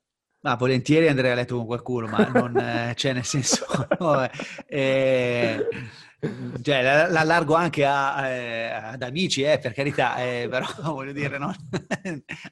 ma 0.41 0.55
volentieri 0.57 1.09
andrei 1.09 1.31
a 1.33 1.35
letto 1.35 1.57
con 1.57 1.67
qualcuno, 1.67 2.07
ma 2.09 2.27
non, 2.27 2.57
eh, 2.61 2.93
cioè 2.95 3.13
nel 3.13 3.25
senso, 3.25 3.65
no, 3.99 4.29
eh, 4.67 5.67
cioè, 6.63 6.83
la, 6.83 7.07
anche 7.55 7.85
a- 7.87 8.29
eh, 8.29 8.71
ad 8.71 9.03
amici, 9.03 9.43
eh, 9.43 9.59
per 9.59 9.73
carità, 9.73 10.17
eh, 10.23 10.47
però 10.51 10.67
voglio 10.93 11.13
dire, 11.13 11.39
no? 11.39 11.55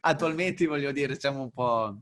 attualmente 0.00 0.66
voglio 0.66 0.92
dire, 0.92 1.18
siamo 1.18 1.42
un 1.42 1.50
po', 1.50 2.00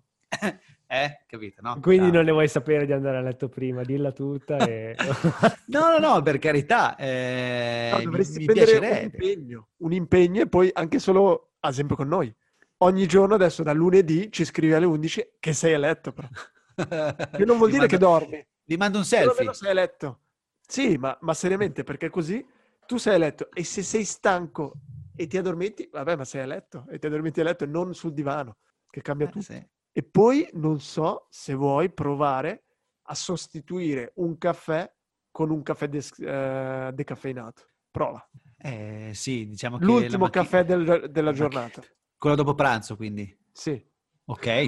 eh, 0.90 1.24
capito, 1.26 1.62
no? 1.62 1.78
Quindi 1.80 2.06
Dai. 2.06 2.10
non 2.16 2.24
ne 2.24 2.32
vuoi 2.32 2.48
sapere 2.48 2.84
di 2.84 2.92
andare 2.92 3.18
a 3.18 3.20
letto 3.20 3.48
prima, 3.48 3.82
dilla 3.84 4.12
tutta 4.12 4.56
e... 4.58 4.96
No, 5.66 5.88
no, 5.90 5.98
no, 5.98 6.22
per 6.22 6.38
carità, 6.38 6.96
eh, 6.96 7.90
No, 7.92 7.98
mi- 7.98 8.04
dovresti 8.04 8.38
mi, 8.40 8.44
prendere 8.44 8.76
un 8.78 8.84
piacerebbe. 8.84 9.04
impegno, 9.16 9.68
un 9.78 9.92
impegno 9.92 10.42
e 10.42 10.48
poi 10.48 10.70
anche 10.72 10.98
solo, 10.98 11.52
ad 11.60 11.70
esempio, 11.70 11.94
con 11.96 12.08
noi. 12.08 12.34
Ogni 12.78 13.06
giorno 13.06 13.34
adesso 13.34 13.62
da 13.62 13.72
lunedì 13.72 14.32
ci 14.32 14.44
scrivi 14.44 14.72
alle 14.72 14.86
11 14.86 15.34
che 15.38 15.52
sei 15.52 15.74
a 15.74 15.78
letto, 15.78 16.12
però. 16.12 16.28
Che 17.30 17.44
non 17.44 17.56
vuol 17.58 17.70
dire 17.70 17.86
che 17.86 17.98
mando- 17.98 18.18
dormi, 18.18 18.46
Vi 18.64 18.76
mando 18.76 18.98
un 18.98 19.04
perlomeno 19.08 19.52
selfie. 19.52 19.54
sei 19.54 19.70
a 19.70 19.74
letto. 19.74 20.20
Sì, 20.66 20.96
ma, 20.96 21.16
ma 21.20 21.34
seriamente, 21.34 21.84
perché 21.84 22.10
così 22.10 22.44
tu 22.86 22.96
sei 22.96 23.14
a 23.14 23.18
letto 23.18 23.50
e 23.52 23.64
se 23.64 23.82
sei 23.82 24.04
stanco 24.04 24.74
e 25.14 25.26
ti 25.26 25.36
addormenti, 25.36 25.88
vabbè, 25.92 26.16
ma 26.16 26.24
sei 26.24 26.42
a 26.42 26.46
letto 26.46 26.86
e 26.90 26.98
ti 26.98 27.06
addormenti 27.06 27.40
a 27.40 27.44
letto 27.44 27.64
e 27.64 27.66
non 27.66 27.94
sul 27.94 28.12
divano, 28.12 28.56
che 28.88 29.02
cambia 29.02 29.26
Eh, 29.26 29.30
tutto. 29.30 29.44
sì. 29.44 29.68
E 29.92 30.02
poi 30.02 30.48
non 30.54 30.80
so 30.80 31.26
se 31.30 31.54
vuoi 31.54 31.90
provare 31.90 32.64
a 33.02 33.14
sostituire 33.14 34.12
un 34.16 34.38
caffè 34.38 34.90
con 35.30 35.50
un 35.50 35.62
caffè 35.62 35.88
des- 35.88 36.18
eh, 36.20 36.90
decaffeinato. 36.94 37.62
Prova. 37.90 38.24
Eh, 38.56 39.10
sì, 39.14 39.48
diciamo 39.48 39.78
che 39.78 39.84
L'ultimo 39.84 40.24
mattina- 40.24 40.44
caffè 40.44 40.64
del- 40.64 41.08
della 41.10 41.30
la- 41.30 41.36
giornata. 41.36 41.82
Quello 42.16 42.36
dopo 42.36 42.54
pranzo, 42.54 42.94
quindi. 42.96 43.36
Sì. 43.52 43.84
Ok. 44.26 44.66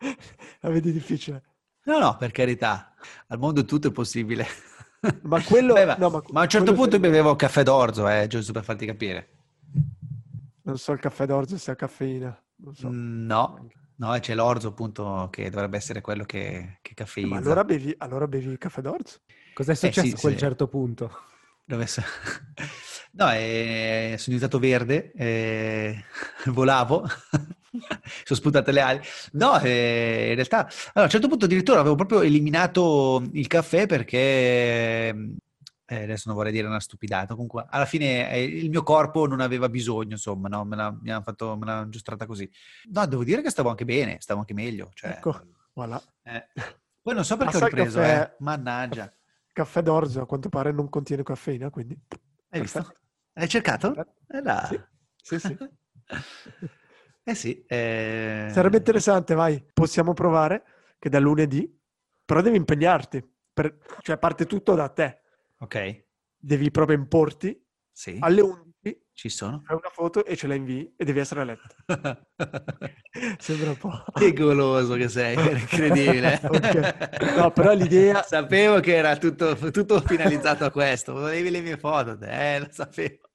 La 0.60 0.70
vedi 0.70 0.92
difficile. 0.92 1.42
No, 1.84 1.98
no, 1.98 2.16
per 2.16 2.30
carità. 2.30 2.94
Al 3.26 3.38
mondo 3.38 3.64
tutto 3.66 3.88
è 3.88 3.92
possibile. 3.92 4.46
Ma 5.24 5.42
quello- 5.44 5.74
Beh, 5.74 5.84
ma, 5.84 5.96
no, 5.96 6.08
ma 6.08 6.22
ma 6.30 6.40
a 6.40 6.42
un 6.44 6.48
certo 6.48 6.72
punto 6.72 6.92
sarebbe- 6.92 7.08
bevevo 7.10 7.36
caffè 7.36 7.62
d'orzo, 7.62 8.08
eh, 8.08 8.26
giusto 8.26 8.52
per 8.52 8.64
farti 8.64 8.86
capire. 8.86 9.28
Non 10.62 10.78
so 10.78 10.92
il 10.92 10.98
caffè 11.00 11.26
d'orzo 11.26 11.58
se 11.58 11.70
ha 11.70 11.76
caffeina. 11.76 12.42
So. 12.72 12.88
Mm, 12.88 13.26
No, 13.26 13.68
no, 14.04 14.18
c'è 14.20 14.34
l'orzo 14.34 14.68
appunto 14.68 15.28
che 15.30 15.50
dovrebbe 15.50 15.76
essere 15.76 16.00
quello 16.00 16.24
che, 16.24 16.78
che 16.82 16.94
caffeizza. 16.94 17.28
Ma 17.28 17.36
allora 17.38 17.64
bevi, 17.64 17.94
allora 17.98 18.28
bevi 18.28 18.50
il 18.50 18.58
caffè 18.58 18.80
d'orzo? 18.80 19.20
Cos'è 19.52 19.74
successo 19.74 20.00
Eh, 20.00 20.10
sì, 20.10 20.16
a 20.16 20.20
quel 20.20 20.32
sì. 20.32 20.38
certo 20.38 20.68
punto? 20.68 21.10
Dove 21.66 21.86
sa- 21.86 22.02
No, 23.12 23.30
eh, 23.32 24.16
sono 24.18 24.36
diventato 24.36 24.58
verde, 24.58 25.12
eh, 25.12 26.04
volavo, 26.46 27.04
sono 28.24 28.38
spuntate 28.38 28.72
le 28.72 28.80
ali. 28.80 29.00
No, 29.32 29.58
eh, 29.60 30.28
in 30.30 30.34
realtà, 30.34 30.58
allora, 30.58 30.70
a 30.94 31.02
un 31.02 31.08
certo 31.10 31.28
punto 31.28 31.44
addirittura 31.44 31.80
avevo 31.80 31.94
proprio 31.94 32.22
eliminato 32.22 33.22
il 33.32 33.46
caffè 33.46 33.86
perché, 33.86 35.14
eh, 35.86 36.02
adesso 36.04 36.24
non 36.28 36.36
vorrei 36.36 36.52
dire 36.52 36.66
una 36.66 36.80
stupidata, 36.80 37.34
comunque 37.34 37.64
alla 37.68 37.84
fine 37.84 38.30
eh, 38.30 38.42
il 38.42 38.70
mio 38.70 38.82
corpo 38.82 39.26
non 39.26 39.40
aveva 39.40 39.68
bisogno, 39.68 40.12
insomma, 40.12 40.48
no? 40.48 40.64
me, 40.64 40.76
l'ha, 40.76 40.96
mi 41.00 41.10
hanno 41.10 41.22
fatto, 41.22 41.56
me 41.56 41.66
l'hanno 41.66 41.88
giostrata 41.88 42.26
così. 42.26 42.50
No, 42.90 43.06
devo 43.06 43.24
dire 43.24 43.42
che 43.42 43.50
stavo 43.50 43.68
anche 43.70 43.84
bene, 43.84 44.16
stavo 44.20 44.40
anche 44.40 44.54
meglio. 44.54 44.90
Cioè, 44.94 45.10
Ecco, 45.10 45.40
voilà. 45.74 46.00
eh. 46.22 46.48
Poi 47.02 47.14
non 47.14 47.24
so 47.24 47.36
perché 47.36 47.52
Passa 47.52 47.64
ho 47.64 47.68
ripreso, 47.68 47.98
caffè- 48.00 48.20
eh. 48.32 48.36
mannaggia. 48.38 49.12
Caffè 49.52 49.82
d'orzo 49.82 50.20
a 50.22 50.26
quanto 50.26 50.48
pare 50.48 50.72
non 50.72 50.88
contiene 50.88 51.22
caffeina, 51.22 51.70
quindi... 51.70 51.94
Hai 52.48 52.60
Perfetto. 52.60 52.88
visto? 52.88 53.02
Hai 53.34 53.48
cercato? 53.48 53.94
Eh 54.28 54.42
là. 54.42 54.66
Sì, 54.66 55.38
sì, 55.38 55.38
sì. 55.38 55.56
Eh 57.26 57.34
sì. 57.34 57.64
eh, 57.66 58.48
Sarebbe 58.50 58.76
interessante, 58.76 59.32
vai. 59.34 59.64
Possiamo 59.72 60.12
provare 60.12 60.62
che 60.98 61.08
da 61.08 61.18
lunedì, 61.18 61.80
però 62.24 62.42
devi 62.42 62.56
impegnarti. 62.58 63.26
per- 63.52 63.78
Cioè 64.02 64.18
parte 64.18 64.44
tutto 64.46 64.74
da 64.74 64.88
te. 64.90 65.22
Ok, 65.64 66.04
Devi 66.36 66.70
proprio 66.70 66.96
importi. 66.98 67.58
sì, 67.90 68.18
Alle 68.20 68.40
11 68.42 68.72
ci 69.14 69.28
sono. 69.30 69.62
fai 69.64 69.76
una 69.76 69.88
foto 69.90 70.24
e 70.26 70.36
ce 70.36 70.46
la 70.46 70.54
invii 70.54 70.92
e 70.96 71.04
devi 71.06 71.20
essere 71.20 71.40
a 71.40 71.44
letto. 71.44 71.74
Sembra 73.38 73.70
un 73.70 73.76
po'... 73.78 74.04
che 74.12 74.32
goloso 74.34 74.94
che 74.94 75.08
sei, 75.08 75.34
incredibile. 75.58 76.38
Ok. 76.42 77.36
No, 77.36 77.50
però 77.50 77.72
l'idea- 77.72 78.22
Sapevo 78.28 78.80
che 78.80 78.94
era 78.94 79.16
tutto, 79.16 79.54
tutto 79.70 80.00
finalizzato 80.02 80.64
a 80.66 80.70
questo. 80.70 81.14
Volevi 81.14 81.48
le 81.50 81.60
mie 81.62 81.78
foto, 81.78 82.18
eh, 82.20 82.58
lo 82.60 82.68
sapevo. 82.70 83.30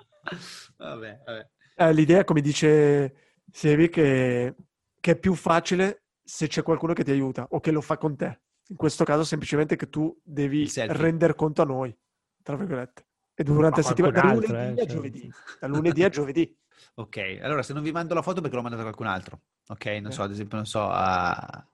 Vabbè, 0.78 1.22
vabbè. 1.26 1.50
Eh, 1.78 1.94
l'idea, 1.94 2.24
come 2.26 2.42
dice 2.42 3.42
Sevi, 3.52 3.90
che, 3.90 4.54
che 5.00 5.12
è 5.12 5.18
più 5.18 5.34
facile 5.34 6.04
se 6.24 6.48
c'è 6.48 6.62
qualcuno 6.62 6.94
che 6.94 7.04
ti 7.04 7.10
aiuta 7.12 7.48
o 7.50 7.60
che 7.60 7.72
lo 7.72 7.82
fa 7.82 7.98
con 7.98 8.16
te. 8.16 8.42
In 8.70 8.76
questo 8.76 9.04
caso, 9.04 9.24
semplicemente 9.24 9.76
che 9.76 9.90
tu 9.90 10.16
devi 10.24 10.70
rendere 10.90 11.34
conto 11.34 11.64
a 11.64 11.66
noi, 11.66 11.98
tra 12.44 12.56
virgolette. 12.56 13.06
E 13.36 13.44
durante 13.44 13.82
la 13.82 13.88
settimana, 13.88 14.22
da 14.22 14.34
lunedì 14.34 14.52
eh, 14.54 14.58
a 14.72 14.76
cioè, 14.76 14.86
giovedì. 14.86 15.32
Da 15.60 15.68
lunedì 15.68 16.04
a 16.04 16.10
giovedì. 16.10 16.58
Ok, 16.96 17.40
allora 17.42 17.62
se 17.64 17.72
non 17.74 17.84
vi 17.84 17.92
mando 17.92 18.14
la 18.14 18.22
foto 18.22 18.42
perché 18.42 18.56
l'ho 18.56 18.62
mandata 18.62 18.82
a 18.84 18.86
qualcun 18.86 19.08
altro. 19.08 19.42
Ok, 19.68 19.86
non 19.86 20.12
Eh. 20.12 20.14
so, 20.14 20.24
ad 20.24 20.32
esempio, 20.32 20.58
non 20.58 20.66
so, 20.66 20.88
a... 20.90 21.66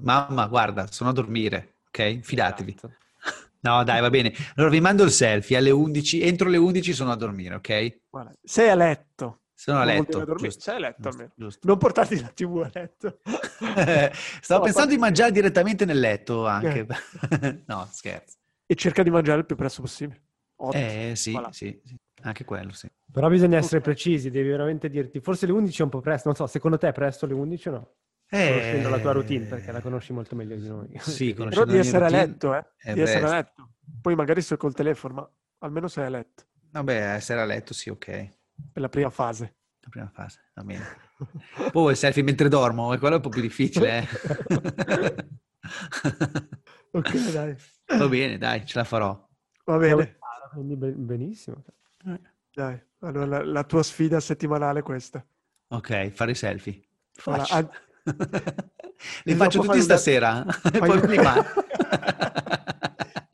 Mamma, 0.00 0.46
guarda, 0.46 0.86
sono 0.90 1.10
a 1.10 1.12
dormire, 1.12 1.76
ok? 1.88 2.20
Fidatevi. 2.20 2.74
Esatto. 2.74 2.94
No, 3.62 3.84
dai, 3.84 4.00
va 4.00 4.08
bene. 4.08 4.32
Allora 4.56 4.72
vi 4.72 4.80
mando 4.80 5.02
il 5.04 5.10
selfie 5.10 5.58
alle 5.58 5.70
11, 5.70 6.22
entro 6.22 6.48
le 6.48 6.56
11 6.56 6.94
sono 6.94 7.10
a 7.12 7.14
dormire, 7.16 7.56
ok? 7.56 8.00
Guarda, 8.08 8.32
sei 8.42 8.70
a 8.70 8.74
letto. 8.74 9.40
Sono 9.52 9.80
a 9.80 9.84
letto. 9.84 10.24
giusto, 10.36 10.60
Sei 10.62 10.76
a 10.76 10.78
letto 10.78 10.94
giusto, 11.02 11.08
almeno. 11.10 11.32
giusto. 11.36 11.66
Non 11.66 11.76
portarti 11.76 12.18
la 12.22 12.28
TV 12.28 12.62
a 12.64 12.70
letto. 12.72 13.18
Stavo 14.40 14.60
No, 14.60 14.64
pensando 14.64 14.90
di 14.94 14.98
mangiare 14.98 15.30
direttamente 15.32 15.84
nel 15.84 16.00
letto 16.00 16.46
anche. 16.46 16.86
no, 17.66 17.86
scherzo. 17.92 18.38
E 18.70 18.76
cerca 18.76 19.02
di 19.02 19.10
mangiare 19.10 19.40
il 19.40 19.46
più 19.46 19.56
presto 19.56 19.80
possibile. 19.82 20.22
Ottimo. 20.56 20.82
Eh 20.84 21.12
sì, 21.16 21.32
Voilà. 21.32 21.50
sì, 21.50 21.80
sì, 21.84 21.96
anche 22.22 22.44
quello 22.44 22.70
sì. 22.72 22.88
Però 23.10 23.28
bisogna 23.28 23.56
essere 23.58 23.80
precisi, 23.80 24.30
devi 24.30 24.48
veramente 24.48 24.88
dirti. 24.88 25.18
Forse 25.18 25.46
le 25.46 25.52
11 25.52 25.80
è 25.80 25.84
un 25.84 25.90
po' 25.90 26.00
presto, 26.00 26.28
non 26.28 26.36
so, 26.36 26.46
secondo 26.46 26.78
te 26.78 26.86
è 26.86 26.92
presto 26.92 27.26
le 27.26 27.34
11 27.34 27.68
o 27.68 27.72
no? 27.72 27.94
Conoscendo 28.28 28.88
la 28.88 29.00
tua 29.00 29.10
routine, 29.10 29.46
perché 29.46 29.72
la 29.72 29.80
conosci 29.80 30.12
molto 30.12 30.36
meglio 30.36 30.54
di 30.54 30.68
noi. 30.68 30.86
Eh, 30.92 31.00
Sì, 31.00 31.32
Però 31.34 31.48
conoscendo 31.50 31.72
di 31.72 31.78
la 31.78 31.82
mia 31.82 31.88
essere 31.88 32.04
a 32.04 32.08
routine, 32.08 32.26
letto, 32.26 32.54
eh. 32.54 32.66
è 32.76 32.92
Di 32.94 33.00
essere 33.00 33.26
a 33.26 33.30
letto. 33.30 33.70
Poi 34.00 34.14
magari 34.14 34.40
sei 34.40 34.56
col 34.56 34.72
telefono, 34.72 35.14
ma 35.14 35.30
almeno 35.58 35.88
sei 35.88 36.04
a 36.04 36.08
letto. 36.10 36.44
Vabbè, 36.70 37.14
essere 37.14 37.40
a 37.40 37.44
letto 37.44 37.74
sì, 37.74 37.88
ok. 37.90 38.06
Per 38.06 38.80
la 38.82 38.88
prima 38.88 39.10
fase. 39.10 39.56
La 39.80 39.88
prima 39.88 40.10
fase, 40.14 40.38
va 40.54 40.62
bene. 40.62 40.84
Poi 41.72 41.90
il 41.90 41.96
selfie 41.96 42.22
mentre 42.22 42.48
dormo, 42.48 42.94
e 42.94 42.98
quello 42.98 43.14
è 43.14 43.16
un 43.16 43.22
po' 43.24 43.30
più 43.30 43.40
difficile. 43.42 43.98
eh. 43.98 45.26
Ok, 46.92 47.32
dai. 47.32 47.56
Va 47.98 48.08
bene, 48.08 48.38
dai, 48.38 48.64
ce 48.66 48.78
la 48.78 48.84
farò. 48.84 49.28
Va 49.64 49.76
bene. 49.76 50.18
Quindi 50.52 50.76
be- 50.76 50.90
benissimo. 50.92 51.62
Dai. 52.52 52.80
Allora, 53.00 53.24
la, 53.26 53.44
la 53.44 53.64
tua 53.64 53.82
sfida 53.82 54.18
settimanale 54.20 54.80
è 54.80 54.82
questa. 54.82 55.24
Ok, 55.68 56.08
fare 56.10 56.32
i 56.32 56.34
selfie. 56.34 56.80
Faccio. 57.12 57.54
an- 57.54 57.70
Li 59.24 59.34
faccio 59.34 59.60
tutti 59.60 59.66
fai 59.68 59.76
una- 59.76 59.84
stasera. 59.84 60.44
e 60.44 60.52
fai 60.78 61.00
poi 61.00 61.16
mando. 61.16 61.44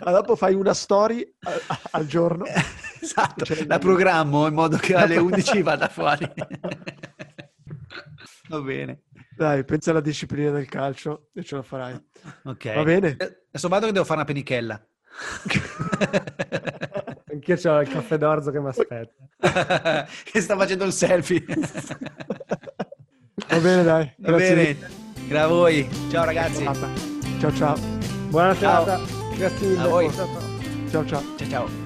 Ma 0.05 0.11
dopo 0.13 0.37
fai 0.37 0.55
una 0.55 0.75
story 0.75 1.35
a- 1.41 1.51
a- 1.69 1.81
al 1.93 2.07
giorno. 2.07 2.45
esatto, 3.01 3.45
Cioè, 3.45 3.65
la 3.67 3.79
programmo 3.79 4.47
in 4.47 4.55
modo 4.55 4.77
che 4.77 4.95
alle 4.95 5.17
11 5.17 5.63
vada 5.63 5.89
fuori. 5.89 6.31
Va 8.49 8.61
bene. 8.61 9.01
Dai, 9.37 9.64
pensa 9.64 9.91
alla 9.91 10.01
disciplina 10.01 10.51
del 10.51 10.66
calcio 10.66 11.28
e 11.34 11.43
ce 11.45 11.57
la 11.57 11.62
farai. 11.62 11.95
Ok. 12.45 12.74
Va 12.74 12.82
bene. 12.82 13.16
Eh, 13.18 13.45
Adesso 13.51 13.68
vado 13.68 13.87
che 13.87 13.93
devo 13.93 14.05
fare 14.05 14.18
una 14.20 14.26
penichella. 14.26 14.78
Anch'io 17.30 17.70
ho 17.70 17.80
il 17.80 17.89
caffè 17.89 18.18
d'orzo 18.18 18.51
che 18.51 18.61
mi 18.61 18.68
aspetta. 18.68 19.12
che 20.24 20.41
sta 20.41 20.57
facendo 20.57 20.84
il 20.84 20.93
selfie. 20.93 21.45
Va 23.49 23.59
bene, 23.59 23.82
dai. 23.82 24.12
Va 24.18 24.28
Grazie 24.30 24.55
bene. 24.55 24.72
mille. 24.74 24.89
Grazie 25.28 25.39
a 25.39 25.47
voi. 25.47 25.89
Ciao 26.11 26.24
ragazzi. 26.24 26.64
Ciao 27.39 27.53
ciao. 27.53 27.78
Buona 28.28 28.55
Ciao. 28.57 28.84
serata. 28.84 29.01
Grazie 29.37 29.68
mille. 29.68 29.80
A 29.82 29.87
voi. 29.89 30.11
Ciao. 30.12 30.28
Ciao 30.91 31.07
ciao. 31.07 31.22
Ciao 31.37 31.49
ciao. 31.49 31.86